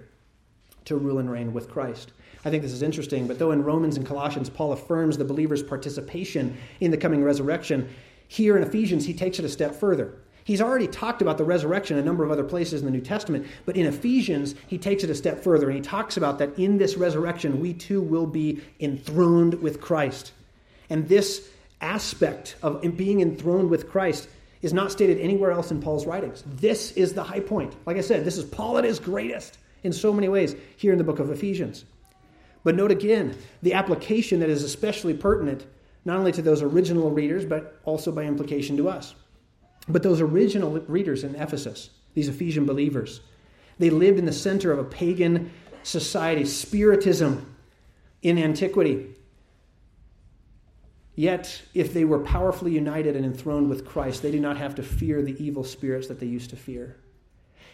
to 0.86 0.96
rule 0.96 1.18
and 1.18 1.32
reign 1.32 1.54
with 1.54 1.70
Christ. 1.70 2.14
I 2.46 2.52
think 2.52 2.62
this 2.62 2.72
is 2.72 2.84
interesting, 2.84 3.28
but 3.28 3.40
though 3.40 3.52
in 3.52 3.64
Romans 3.64 3.98
and 3.98 4.06
Colossians 4.06 4.50
Paul 4.50 4.74
affirms 4.74 5.18
the 5.18 5.26
believer's 5.26 5.64
participation 5.64 6.56
in 6.80 6.92
the 6.92 6.98
coming 6.98 7.24
resurrection, 7.24 7.90
here 8.28 8.56
in 8.56 8.64
Ephesians 8.64 9.06
he 9.06 9.14
takes 9.16 9.40
it 9.40 9.46
a 9.46 9.50
step 9.50 9.74
further. 9.74 10.14
He's 10.50 10.62
already 10.62 10.88
talked 10.88 11.22
about 11.22 11.38
the 11.38 11.44
resurrection 11.44 12.00
a 12.00 12.02
number 12.02 12.24
of 12.24 12.32
other 12.32 12.44
places 12.44 12.82
in 12.82 12.88
the 12.88 12.92
New 12.92 13.02
Testament, 13.02 13.46
but 13.68 13.78
in 13.78 13.86
Ephesians, 13.86 14.56
he 14.66 14.80
takes 14.80 15.04
it 15.04 15.10
a 15.12 15.14
step 15.14 15.44
further 15.44 15.68
and 15.68 15.76
he 15.76 15.82
talks 15.84 16.18
about 16.18 16.40
that 16.40 16.58
in 16.58 16.80
this 16.80 16.98
resurrection, 16.98 17.60
we 17.60 17.72
too 17.72 18.02
will 18.02 18.26
be 18.26 18.60
enthroned 18.80 19.62
with 19.62 19.80
Christ. 19.80 20.32
And 20.90 21.08
this 21.08 21.48
aspect 21.82 22.56
of 22.64 22.82
being 22.98 23.22
enthroned 23.22 23.70
with 23.70 23.92
Christ 23.92 24.28
is 24.64 24.74
not 24.74 24.92
stated 24.92 25.20
anywhere 25.20 25.52
else 25.52 25.70
in 25.70 25.84
Paul's 25.84 26.08
writings. 26.08 26.44
This 26.48 26.94
is 26.94 27.14
the 27.14 27.22
high 27.22 27.42
point. 27.42 27.76
Like 27.86 27.98
I 27.98 28.02
said, 28.02 28.26
this 28.26 28.40
is 28.40 28.46
Paul 28.46 28.80
at 28.80 28.86
his 28.86 28.98
greatest 28.98 29.60
in 29.84 29.94
so 29.94 30.12
many 30.12 30.30
ways 30.30 30.56
here 30.78 30.94
in 30.94 30.98
the 30.98 31.04
book 31.04 31.20
of 31.20 31.30
Ephesians. 31.30 31.86
But 32.64 32.74
note 32.74 32.90
again 32.90 33.38
the 33.62 33.76
application 33.76 34.40
that 34.40 34.50
is 34.50 34.64
especially 34.64 35.14
pertinent 35.14 35.68
not 36.06 36.18
only 36.18 36.32
to 36.32 36.42
those 36.42 36.64
original 36.64 37.12
readers, 37.12 37.46
but 37.46 37.80
also 37.86 38.12
by 38.12 38.24
implication 38.24 38.78
to 38.78 38.90
us. 38.90 39.14
But 39.90 40.04
those 40.04 40.22
original 40.22 40.80
readers 40.82 41.24
in 41.24 41.36
Ephesus, 41.36 41.90
these 42.14 42.30
Ephesian 42.30 42.66
believers, 42.66 43.22
they 43.80 43.90
lived 43.90 44.20
in 44.20 44.26
the 44.26 44.32
center 44.32 44.72
of 44.72 44.80
a 44.80 44.84
pagan 44.84 45.52
society, 45.84 46.46
Spiritism 46.46 47.56
in 48.22 48.38
antiquity. 48.38 49.16
Yet, 51.16 51.64
if 51.74 51.94
they 51.94 52.06
were 52.06 52.20
powerfully 52.20 52.72
united 52.72 53.16
and 53.16 53.26
enthroned 53.26 53.70
with 53.70 53.86
Christ, 53.86 54.22
they 54.22 54.32
did 54.32 54.42
not 54.42 54.58
have 54.58 54.76
to 54.76 54.84
fear 54.84 55.22
the 55.22 55.42
evil 55.44 55.64
spirits 55.64 56.08
that 56.08 56.20
they 56.20 56.28
used 56.28 56.52
to 56.52 56.56
fear. 56.56 56.98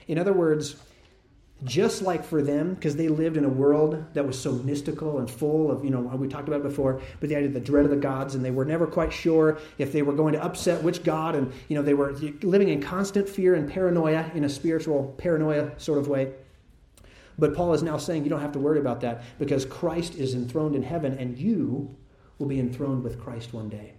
In 0.08 0.18
other 0.18 0.34
words, 0.34 0.78
just 1.64 2.02
like 2.02 2.26
for 2.26 2.42
them, 2.42 2.74
because 2.74 2.96
they 2.98 3.08
lived 3.08 3.38
in 3.38 3.46
a 3.46 3.50
world 3.50 4.04
that 4.14 4.28
was 4.28 4.40
so 4.40 4.52
mystical 4.52 5.20
and 5.20 5.32
full 5.32 5.72
of, 5.72 5.86
you 5.86 5.90
know, 5.90 6.02
we 6.02 6.28
talked 6.28 6.50
about 6.50 6.62
before, 6.62 7.02
but 7.20 7.30
they 7.30 7.36
had 7.36 7.54
the 7.54 7.60
dread 7.60 7.86
of 7.86 7.92
the 7.92 7.98
gods, 7.98 8.36
and 8.36 8.44
they 8.44 8.52
were 8.52 8.66
never 8.66 8.86
quite 8.86 9.12
sure 9.12 9.58
if 9.78 9.94
they 9.94 10.02
were 10.02 10.14
going 10.14 10.34
to 10.34 10.44
upset 10.44 10.84
which 10.84 11.04
god, 11.04 11.34
and, 11.34 11.52
you 11.70 11.76
know, 11.76 11.82
they 11.82 11.94
were 11.94 12.12
living 12.42 12.70
in 12.70 12.82
constant 12.82 13.28
fear 13.28 13.56
and 13.56 13.72
paranoia 13.72 14.30
in 14.36 14.44
a 14.44 14.50
spiritual 14.50 15.16
paranoia 15.18 15.72
sort 15.80 15.98
of 15.98 16.10
way. 16.10 16.34
But 17.40 17.56
Paul 17.56 17.74
is 17.74 17.84
now 17.84 17.98
saying 17.98 18.24
you 18.24 18.30
don't 18.30 18.42
have 18.42 18.54
to 18.54 18.60
worry 18.60 18.80
about 18.80 19.02
that 19.02 19.24
because 19.40 19.66
Christ 19.66 20.16
is 20.16 20.36
enthroned 20.36 20.76
in 20.76 20.84
heaven, 20.84 21.18
and 21.18 21.38
you 21.38 21.96
will 22.38 22.48
be 22.48 22.60
enthroned 22.60 23.02
with 23.02 23.20
Christ 23.20 23.54
one 23.54 23.70
day. 23.70 23.94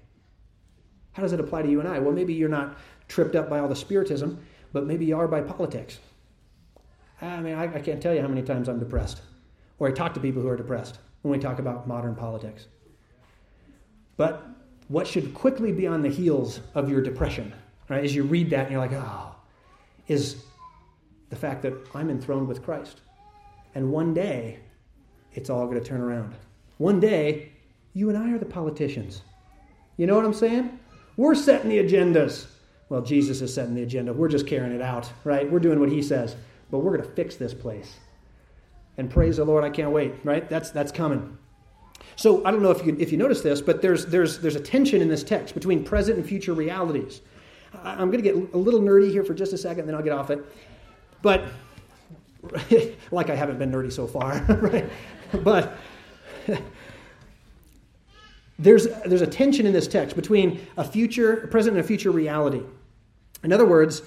How 1.13 1.23
does 1.23 1.33
it 1.33 1.41
apply 1.41 1.63
to 1.63 1.71
you 1.71 1.81
and 1.81 1.89
I? 1.89 1.99
Well, 2.01 2.13
maybe 2.13 2.35
you're 2.35 2.51
not 2.51 2.77
tripped 3.09 3.35
up 3.35 3.49
by 3.49 3.61
all 3.61 3.69
the 3.69 3.77
spiritism, 3.77 4.39
but 4.75 4.87
maybe 4.87 5.07
you 5.07 5.17
are 5.17 5.27
by 5.27 5.41
politics 5.41 6.01
Ah, 7.23 7.37
I 7.37 7.41
mean, 7.41 7.55
I, 7.55 7.75
I 7.75 7.81
can't 7.81 8.01
tell 8.01 8.15
you 8.15 8.21
how 8.21 8.29
many 8.29 8.43
times 8.43 8.69
I'm 8.69 8.79
depressed, 8.79 9.23
or 9.79 9.89
I 9.89 9.93
talk 9.93 10.15
to 10.15 10.21
people 10.21 10.43
who 10.43 10.49
are 10.49 10.57
depressed 10.57 10.99
when 11.23 11.33
we 11.33 11.39
talk 11.39 11.59
about 11.59 11.89
modern 11.89 12.15
politics. 12.15 12.67
But 14.17 14.47
what 14.89 15.07
should 15.07 15.35
quickly 15.35 15.73
be 15.73 15.87
on 15.87 16.03
the 16.03 16.09
heels 16.09 16.61
of 16.75 16.89
your 16.89 17.01
depression, 17.01 17.53
right? 17.89 18.05
As 18.05 18.15
you 18.15 18.23
read 18.23 18.51
that 18.51 18.63
and 18.63 18.71
you're 18.71 18.81
like, 18.81 18.93
oh, 18.93 19.35
is 20.09 20.45
the 21.31 21.37
fact 21.37 21.63
that 21.63 21.75
I'm 21.95 22.11
enthroned 22.11 22.49
with 22.49 22.63
Christ. 22.63 23.01
And 23.75 23.91
one 23.91 24.15
day, 24.15 24.61
it's 25.33 25.51
all 25.51 25.67
going 25.67 25.81
to 25.81 25.85
turn 25.87 26.01
around. 26.01 26.35
One 26.79 27.01
day, 27.01 27.51
you 27.95 28.09
and 28.09 28.19
I 28.19 28.33
are 28.33 28.39
the 28.39 28.47
politicians. 28.47 29.23
You 29.97 30.07
know 30.07 30.15
what 30.15 30.25
I'm 30.25 30.35
saying? 30.35 30.79
We're 31.17 31.35
setting 31.35 31.71
the 31.71 31.79
agendas. 31.79 32.47
Well, 32.89 33.03
Jesus 33.03 33.41
is 33.41 33.53
setting 33.53 33.75
the 33.75 33.83
agenda. 33.83 34.13
We're 34.13 34.29
just 34.29 34.47
carrying 34.47 34.73
it 34.73 34.83
out, 34.83 35.11
right? 35.25 35.51
We're 35.51 35.59
doing 35.59 35.81
what 35.81 35.91
he 35.91 36.03
says 36.03 36.37
but 36.71 36.79
we're 36.79 36.97
going 36.97 37.09
to 37.09 37.15
fix 37.15 37.37
this 37.37 37.55
place. 37.55 37.97
And 38.99 39.11
praise 39.11 39.37
the 39.37 39.45
Lord, 39.45 39.65
I 39.65 39.71
can't 39.71 39.91
wait, 39.91 40.15
right? 40.25 40.49
That's, 40.49 40.71
that's 40.71 40.91
coming. 40.91 41.37
So 42.17 42.45
I 42.45 42.51
don't 42.51 42.63
know 42.63 42.71
if 42.71 42.85
you, 42.85 42.97
if 42.99 43.13
you 43.13 43.19
notice 43.19 43.43
this, 43.43 43.61
but 43.61 43.83
there's, 43.83 44.07
there's, 44.07 44.39
there's 44.39 44.57
a 44.57 44.61
tension 44.61 45.03
in 45.03 45.09
this 45.09 45.23
text 45.23 45.55
between 45.55 45.85
present 45.85 46.19
and 46.19 46.27
future 46.27 46.55
realities. 46.55 47.21
I'm 47.83 48.11
going 48.11 48.23
to 48.23 48.31
get 48.31 48.55
a 48.55 48.59
little 48.59 48.81
nerdy 48.81 49.11
here 49.11 49.25
for 49.25 49.35
just 49.35 49.53
a 49.53 49.59
second, 49.59 49.87
then 49.87 49.95
I'll 49.95 50.03
get 50.03 50.13
off 50.13 50.31
it. 50.31 50.45
But, 51.21 51.45
like 53.11 53.29
I 53.29 53.35
haven't 53.35 53.59
been 53.59 53.71
nerdy 53.71 53.93
so 53.93 54.07
far, 54.07 54.41
right? 54.49 54.89
But 55.43 55.77
there's, 58.59 58.89
there's 59.05 59.23
a 59.23 59.27
tension 59.27 59.67
in 59.67 59.73
this 59.73 59.87
text 59.87 60.17
between 60.17 60.67
a 60.79 60.85
future, 60.85 61.41
a 61.41 61.49
present, 61.49 61.77
and 61.77 61.85
a 61.85 61.87
future 61.87 62.11
reality. 62.11 62.63
In 63.43 63.53
other 63.53 63.67
words, 63.67 64.03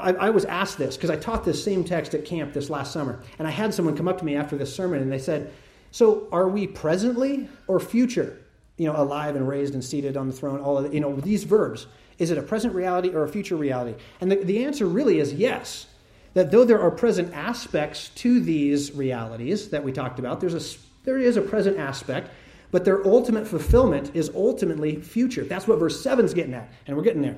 I, 0.00 0.12
I 0.12 0.30
was 0.30 0.44
asked 0.44 0.78
this 0.78 0.96
because 0.96 1.10
I 1.10 1.16
taught 1.16 1.44
this 1.44 1.62
same 1.62 1.84
text 1.84 2.14
at 2.14 2.24
camp 2.24 2.52
this 2.52 2.70
last 2.70 2.92
summer. 2.92 3.20
And 3.38 3.48
I 3.48 3.50
had 3.50 3.74
someone 3.74 3.96
come 3.96 4.08
up 4.08 4.18
to 4.18 4.24
me 4.24 4.36
after 4.36 4.56
this 4.56 4.74
sermon 4.74 5.02
and 5.02 5.10
they 5.10 5.18
said, 5.18 5.52
So 5.90 6.28
are 6.32 6.48
we 6.48 6.66
presently 6.66 7.48
or 7.66 7.80
future? 7.80 8.38
You 8.76 8.86
know, 8.86 9.00
alive 9.00 9.36
and 9.36 9.48
raised 9.48 9.74
and 9.74 9.84
seated 9.84 10.16
on 10.16 10.26
the 10.26 10.32
throne, 10.32 10.60
all 10.60 10.78
of 10.78 10.84
the, 10.84 10.94
you 10.94 11.00
know, 11.00 11.16
these 11.16 11.44
verbs. 11.44 11.86
Is 12.18 12.30
it 12.30 12.38
a 12.38 12.42
present 12.42 12.74
reality 12.74 13.10
or 13.10 13.24
a 13.24 13.28
future 13.28 13.56
reality? 13.56 13.98
And 14.20 14.30
the, 14.30 14.36
the 14.36 14.64
answer 14.64 14.86
really 14.86 15.18
is 15.18 15.32
yes. 15.32 15.86
That 16.34 16.50
though 16.50 16.64
there 16.64 16.80
are 16.80 16.90
present 16.90 17.32
aspects 17.32 18.08
to 18.16 18.40
these 18.40 18.92
realities 18.92 19.70
that 19.70 19.84
we 19.84 19.92
talked 19.92 20.18
about, 20.18 20.40
there's 20.40 20.54
a, 20.54 20.78
there 21.04 21.18
is 21.18 21.36
a 21.36 21.42
present 21.42 21.78
aspect, 21.78 22.30
but 22.72 22.84
their 22.84 23.06
ultimate 23.06 23.46
fulfillment 23.46 24.10
is 24.14 24.30
ultimately 24.34 24.96
future. 24.96 25.44
That's 25.44 25.68
what 25.68 25.78
verse 25.78 26.02
7 26.02 26.24
is 26.24 26.34
getting 26.34 26.54
at, 26.54 26.68
and 26.88 26.96
we're 26.96 27.04
getting 27.04 27.22
there. 27.22 27.36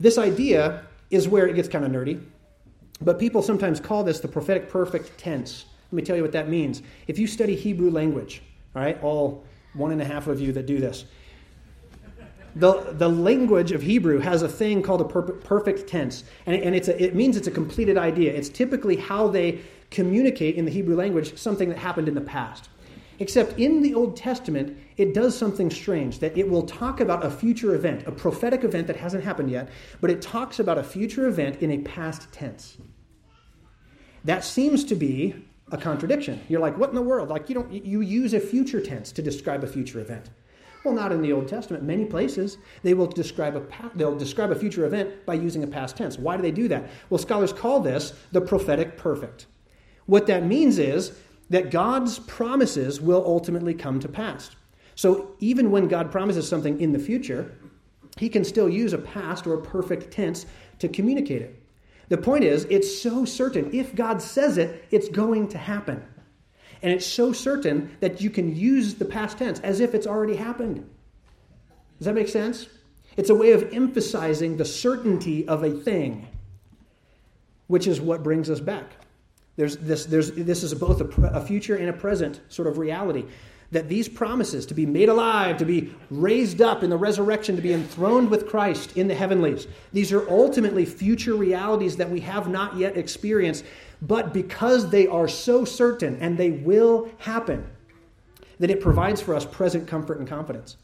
This 0.00 0.18
idea 0.18 0.84
is 1.10 1.28
where 1.28 1.46
it 1.46 1.54
gets 1.54 1.68
kind 1.68 1.84
of 1.84 1.90
nerdy. 1.90 2.22
But 3.00 3.18
people 3.18 3.42
sometimes 3.42 3.80
call 3.80 4.04
this 4.04 4.20
the 4.20 4.28
prophetic 4.28 4.68
perfect 4.68 5.18
tense. 5.18 5.66
Let 5.90 5.96
me 5.96 6.02
tell 6.02 6.16
you 6.16 6.22
what 6.22 6.32
that 6.32 6.48
means. 6.48 6.82
If 7.06 7.18
you 7.18 7.26
study 7.26 7.54
Hebrew 7.54 7.90
language, 7.90 8.42
all 8.74 8.82
right, 8.82 9.00
all 9.02 9.44
one 9.74 9.92
and 9.92 10.00
a 10.00 10.04
half 10.04 10.26
of 10.26 10.40
you 10.40 10.52
that 10.52 10.66
do 10.66 10.78
this, 10.78 11.04
the, 12.56 12.94
the 12.98 13.08
language 13.08 13.72
of 13.72 13.82
Hebrew 13.82 14.20
has 14.20 14.42
a 14.42 14.48
thing 14.48 14.80
called 14.80 15.00
a 15.00 15.04
per- 15.04 15.22
perfect 15.22 15.88
tense, 15.88 16.24
and, 16.46 16.56
and 16.62 16.74
it's 16.74 16.88
a, 16.88 17.02
it 17.02 17.14
means 17.14 17.36
it's 17.36 17.48
a 17.48 17.50
completed 17.50 17.98
idea. 17.98 18.32
It's 18.32 18.48
typically 18.48 18.96
how 18.96 19.26
they 19.28 19.60
communicate 19.90 20.54
in 20.54 20.64
the 20.64 20.70
Hebrew 20.70 20.94
language 20.96 21.36
something 21.36 21.68
that 21.68 21.78
happened 21.78 22.08
in 22.08 22.14
the 22.14 22.20
past. 22.20 22.68
Except 23.24 23.58
in 23.58 23.80
the 23.80 23.94
Old 23.94 24.18
Testament, 24.18 24.76
it 24.98 25.14
does 25.14 25.34
something 25.34 25.70
strange 25.70 26.18
that 26.18 26.36
it 26.36 26.46
will 26.46 26.64
talk 26.64 27.00
about 27.00 27.24
a 27.24 27.30
future 27.30 27.74
event, 27.74 28.06
a 28.06 28.12
prophetic 28.12 28.64
event 28.64 28.86
that 28.86 28.96
hasn't 28.96 29.24
happened 29.24 29.50
yet, 29.50 29.70
but 30.02 30.10
it 30.10 30.20
talks 30.20 30.58
about 30.58 30.76
a 30.76 30.82
future 30.82 31.26
event 31.26 31.62
in 31.62 31.70
a 31.70 31.78
past 31.78 32.30
tense. 32.32 32.76
That 34.24 34.44
seems 34.44 34.84
to 34.84 34.94
be 34.94 35.34
a 35.72 35.78
contradiction. 35.78 36.38
You're 36.50 36.60
like, 36.60 36.76
what 36.76 36.90
in 36.90 36.94
the 36.94 37.00
world? 37.00 37.30
Like 37.30 37.48
you 37.48 37.54
don't 37.54 37.72
you 37.72 38.02
use 38.02 38.34
a 38.34 38.40
future 38.40 38.82
tense 38.82 39.10
to 39.12 39.22
describe 39.22 39.64
a 39.64 39.66
future 39.66 40.00
event. 40.00 40.28
Well, 40.84 40.92
not 40.92 41.10
in 41.10 41.22
the 41.22 41.32
Old 41.32 41.48
Testament. 41.48 41.82
Many 41.82 42.04
places 42.04 42.58
they 42.82 42.92
will 42.92 43.06
describe 43.06 43.56
a 43.56 43.62
they'll 43.94 44.18
describe 44.18 44.50
a 44.50 44.54
future 44.54 44.84
event 44.84 45.24
by 45.24 45.32
using 45.32 45.64
a 45.64 45.66
past 45.66 45.96
tense. 45.96 46.18
Why 46.18 46.36
do 46.36 46.42
they 46.42 46.52
do 46.52 46.68
that? 46.68 46.90
Well, 47.08 47.16
scholars 47.16 47.54
call 47.54 47.80
this 47.80 48.12
the 48.32 48.42
prophetic 48.42 48.98
perfect. 48.98 49.46
What 50.04 50.26
that 50.26 50.44
means 50.44 50.78
is 50.78 51.18
that 51.50 51.70
God's 51.70 52.18
promises 52.20 53.00
will 53.00 53.22
ultimately 53.24 53.74
come 53.74 54.00
to 54.00 54.08
pass. 54.08 54.50
So 54.94 55.34
even 55.40 55.70
when 55.70 55.88
God 55.88 56.10
promises 56.10 56.48
something 56.48 56.80
in 56.80 56.92
the 56.92 56.98
future, 56.98 57.54
he 58.18 58.28
can 58.28 58.44
still 58.44 58.68
use 58.68 58.92
a 58.92 58.98
past 58.98 59.46
or 59.46 59.54
a 59.54 59.62
perfect 59.62 60.12
tense 60.12 60.46
to 60.78 60.88
communicate 60.88 61.42
it. 61.42 61.60
The 62.08 62.18
point 62.18 62.44
is, 62.44 62.64
it's 62.70 63.00
so 63.00 63.24
certain. 63.24 63.74
If 63.74 63.94
God 63.94 64.20
says 64.20 64.58
it, 64.58 64.84
it's 64.90 65.08
going 65.08 65.48
to 65.48 65.58
happen. 65.58 66.04
And 66.82 66.92
it's 66.92 67.06
so 67.06 67.32
certain 67.32 67.96
that 68.00 68.20
you 68.20 68.30
can 68.30 68.54
use 68.54 68.94
the 68.94 69.06
past 69.06 69.38
tense 69.38 69.58
as 69.60 69.80
if 69.80 69.94
it's 69.94 70.06
already 70.06 70.36
happened. 70.36 70.88
Does 71.98 72.06
that 72.06 72.14
make 72.14 72.28
sense? 72.28 72.68
It's 73.16 73.30
a 73.30 73.34
way 73.34 73.52
of 73.52 73.72
emphasizing 73.72 74.56
the 74.56 74.64
certainty 74.64 75.46
of 75.48 75.62
a 75.62 75.70
thing, 75.70 76.28
which 77.68 77.86
is 77.86 78.00
what 78.00 78.22
brings 78.22 78.50
us 78.50 78.60
back. 78.60 78.92
There's 79.56 79.76
this, 79.76 80.06
there's, 80.06 80.32
this 80.32 80.62
is 80.62 80.74
both 80.74 81.00
a, 81.00 81.22
a 81.28 81.40
future 81.40 81.76
and 81.76 81.88
a 81.88 81.92
present 81.92 82.40
sort 82.48 82.68
of 82.68 82.78
reality. 82.78 83.24
That 83.70 83.88
these 83.88 84.08
promises 84.08 84.66
to 84.66 84.74
be 84.74 84.86
made 84.86 85.08
alive, 85.08 85.56
to 85.58 85.64
be 85.64 85.94
raised 86.10 86.60
up 86.60 86.82
in 86.82 86.90
the 86.90 86.96
resurrection, 86.96 87.56
to 87.56 87.62
be 87.62 87.72
enthroned 87.72 88.30
with 88.30 88.46
Christ 88.46 88.96
in 88.96 89.08
the 89.08 89.14
heavenlies, 89.14 89.66
these 89.92 90.12
are 90.12 90.28
ultimately 90.28 90.84
future 90.84 91.34
realities 91.34 91.96
that 91.96 92.10
we 92.10 92.20
have 92.20 92.48
not 92.48 92.76
yet 92.76 92.96
experienced. 92.96 93.64
But 94.02 94.32
because 94.32 94.90
they 94.90 95.06
are 95.06 95.26
so 95.26 95.64
certain 95.64 96.18
and 96.20 96.36
they 96.36 96.50
will 96.50 97.10
happen, 97.18 97.66
that 98.60 98.70
it 98.70 98.80
provides 98.80 99.20
for 99.20 99.34
us 99.34 99.44
present 99.44 99.88
comfort 99.88 100.18
and 100.18 100.28
confidence. 100.28 100.76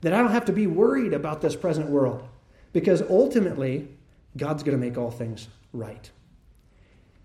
That 0.00 0.12
I 0.12 0.18
don't 0.18 0.30
have 0.30 0.44
to 0.46 0.52
be 0.52 0.66
worried 0.66 1.12
about 1.12 1.40
this 1.40 1.56
present 1.56 1.88
world 1.90 2.26
because 2.72 3.02
ultimately, 3.02 3.88
God's 4.36 4.62
going 4.62 4.78
to 4.78 4.84
make 4.84 4.96
all 4.96 5.10
things 5.10 5.48
right. 5.72 6.10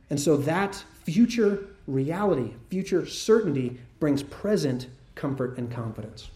And 0.09 0.19
so 0.19 0.37
that 0.37 0.83
future 1.03 1.67
reality, 1.87 2.53
future 2.69 3.05
certainty, 3.05 3.79
brings 3.99 4.23
present 4.23 4.87
comfort 5.15 5.57
and 5.57 5.71
confidence. 5.71 6.29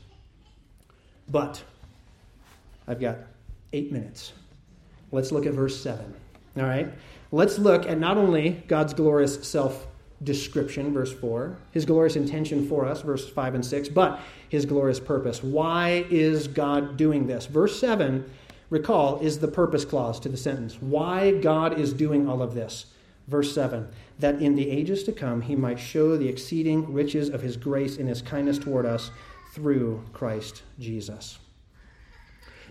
But 1.29 1.63
I've 2.87 2.99
got 2.99 3.17
eight 3.73 3.91
minutes. 3.91 4.33
Let's 5.11 5.31
look 5.31 5.45
at 5.45 5.53
verse 5.53 5.81
7. 5.81 6.13
All 6.57 6.63
right? 6.63 6.91
Let's 7.31 7.59
look 7.59 7.85
at 7.85 7.99
not 7.99 8.17
only 8.17 8.63
God's 8.67 8.93
glorious 8.93 9.47
self 9.47 9.87
description, 10.23 10.93
verse 10.93 11.13
4, 11.13 11.57
his 11.71 11.85
glorious 11.85 12.15
intention 12.15 12.67
for 12.67 12.85
us, 12.85 13.01
verses 13.01 13.29
5 13.29 13.55
and 13.55 13.65
6, 13.65 13.89
but 13.89 14.19
his 14.49 14.65
glorious 14.65 14.99
purpose. 14.99 15.43
Why 15.43 16.05
is 16.09 16.47
God 16.47 16.97
doing 16.97 17.27
this? 17.27 17.45
Verse 17.45 17.79
7, 17.79 18.29
recall, 18.69 19.19
is 19.19 19.39
the 19.39 19.47
purpose 19.47 19.85
clause 19.85 20.19
to 20.21 20.29
the 20.29 20.37
sentence. 20.37 20.81
Why 20.81 21.31
God 21.31 21.79
is 21.79 21.93
doing 21.93 22.27
all 22.27 22.41
of 22.41 22.55
this. 22.55 22.87
Verse 23.27 23.53
7 23.53 23.87
that 24.19 24.41
in 24.41 24.55
the 24.55 24.69
ages 24.69 25.03
to 25.03 25.11
come 25.11 25.41
he 25.41 25.55
might 25.55 25.79
show 25.79 26.17
the 26.17 26.27
exceeding 26.27 26.91
riches 26.91 27.29
of 27.29 27.41
his 27.41 27.57
grace 27.57 27.97
in 27.97 28.07
his 28.07 28.21
kindness 28.21 28.57
toward 28.57 28.85
us 28.85 29.11
through 29.53 30.03
Christ 30.13 30.63
Jesus. 30.79 31.39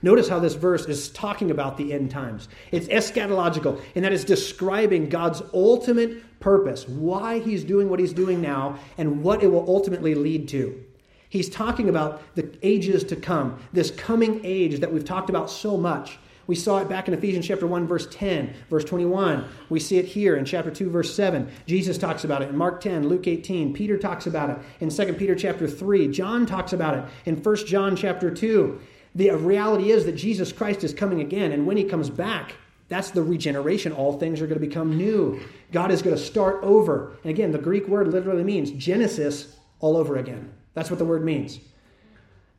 Notice 0.03 0.29
how 0.29 0.39
this 0.39 0.55
verse 0.55 0.87
is 0.87 1.09
talking 1.09 1.51
about 1.51 1.77
the 1.77 1.93
end 1.93 2.11
times. 2.11 2.49
It's 2.71 2.87
eschatological, 2.89 3.81
and 3.95 4.05
that 4.05 4.13
is 4.13 4.25
describing 4.25 5.09
God's 5.09 5.43
ultimate 5.55 6.39
purpose, 6.39 6.87
why 6.87 7.39
he's 7.39 7.65
doing 7.65 7.89
what 7.89 7.99
he's 7.99 8.13
doing 8.13 8.41
now, 8.41 8.79
and 8.99 9.23
what 9.23 9.43
it 9.43 9.49
will 9.49 9.65
ultimately 9.67 10.15
lead 10.15 10.49
to. 10.49 10.85
He's 11.29 11.49
talking 11.49 11.89
about 11.89 12.23
the 12.35 12.57
ages 12.63 13.05
to 13.05 13.17
come, 13.17 13.59
this 13.73 13.91
coming 13.91 14.43
age 14.45 14.81
that 14.81 14.93
we've 14.93 15.05
talked 15.05 15.31
about 15.31 15.51
so 15.51 15.77
much, 15.77 16.19
We 16.47 16.55
saw 16.55 16.79
it 16.79 16.89
back 16.89 17.09
in 17.09 17.15
Ephesians 17.15 17.47
chapter 17.47 17.67
1, 17.67 17.87
verse 17.87 18.07
10, 18.11 18.55
verse 18.71 18.85
21. 18.85 19.45
We 19.69 19.81
see 19.81 19.99
it 19.99 20.05
here 20.07 20.37
in 20.37 20.45
chapter 20.45 20.71
2, 20.71 20.91
verse 20.91 21.15
7. 21.15 21.51
Jesus 21.67 21.99
talks 21.99 22.25
about 22.25 22.43
it 22.43 22.49
in 22.49 22.57
Mark 22.57 22.81
10, 22.81 23.09
Luke 23.09 23.27
18. 23.27 23.75
Peter 23.75 23.99
talks 23.99 24.27
about 24.27 24.51
it 24.51 24.59
in 24.81 24.91
2 24.91 25.15
Peter 25.15 25.35
chapter 25.35 25.67
3. 25.67 26.09
John 26.09 26.47
talks 26.47 26.73
about 26.73 26.97
it 26.99 27.05
in 27.25 27.43
1 27.43 27.57
John 27.67 27.97
chapter 27.97 28.31
2. 28.31 28.81
The 29.17 29.31
reality 29.31 29.91
is 29.91 30.05
that 30.05 30.13
Jesus 30.13 30.53
Christ 30.53 30.85
is 30.85 30.93
coming 30.93 31.21
again, 31.21 31.53
and 31.53 31.67
when 31.67 31.77
he 31.77 31.85
comes 31.85 32.11
back, 32.11 32.55
that's 32.89 33.11
the 33.11 33.23
regeneration. 33.23 33.93
All 33.93 34.19
things 34.19 34.41
are 34.41 34.47
going 34.47 34.61
to 34.61 34.67
become 34.67 34.97
new. 34.97 35.41
God 35.73 35.91
is 35.91 36.03
going 36.03 36.15
to 36.15 36.23
start 36.23 36.63
over. 36.63 37.17
And 37.25 37.31
again, 37.31 37.51
the 37.51 37.59
Greek 37.59 37.89
word 37.89 38.09
literally 38.09 38.45
means 38.45 38.71
Genesis 38.71 39.57
all 39.81 39.97
over 39.97 40.17
again. 40.17 40.53
That's 40.75 40.91
what 40.91 40.99
the 40.99 41.05
word 41.05 41.25
means. 41.25 41.59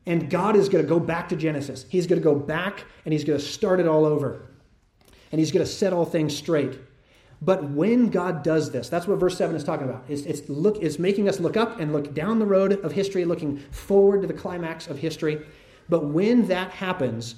And 0.08 0.30
God 0.30 0.56
is 0.56 0.68
going 0.68 0.82
to 0.82 0.88
go 0.88 0.98
back 0.98 1.28
to 1.28 1.36
Genesis. 1.36 1.84
He's 1.88 2.06
going 2.06 2.20
to 2.20 2.24
go 2.24 2.34
back 2.34 2.84
and 3.04 3.12
he's 3.12 3.24
going 3.24 3.38
to 3.38 3.44
start 3.44 3.78
it 3.78 3.86
all 3.86 4.06
over. 4.06 4.40
And 5.30 5.38
he's 5.38 5.52
going 5.52 5.64
to 5.64 5.70
set 5.70 5.92
all 5.92 6.06
things 6.06 6.34
straight. 6.34 6.78
But 7.42 7.62
when 7.70 8.08
God 8.08 8.42
does 8.42 8.70
this, 8.72 8.88
that's 8.88 9.06
what 9.06 9.20
verse 9.20 9.36
7 9.36 9.54
is 9.54 9.62
talking 9.62 9.86
about. 9.86 10.04
It's, 10.08 10.22
it's, 10.22 10.48
look, 10.48 10.82
it's 10.82 10.98
making 10.98 11.28
us 11.28 11.38
look 11.38 11.58
up 11.58 11.78
and 11.78 11.92
look 11.92 12.14
down 12.14 12.38
the 12.38 12.46
road 12.46 12.72
of 12.72 12.92
history, 12.92 13.26
looking 13.26 13.58
forward 13.70 14.22
to 14.22 14.26
the 14.26 14.32
climax 14.32 14.88
of 14.88 14.98
history. 14.98 15.46
But 15.90 16.06
when 16.06 16.48
that 16.48 16.70
happens, 16.70 17.36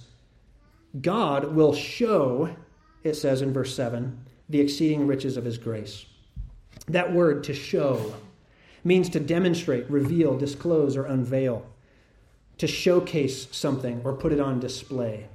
God 1.01 1.53
will 1.53 1.75
show 1.75 2.55
it 3.03 3.15
says 3.15 3.43
in 3.43 3.53
verse 3.53 3.75
7, 3.75 4.19
the 4.49 4.61
exceeding 4.61 5.07
riches 5.07 5.37
of 5.37 5.45
his 5.45 5.59
grace. 5.59 6.05
That 6.87 7.13
word, 7.13 7.45
to 7.45 7.55
show, 7.55 8.15
means 8.85 9.09
to 9.11 9.21
demonstrate, 9.21 9.91
reveal, 9.91 10.37
disclose, 10.37 10.97
or 10.97 11.07
unveil, 11.07 11.67
to 12.61 12.67
showcase 12.67 13.49
something 13.53 14.03
or 14.05 14.13
put 14.13 14.33
it 14.35 14.39
on 14.39 14.61
display. 14.61 15.27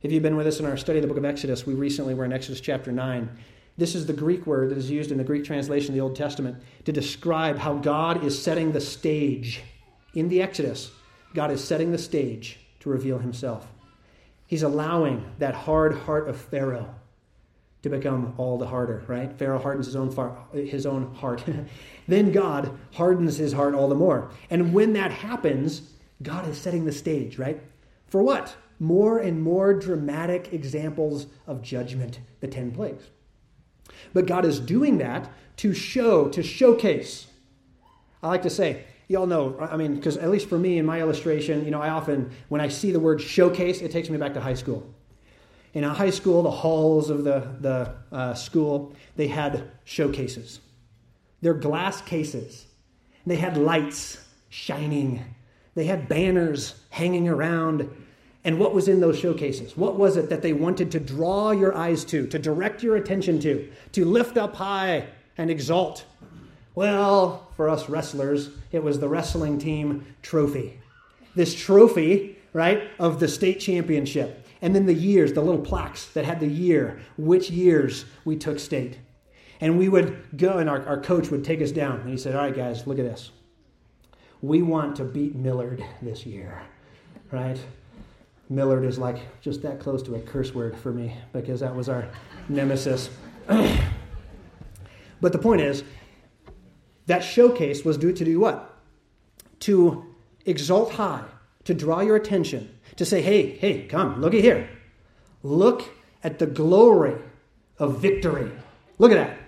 If 0.00 0.10
you've 0.10 0.22
been 0.22 0.36
with 0.36 0.46
us 0.46 0.58
in 0.58 0.64
our 0.64 0.78
study 0.78 1.00
of 1.00 1.02
the 1.02 1.08
book 1.08 1.18
of 1.18 1.24
Exodus, 1.26 1.66
we 1.66 1.74
recently 1.74 2.14
were 2.14 2.24
in 2.24 2.32
Exodus 2.32 2.62
chapter 2.62 2.90
9. 2.90 3.28
This 3.76 3.94
is 3.94 4.06
the 4.06 4.14
Greek 4.14 4.46
word 4.46 4.70
that 4.70 4.78
is 4.78 4.90
used 4.90 5.12
in 5.12 5.18
the 5.18 5.24
Greek 5.24 5.44
translation 5.44 5.90
of 5.90 5.94
the 5.96 6.00
Old 6.00 6.16
Testament 6.16 6.62
to 6.86 6.92
describe 6.92 7.58
how 7.58 7.74
God 7.74 8.24
is 8.24 8.42
setting 8.42 8.72
the 8.72 8.80
stage. 8.80 9.60
In 10.14 10.30
the 10.30 10.40
Exodus, 10.40 10.90
God 11.34 11.50
is 11.50 11.62
setting 11.62 11.92
the 11.92 11.98
stage 11.98 12.58
to 12.80 12.88
reveal 12.88 13.18
himself. 13.18 13.70
He's 14.46 14.62
allowing 14.62 15.30
that 15.40 15.54
hard 15.54 15.94
heart 15.94 16.26
of 16.26 16.40
Pharaoh 16.40 16.94
to 17.82 17.90
become 17.90 18.32
all 18.38 18.56
the 18.56 18.66
harder, 18.66 19.04
right? 19.08 19.30
Pharaoh 19.38 19.58
hardens 19.58 19.84
his 19.84 19.94
own, 19.94 20.10
far, 20.10 20.38
his 20.54 20.86
own 20.86 21.14
heart. 21.16 21.44
then 22.08 22.32
God 22.32 22.78
hardens 22.94 23.36
his 23.36 23.52
heart 23.52 23.74
all 23.74 23.90
the 23.90 23.94
more. 23.94 24.30
And 24.48 24.72
when 24.72 24.94
that 24.94 25.10
happens, 25.10 25.82
God 26.22 26.48
is 26.48 26.58
setting 26.58 26.84
the 26.84 26.92
stage, 26.92 27.38
right? 27.38 27.60
For 28.06 28.22
what? 28.22 28.56
More 28.80 29.18
and 29.18 29.42
more 29.42 29.74
dramatic 29.74 30.52
examples 30.52 31.26
of 31.46 31.62
judgment, 31.62 32.20
the 32.40 32.48
10 32.48 32.72
plagues. 32.72 33.04
But 34.12 34.26
God 34.26 34.44
is 34.44 34.60
doing 34.60 34.98
that 34.98 35.30
to 35.58 35.74
show, 35.74 36.28
to 36.28 36.42
showcase. 36.42 37.26
I 38.22 38.28
like 38.28 38.42
to 38.42 38.50
say, 38.50 38.84
y'all 39.08 39.26
know, 39.26 39.56
I 39.60 39.76
mean, 39.76 39.96
because 39.96 40.16
at 40.16 40.30
least 40.30 40.48
for 40.48 40.58
me 40.58 40.78
in 40.78 40.86
my 40.86 41.00
illustration, 41.00 41.64
you 41.64 41.70
know, 41.70 41.80
I 41.80 41.90
often, 41.90 42.30
when 42.48 42.60
I 42.60 42.68
see 42.68 42.92
the 42.92 43.00
word 43.00 43.20
showcase, 43.20 43.80
it 43.80 43.90
takes 43.90 44.08
me 44.08 44.18
back 44.18 44.34
to 44.34 44.40
high 44.40 44.54
school. 44.54 44.86
In 45.74 45.84
a 45.84 45.92
high 45.92 46.10
school, 46.10 46.42
the 46.42 46.50
halls 46.50 47.10
of 47.10 47.24
the, 47.24 47.48
the 47.60 47.94
uh, 48.10 48.34
school, 48.34 48.94
they 49.16 49.28
had 49.28 49.70
showcases. 49.84 50.60
They're 51.40 51.54
glass 51.54 52.00
cases. 52.00 52.66
And 53.24 53.32
They 53.32 53.36
had 53.36 53.56
lights 53.56 54.24
shining. 54.48 55.24
They 55.78 55.84
had 55.84 56.08
banners 56.08 56.74
hanging 56.90 57.28
around. 57.28 57.88
And 58.42 58.58
what 58.58 58.74
was 58.74 58.88
in 58.88 58.98
those 58.98 59.16
showcases? 59.16 59.76
What 59.76 59.96
was 59.96 60.16
it 60.16 60.28
that 60.28 60.42
they 60.42 60.52
wanted 60.52 60.90
to 60.90 60.98
draw 60.98 61.52
your 61.52 61.72
eyes 61.76 62.04
to, 62.06 62.26
to 62.26 62.36
direct 62.36 62.82
your 62.82 62.96
attention 62.96 63.38
to, 63.42 63.70
to 63.92 64.04
lift 64.04 64.36
up 64.36 64.56
high 64.56 65.06
and 65.36 65.52
exalt? 65.52 66.04
Well, 66.74 67.46
for 67.56 67.68
us 67.68 67.88
wrestlers, 67.88 68.50
it 68.72 68.82
was 68.82 68.98
the 68.98 69.08
wrestling 69.08 69.56
team 69.56 70.04
trophy. 70.20 70.80
This 71.36 71.54
trophy, 71.54 72.40
right, 72.52 72.82
of 72.98 73.20
the 73.20 73.28
state 73.28 73.60
championship. 73.60 74.48
And 74.60 74.74
then 74.74 74.84
the 74.84 74.94
years, 74.94 75.32
the 75.32 75.42
little 75.42 75.62
plaques 75.62 76.06
that 76.06 76.24
had 76.24 76.40
the 76.40 76.48
year, 76.48 76.98
which 77.16 77.50
years 77.50 78.04
we 78.24 78.34
took 78.34 78.58
state. 78.58 78.98
And 79.60 79.78
we 79.78 79.88
would 79.88 80.36
go, 80.36 80.58
and 80.58 80.68
our, 80.68 80.84
our 80.86 81.00
coach 81.00 81.30
would 81.30 81.44
take 81.44 81.62
us 81.62 81.70
down. 81.70 82.00
And 82.00 82.10
he 82.10 82.16
said, 82.16 82.34
All 82.34 82.42
right, 82.42 82.56
guys, 82.56 82.84
look 82.84 82.98
at 82.98 83.04
this. 83.04 83.30
We 84.40 84.62
want 84.62 84.96
to 84.96 85.04
beat 85.04 85.34
Millard 85.34 85.84
this 86.00 86.24
year, 86.24 86.62
right? 87.32 87.58
Millard 88.48 88.84
is 88.84 88.98
like 88.98 89.18
just 89.40 89.62
that 89.62 89.80
close 89.80 90.02
to 90.04 90.14
a 90.14 90.20
curse 90.20 90.54
word 90.54 90.76
for 90.76 90.92
me 90.92 91.14
because 91.32 91.60
that 91.60 91.74
was 91.74 91.88
our 91.88 92.08
nemesis. 92.48 93.10
but 93.46 95.32
the 95.32 95.38
point 95.38 95.60
is, 95.60 95.82
that 97.06 97.24
showcase 97.24 97.84
was 97.84 97.96
due 97.96 98.12
to 98.12 98.24
do 98.24 98.38
what? 98.38 98.76
To 99.60 100.14
exalt 100.46 100.92
high, 100.92 101.24
to 101.64 101.74
draw 101.74 102.00
your 102.00 102.16
attention, 102.16 102.78
to 102.96 103.04
say, 103.04 103.22
hey, 103.22 103.56
hey, 103.56 103.86
come, 103.86 104.20
look 104.20 104.34
at 104.34 104.40
here. 104.40 104.68
Look 105.42 105.84
at 106.22 106.38
the 106.38 106.46
glory 106.46 107.16
of 107.78 107.98
victory. 108.00 108.50
Look 108.98 109.12
at 109.12 109.16
that. 109.16 109.38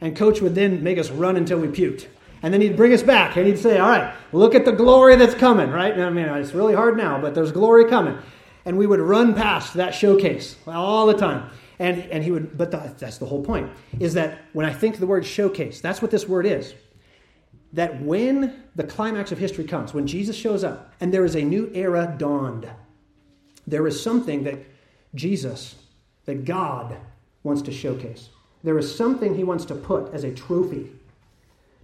And 0.00 0.16
coach 0.16 0.40
would 0.40 0.54
then 0.54 0.82
make 0.82 0.98
us 0.98 1.10
run 1.10 1.36
until 1.36 1.58
we 1.58 1.68
puked. 1.68 2.06
And 2.42 2.54
then 2.54 2.60
he'd 2.60 2.76
bring 2.76 2.92
us 2.92 3.02
back 3.02 3.36
and 3.36 3.46
he'd 3.46 3.58
say, 3.58 3.78
All 3.78 3.88
right, 3.88 4.14
look 4.32 4.54
at 4.54 4.64
the 4.64 4.72
glory 4.72 5.16
that's 5.16 5.34
coming, 5.34 5.70
right? 5.70 5.98
I 5.98 6.10
mean, 6.10 6.26
it's 6.26 6.54
really 6.54 6.74
hard 6.74 6.96
now, 6.96 7.20
but 7.20 7.34
there's 7.34 7.52
glory 7.52 7.88
coming. 7.88 8.18
And 8.64 8.78
we 8.78 8.86
would 8.86 9.00
run 9.00 9.34
past 9.34 9.74
that 9.74 9.94
showcase 9.94 10.56
all 10.66 11.06
the 11.06 11.14
time. 11.14 11.50
And, 11.78 12.02
and 12.10 12.22
he 12.22 12.30
would, 12.30 12.58
but 12.58 12.70
the, 12.70 12.94
that's 12.98 13.18
the 13.18 13.26
whole 13.26 13.42
point, 13.42 13.70
is 13.98 14.14
that 14.14 14.42
when 14.52 14.66
I 14.66 14.72
think 14.72 14.98
the 14.98 15.06
word 15.06 15.24
showcase, 15.24 15.80
that's 15.80 16.02
what 16.02 16.10
this 16.10 16.28
word 16.28 16.44
is. 16.44 16.74
That 17.72 18.02
when 18.02 18.64
the 18.76 18.84
climax 18.84 19.32
of 19.32 19.38
history 19.38 19.64
comes, 19.64 19.94
when 19.94 20.06
Jesus 20.06 20.36
shows 20.36 20.62
up 20.62 20.92
and 21.00 21.12
there 21.12 21.24
is 21.24 21.36
a 21.36 21.42
new 21.42 21.70
era 21.72 22.14
dawned, 22.18 22.68
there 23.66 23.86
is 23.86 24.02
something 24.02 24.44
that 24.44 24.58
Jesus, 25.14 25.76
that 26.26 26.44
God 26.44 26.96
wants 27.42 27.62
to 27.62 27.72
showcase. 27.72 28.28
There 28.62 28.78
is 28.78 28.94
something 28.94 29.34
he 29.34 29.44
wants 29.44 29.64
to 29.66 29.74
put 29.74 30.12
as 30.12 30.24
a 30.24 30.34
trophy 30.34 30.90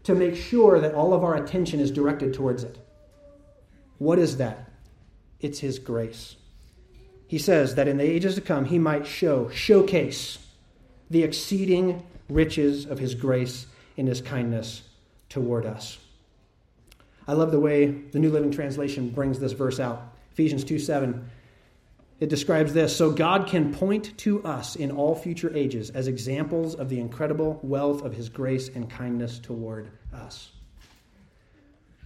to 0.07 0.15
make 0.15 0.35
sure 0.35 0.81
that 0.81 0.95
all 0.95 1.15
of 1.15 1.23
our 1.23 1.37
attention 1.37 1.79
is 1.79 1.91
directed 1.91 2.35
towards 2.35 2.65
it. 2.65 2.79
What 3.99 4.19
is 4.19 4.39
that? 4.39 4.71
It's 5.41 5.61
his 5.61 5.79
grace 5.79 6.37
he 7.27 7.39
says 7.39 7.75
that 7.75 7.89
in 7.89 7.97
the 7.97 8.09
ages 8.09 8.37
to 8.37 8.41
come 8.41 8.67
he 8.67 8.79
might 8.79 9.07
show, 9.07 9.49
showcase 9.51 10.39
the 11.11 11.23
exceeding 11.23 12.05
riches 12.29 12.87
of 12.87 12.99
his 12.99 13.15
grace 13.15 13.67
in 13.97 14.07
his 14.07 14.21
kindness 14.21 14.83
toward 15.29 15.67
us. 15.67 15.99
I 17.27 17.33
love 17.33 17.51
the 17.51 17.61
way 17.61 17.87
the 17.87 18.21
New 18.21 18.31
Living 18.31 18.53
Translation 18.53 19.11
brings 19.11 19.41
this 19.41 19.53
verse 19.53 19.81
out. 19.81 20.15
Ephesians 20.33 20.63
2 20.65 20.79
7. 20.79 21.29
It 22.19 22.29
describes 22.29 22.73
this 22.73 22.97
So 22.97 23.11
God 23.11 23.47
can 23.47 23.73
point 23.73 24.17
to 24.19 24.43
us 24.45 24.77
in 24.77 24.91
all 24.91 25.15
future 25.15 25.55
ages 25.55 25.91
as 25.91 26.09
examples 26.09 26.75
of 26.75 26.89
the 26.89 26.99
incredible 26.99 27.61
wealth 27.63 28.03
of 28.03 28.15
his 28.15 28.29
grace 28.29 28.69
and 28.69 28.89
kindness 28.89 29.39
toward 29.39 29.91
us. 30.13 30.51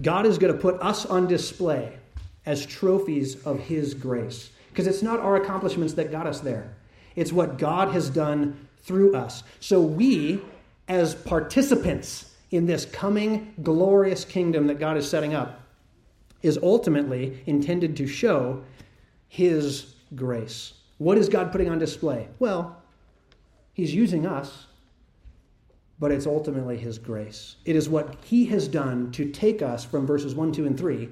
God 0.02 0.26
is 0.26 0.38
going 0.38 0.52
to 0.52 0.58
put 0.58 0.80
us 0.80 1.06
on 1.06 1.26
display 1.26 1.92
as 2.46 2.64
trophies 2.64 3.44
of 3.44 3.60
his 3.60 3.94
grace. 3.94 4.50
Because 4.70 4.86
it's 4.86 5.02
not 5.02 5.20
our 5.20 5.36
accomplishments 5.36 5.94
that 5.94 6.10
got 6.10 6.26
us 6.26 6.40
there, 6.40 6.74
it's 7.16 7.32
what 7.32 7.58
God 7.58 7.88
has 7.88 8.08
done 8.08 8.68
through 8.82 9.14
us. 9.14 9.42
So 9.60 9.80
we, 9.80 10.40
as 10.88 11.14
participants 11.14 12.34
in 12.50 12.66
this 12.66 12.84
coming 12.86 13.54
glorious 13.62 14.24
kingdom 14.24 14.66
that 14.68 14.78
God 14.78 14.96
is 14.96 15.08
setting 15.08 15.34
up, 15.34 15.60
is 16.42 16.58
ultimately 16.62 17.42
intended 17.46 17.96
to 17.98 18.06
show 18.06 18.62
His 19.28 19.94
grace. 20.14 20.74
What 20.98 21.18
is 21.18 21.28
God 21.28 21.52
putting 21.52 21.70
on 21.70 21.78
display? 21.78 22.28
Well, 22.38 22.76
He's 23.72 23.94
using 23.94 24.26
us, 24.26 24.66
but 25.98 26.12
it's 26.12 26.26
ultimately 26.26 26.76
His 26.76 26.98
grace. 26.98 27.56
It 27.64 27.76
is 27.76 27.88
what 27.88 28.16
He 28.24 28.46
has 28.46 28.68
done 28.68 29.12
to 29.12 29.30
take 29.30 29.62
us 29.62 29.84
from 29.84 30.06
verses 30.06 30.34
1, 30.34 30.52
2, 30.52 30.66
and 30.66 30.78
3 30.78 31.08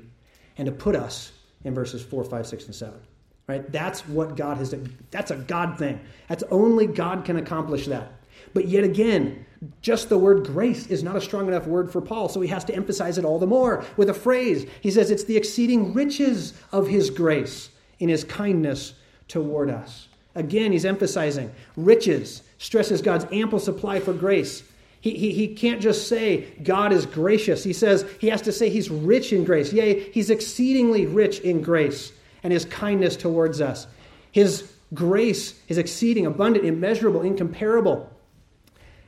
and 0.59 0.67
to 0.67 0.73
put 0.73 0.97
us 0.97 1.33
in 1.65 1.75
verses 1.75 2.03
4, 2.03 2.25
5, 2.25 2.47
6, 2.47 2.67
and 2.67 2.75
7. 2.75 3.01
Right? 3.47 3.73
That's 3.73 4.07
what 4.07 4.37
God 4.37 4.59
has 4.59 4.71
done. 4.71 4.95
That's 5.11 5.31
a 5.31 5.37
God 5.37 5.79
thing. 5.79 6.01
That's 6.29 6.45
only 6.51 6.87
God 6.87 7.25
can 7.25 7.39
accomplish 7.39 7.87
that. 7.87 8.13
But 8.53 8.69
yet 8.69 8.85
again, 8.85 9.47
just 9.81 10.09
the 10.09 10.19
word 10.19 10.47
grace 10.47 10.87
is 10.87 11.03
not 11.03 11.17
a 11.17 11.21
strong 11.21 11.49
enough 11.49 11.67
word 11.67 11.91
for 11.91 12.01
Paul, 12.01 12.29
so 12.29 12.41
he 12.41 12.49
has 12.49 12.65
to 12.67 12.75
emphasize 12.75 13.19
it 13.19 13.25
all 13.25 13.39
the 13.39 13.47
more 13.47 13.85
with 13.97 14.11
a 14.11 14.15
phrase. 14.15 14.69
He 14.81 14.91
says 14.91 15.11
it's 15.11 15.25
the 15.25 15.37
exceeding 15.37 15.95
riches 15.95 16.55
of 16.73 16.87
his 16.87 17.11
grace 17.11 17.71
in 17.99 18.09
his 18.09 18.25
kindness 18.25 18.95
toward 19.29 19.71
us. 19.71 20.09
Again, 20.35 20.73
he's 20.73 20.85
emphasizing 20.85 21.51
riches, 21.77 22.43
stresses 22.59 23.03
God's 23.03 23.27
ample 23.33 23.59
supply 23.59 24.01
for 24.01 24.13
grace. 24.13 24.63
He, 25.01 25.17
he, 25.17 25.33
he 25.33 25.55
can't 25.55 25.81
just 25.81 26.09
say 26.09 26.47
God 26.63 26.93
is 26.93 27.07
gracious. 27.07 27.63
He 27.65 27.73
says 27.73 28.05
he 28.21 28.29
has 28.29 28.43
to 28.43 28.53
say 28.53 28.69
he's 28.69 28.91
rich 28.91 29.33
in 29.33 29.45
grace. 29.45 29.73
Yea, 29.73 30.11
he's 30.11 30.31
exceedingly 30.31 31.07
rich 31.07 31.41
in 31.41 31.63
grace 31.63 32.13
and 32.43 32.53
his 32.53 32.65
kindness 32.65 33.17
towards 33.17 33.61
us. 33.61 33.87
His 34.33 34.73
grace 34.95 35.61
is 35.69 35.79
exceeding, 35.79 36.27
abundant, 36.27 36.65
immeasurable, 36.65 37.23
incomparable. 37.23 38.11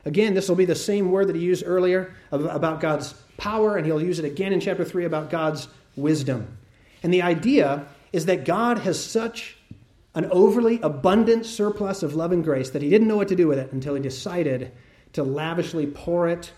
Again, 0.05 0.33
this 0.33 0.49
will 0.49 0.55
be 0.55 0.65
the 0.65 0.75
same 0.75 1.11
word 1.11 1.27
that 1.27 1.35
he 1.35 1.41
used 1.41 1.63
earlier 1.65 2.15
about 2.31 2.81
God's 2.81 3.13
power, 3.37 3.77
and 3.77 3.85
he'll 3.85 4.01
use 4.01 4.19
it 4.19 4.25
again 4.25 4.51
in 4.53 4.59
chapter 4.59 4.83
3 4.83 5.05
about 5.05 5.29
God's 5.29 5.67
wisdom. 5.95 6.57
And 7.03 7.13
the 7.13 7.21
idea 7.21 7.85
is 8.11 8.25
that 8.25 8.45
God 8.45 8.79
has 8.79 9.03
such 9.03 9.57
an 10.13 10.25
overly 10.31 10.79
abundant 10.81 11.45
surplus 11.45 12.03
of 12.03 12.15
love 12.15 12.31
and 12.31 12.43
grace 12.43 12.69
that 12.71 12.81
he 12.81 12.89
didn't 12.89 13.07
know 13.07 13.15
what 13.15 13.29
to 13.29 13.35
do 13.35 13.47
with 13.47 13.57
it 13.57 13.71
until 13.71 13.95
he 13.95 14.01
decided 14.01 14.71
to 15.13 15.23
lavishly 15.23 15.87
pour 15.87 16.27
it 16.27 16.51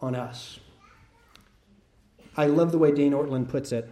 on 0.00 0.14
us. 0.14 0.60
I 2.36 2.46
love 2.46 2.72
the 2.72 2.78
way 2.78 2.92
Dane 2.92 3.12
Ortlund 3.12 3.48
puts 3.48 3.72
it. 3.72 3.90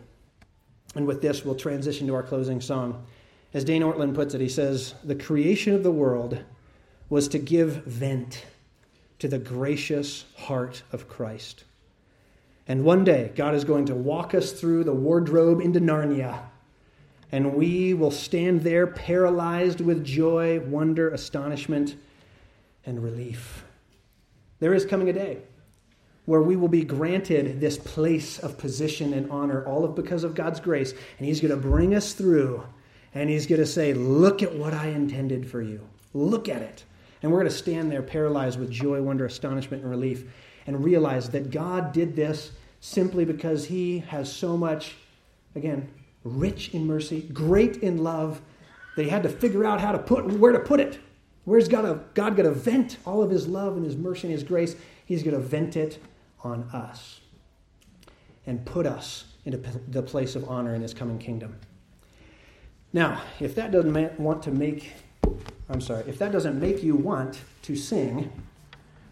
And 0.94 1.06
with 1.06 1.22
this, 1.22 1.44
we'll 1.44 1.54
transition 1.54 2.06
to 2.06 2.14
our 2.14 2.22
closing 2.22 2.60
song. 2.60 3.06
As 3.54 3.64
Dane 3.64 3.82
Ortlund 3.82 4.14
puts 4.14 4.34
it, 4.34 4.40
he 4.40 4.48
says, 4.48 4.94
The 5.04 5.14
creation 5.14 5.74
of 5.74 5.82
the 5.82 5.92
world 5.92 6.38
was 7.08 7.28
to 7.28 7.38
give 7.38 7.84
vent 7.84 8.44
to 9.18 9.28
the 9.28 9.38
gracious 9.38 10.24
heart 10.36 10.82
of 10.92 11.08
Christ. 11.08 11.64
And 12.66 12.84
one 12.84 13.04
day, 13.04 13.32
God 13.34 13.54
is 13.54 13.64
going 13.64 13.86
to 13.86 13.94
walk 13.94 14.34
us 14.34 14.52
through 14.52 14.84
the 14.84 14.94
wardrobe 14.94 15.60
into 15.60 15.80
Narnia, 15.80 16.40
and 17.32 17.54
we 17.54 17.94
will 17.94 18.10
stand 18.10 18.60
there 18.60 18.86
paralyzed 18.86 19.80
with 19.80 20.04
joy, 20.04 20.60
wonder, 20.60 21.08
astonishment, 21.08 21.96
and 22.84 23.02
relief. 23.02 23.64
There 24.60 24.74
is 24.74 24.84
coming 24.84 25.08
a 25.08 25.14
day 25.14 25.38
where 26.26 26.42
we 26.42 26.54
will 26.56 26.68
be 26.68 26.84
granted 26.84 27.58
this 27.58 27.78
place 27.78 28.38
of 28.38 28.58
position 28.58 29.14
and 29.14 29.30
honor, 29.30 29.64
all 29.66 29.84
of 29.84 29.94
because 29.94 30.22
of 30.24 30.34
God's 30.34 30.60
grace. 30.60 30.92
And 31.18 31.26
He's 31.26 31.40
going 31.40 31.50
to 31.50 31.56
bring 31.56 31.94
us 31.94 32.12
through, 32.12 32.62
and 33.14 33.30
He's 33.30 33.46
going 33.46 33.60
to 33.60 33.66
say, 33.66 33.94
Look 33.94 34.42
at 34.42 34.54
what 34.54 34.74
I 34.74 34.88
intended 34.88 35.50
for 35.50 35.62
you. 35.62 35.80
Look 36.12 36.48
at 36.48 36.62
it. 36.62 36.84
And 37.22 37.32
we're 37.32 37.38
going 37.38 37.50
to 37.50 37.56
stand 37.56 37.90
there 37.90 38.02
paralyzed 38.02 38.58
with 38.58 38.70
joy, 38.70 39.00
wonder, 39.00 39.24
astonishment, 39.24 39.82
and 39.82 39.90
relief, 39.90 40.24
and 40.66 40.84
realize 40.84 41.30
that 41.30 41.50
God 41.50 41.92
did 41.92 42.14
this 42.14 42.52
simply 42.80 43.24
because 43.24 43.64
He 43.64 44.00
has 44.00 44.30
so 44.30 44.56
much, 44.56 44.96
again, 45.54 45.88
rich 46.24 46.74
in 46.74 46.86
mercy, 46.86 47.22
great 47.32 47.78
in 47.78 47.98
love, 47.98 48.40
They 48.96 49.08
had 49.08 49.22
to 49.22 49.28
figure 49.28 49.64
out 49.64 49.80
how 49.80 49.92
to 49.92 49.98
put 49.98 50.26
where 50.26 50.52
to 50.52 50.58
put 50.58 50.78
it. 50.78 51.00
Where's 51.44 51.66
God, 51.66 52.14
God 52.14 52.36
going 52.36 52.48
to 52.48 52.54
vent 52.54 52.98
all 53.06 53.22
of 53.22 53.30
His 53.30 53.48
love 53.48 53.76
and 53.76 53.84
His 53.84 53.96
mercy 53.96 54.28
and 54.28 54.32
His 54.32 54.44
grace? 54.44 54.76
He's 55.06 55.22
going 55.22 55.34
to 55.34 55.40
vent 55.40 55.76
it 55.76 56.02
on 56.44 56.64
us 56.72 57.20
and 58.46 58.64
put 58.64 58.86
us 58.86 59.24
into 59.44 59.58
the 59.88 60.02
place 60.02 60.36
of 60.36 60.48
honor 60.48 60.74
in 60.74 60.82
his 60.82 60.94
coming 60.94 61.18
kingdom. 61.18 61.56
Now, 62.92 63.22
if 63.40 63.54
that 63.54 63.72
doesn't 63.72 64.20
want 64.20 64.42
to 64.44 64.50
make, 64.50 64.92
I'm 65.68 65.80
sorry, 65.80 66.04
if 66.06 66.18
that 66.18 66.32
doesn't 66.32 66.60
make 66.60 66.82
you 66.82 66.94
want 66.94 67.40
to 67.62 67.74
sing, 67.76 68.30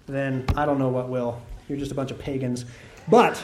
then 0.07 0.45
I 0.57 0.67
don't 0.67 0.79
know 0.79 0.89
what 0.89 1.09
will. 1.09 1.41
You're 1.69 1.79
just 1.79 1.93
a 1.93 1.95
bunch 1.95 2.11
of 2.11 2.19
pagans. 2.19 2.65
But 3.09 3.43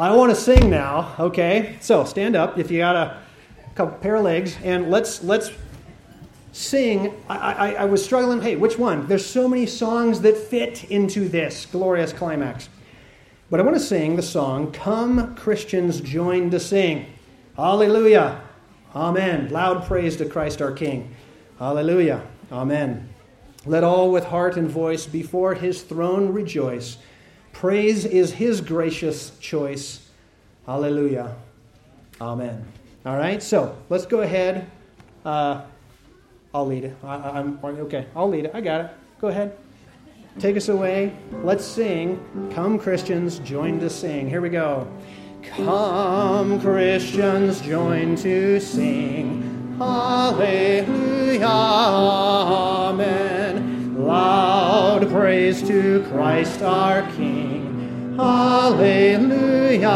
I 0.00 0.14
want 0.14 0.30
to 0.30 0.36
sing 0.36 0.70
now, 0.70 1.12
okay? 1.18 1.76
So 1.80 2.04
stand 2.04 2.36
up 2.36 2.56
if 2.56 2.70
you 2.70 2.78
got 2.78 2.94
a 2.94 3.18
couple 3.74 3.98
pair 3.98 4.14
of 4.14 4.22
legs, 4.22 4.56
and 4.62 4.92
let's 4.92 5.24
let's 5.24 5.50
sing. 6.52 7.14
I, 7.28 7.36
I, 7.36 7.72
I, 7.72 7.84
was 7.84 8.04
struggling. 8.04 8.40
Hey, 8.40 8.54
which 8.54 8.78
one? 8.78 9.08
There's 9.08 9.26
so 9.26 9.48
many 9.48 9.66
songs 9.66 10.20
that 10.20 10.36
fit 10.36 10.84
into 10.84 11.28
this 11.28 11.66
glorious 11.66 12.12
climax. 12.12 12.68
But 13.50 13.58
I 13.58 13.64
want 13.64 13.76
to 13.76 13.82
sing 13.82 14.14
the 14.14 14.22
song, 14.22 14.70
Come 14.70 15.34
Christians 15.34 16.00
Join 16.00 16.50
to 16.50 16.60
Sing. 16.60 17.06
Hallelujah. 17.56 18.40
Amen. 18.94 19.48
Loud 19.48 19.84
praise 19.86 20.16
to 20.18 20.26
Christ 20.26 20.62
our 20.62 20.70
King. 20.70 21.12
Hallelujah. 21.58 22.22
Amen. 22.52 23.08
Let 23.66 23.82
all 23.82 24.12
with 24.12 24.26
heart 24.26 24.56
and 24.56 24.70
voice 24.70 25.06
before 25.06 25.54
his 25.54 25.82
throne 25.82 26.32
rejoice. 26.32 26.98
Praise 27.58 28.04
is 28.04 28.32
his 28.34 28.60
gracious 28.60 29.36
choice. 29.40 30.08
Hallelujah. 30.64 31.34
Amen. 32.20 32.64
All 33.04 33.16
right, 33.16 33.42
so 33.42 33.76
let's 33.88 34.06
go 34.06 34.20
ahead. 34.20 34.70
Uh, 35.24 35.62
I'll 36.54 36.68
lead 36.68 36.84
it. 36.84 36.94
I, 37.02 37.40
am 37.40 37.58
okay. 37.64 38.06
I'll 38.14 38.28
lead 38.28 38.44
it. 38.44 38.52
I 38.54 38.60
got 38.60 38.82
it. 38.82 38.92
Go 39.20 39.26
ahead. 39.26 39.58
Take 40.38 40.56
us 40.56 40.68
away. 40.68 41.16
Let's 41.42 41.64
sing. 41.64 42.20
Come, 42.54 42.78
Christians, 42.78 43.40
join 43.40 43.80
to 43.80 43.90
sing. 43.90 44.30
Here 44.30 44.40
we 44.40 44.50
go. 44.50 44.86
Come, 45.42 46.60
Christians, 46.60 47.60
join 47.60 48.14
to 48.18 48.60
sing. 48.60 49.74
Hallelujah. 49.78 51.44
Amen. 52.94 53.58
Loud 53.98 55.10
praise 55.10 55.60
to 55.62 56.06
Christ 56.08 56.62
our 56.62 57.02
King. 57.16 57.37
Hallelujah. 58.18 59.88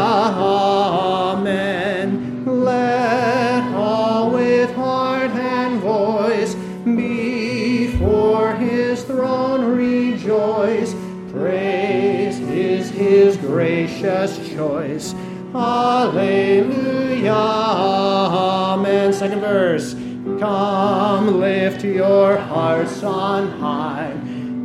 Amen. 1.33 2.45
Let 2.45 3.75
all 3.75 4.31
with 4.31 4.73
heart 4.75 5.31
and 5.31 5.81
voice 5.81 6.55
before 6.85 8.55
his 8.55 9.03
throne 9.03 9.75
rejoice. 9.75 10.95
Praise 11.33 12.39
is 12.39 12.89
his 12.91 13.35
gracious 13.35 14.37
choice. 14.55 15.13
Hallelujah. 15.51 17.33
Amen. 17.33 19.11
Second 19.11 19.41
verse. 19.41 19.95
Come, 20.39 21.41
lift 21.41 21.83
your 21.83 22.37
hearts 22.37 23.03
on 23.03 23.49
high. 23.59 24.22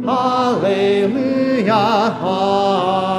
Hallelujah. 0.09 1.75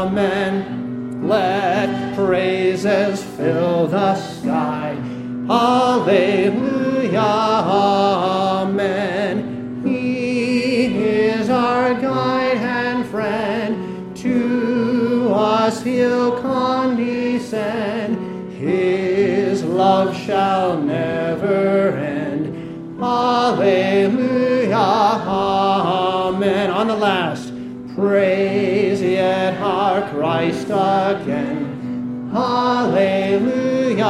Amen. 0.10 1.22
Let 1.28 2.16
praises 2.16 3.24
fill 3.24 3.86
the 3.86 4.16
sky. 4.16 4.96
Hallelujah. 5.48 7.20
Amen. 8.58 9.84
He 9.86 10.86
is 11.06 11.52
our 11.52 11.94
guide 11.94 12.58
and 12.58 13.06
friend. 13.06 14.18
To 14.18 15.32
us 15.32 15.84
he'll 15.84 16.42
condescend. 16.42 18.18
His 18.54 19.64
love 19.64 20.18
shall 20.18 20.82
On 26.80 26.88
the 26.88 26.96
last, 26.96 27.52
praise 27.94 29.02
yet 29.02 29.60
our 29.60 30.10
Christ 30.12 30.68
again. 30.68 32.30
Hallelujah. 32.32 34.06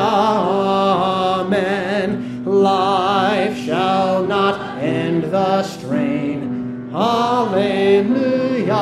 Amen. 1.42 2.46
Life 2.46 3.58
shall 3.58 4.24
not 4.24 4.78
end 4.78 5.24
the 5.24 5.64
strain. 5.64 6.92
Hallelujah. 6.92 8.74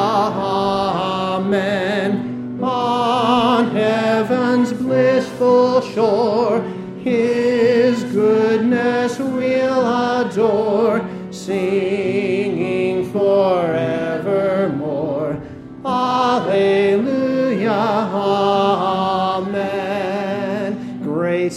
Amen. 1.40 2.60
On 2.62 3.72
heaven's 3.72 4.74
blissful 4.74 5.80
shore, 5.80 6.37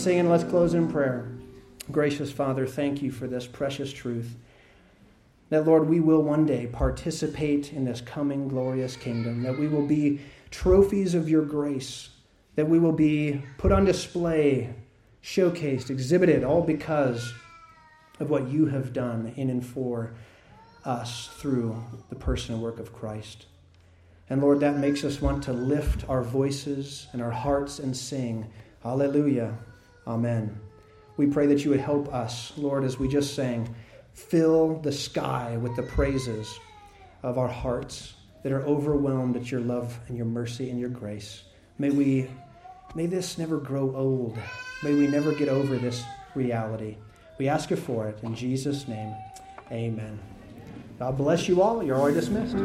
singing. 0.01 0.31
Let's 0.31 0.45
close 0.45 0.73
in 0.73 0.91
prayer. 0.91 1.29
Gracious 1.93 2.33
Father, 2.33 2.67
thank 2.67 3.03
you 3.03 3.11
for 3.11 3.27
this 3.27 3.47
precious 3.47 3.93
truth. 3.93 4.35
That, 5.51 5.67
Lord, 5.67 5.91
we 5.91 6.01
will 6.01 6.23
one 6.23 6.47
day 6.47 6.69
participate 6.69 7.75
in 7.75 7.85
this 7.85 8.01
coming 8.01 8.49
glorious 8.49 8.97
kingdom, 8.97 9.43
that 9.43 9.59
we 9.59 9.69
will 9.69 9.87
be 9.87 10.21
trophies 10.51 11.15
of 11.15 11.29
your 11.29 11.45
grace, 11.45 12.09
that 12.55 12.67
we 12.67 12.79
will 12.79 12.93
be 12.93 13.43
put 13.59 13.73
on 13.73 13.85
display, 13.85 14.75
showcased, 15.23 15.91
exhibited, 15.91 16.45
all 16.45 16.63
because 16.63 17.35
of 18.21 18.31
what 18.31 18.49
you 18.49 18.67
have 18.67 18.95
done 18.95 19.35
in 19.37 19.51
and 19.51 19.67
for 19.67 20.15
us 20.87 21.29
through 21.35 21.77
the 22.09 22.17
person 22.17 22.55
and 22.55 22.63
work 22.63 22.79
of 22.79 22.95
Christ. 22.95 23.45
And 24.31 24.41
Lord, 24.41 24.61
that 24.61 24.79
makes 24.79 25.05
us 25.05 25.21
want 25.21 25.43
to 25.45 25.53
lift 25.53 26.09
our 26.09 26.23
voices 26.23 27.09
and 27.13 27.21
our 27.21 27.33
hearts 27.33 27.79
and 27.79 27.95
sing, 27.95 28.51
Hallelujah, 28.83 29.59
Amen. 30.11 30.59
We 31.17 31.29
pray 31.29 31.47
that 31.47 31.65
you 31.65 31.71
would 31.71 31.81
help 31.81 32.13
us, 32.13 32.53
Lord, 32.57 32.83
as 32.83 32.99
we 32.99 33.07
just 33.07 33.35
sang, 33.35 33.73
fill 34.13 34.81
the 34.81 34.91
sky 34.91 35.57
with 35.57 35.77
the 35.77 35.85
praises 35.85 36.53
of 37.23 37.39
our 37.39 37.47
hearts 37.47 38.15
that 38.43 38.51
are 38.51 38.63
overwhelmed 38.63 39.37
at 39.37 39.53
your 39.53 39.61
love 39.61 39.97
and 40.09 40.17
your 40.17 40.27
mercy 40.27 40.69
and 40.69 40.81
your 40.81 40.89
grace. 40.89 41.45
May 41.79 41.91
we 41.91 42.29
may 42.97 43.07
this 43.07 43.39
never 43.39 43.59
grow 43.59 43.95
old. 43.95 44.37
May 44.83 44.95
we 44.95 45.07
never 45.07 45.33
get 45.33 45.49
over 45.49 45.77
this 45.77 46.03
reality. 46.35 46.97
We 47.39 47.49
ask 47.49 47.71
you 47.71 47.77
for 47.77 48.09
it 48.09 48.19
in 48.25 48.35
Jesus' 48.35 48.89
name. 48.89 49.15
Amen. 49.71 50.19
God 50.99 51.17
bless 51.17 51.47
you 51.47 51.63
all. 51.63 51.85
You're 51.85 51.97
all 51.97 52.13
dismissed. 52.13 52.57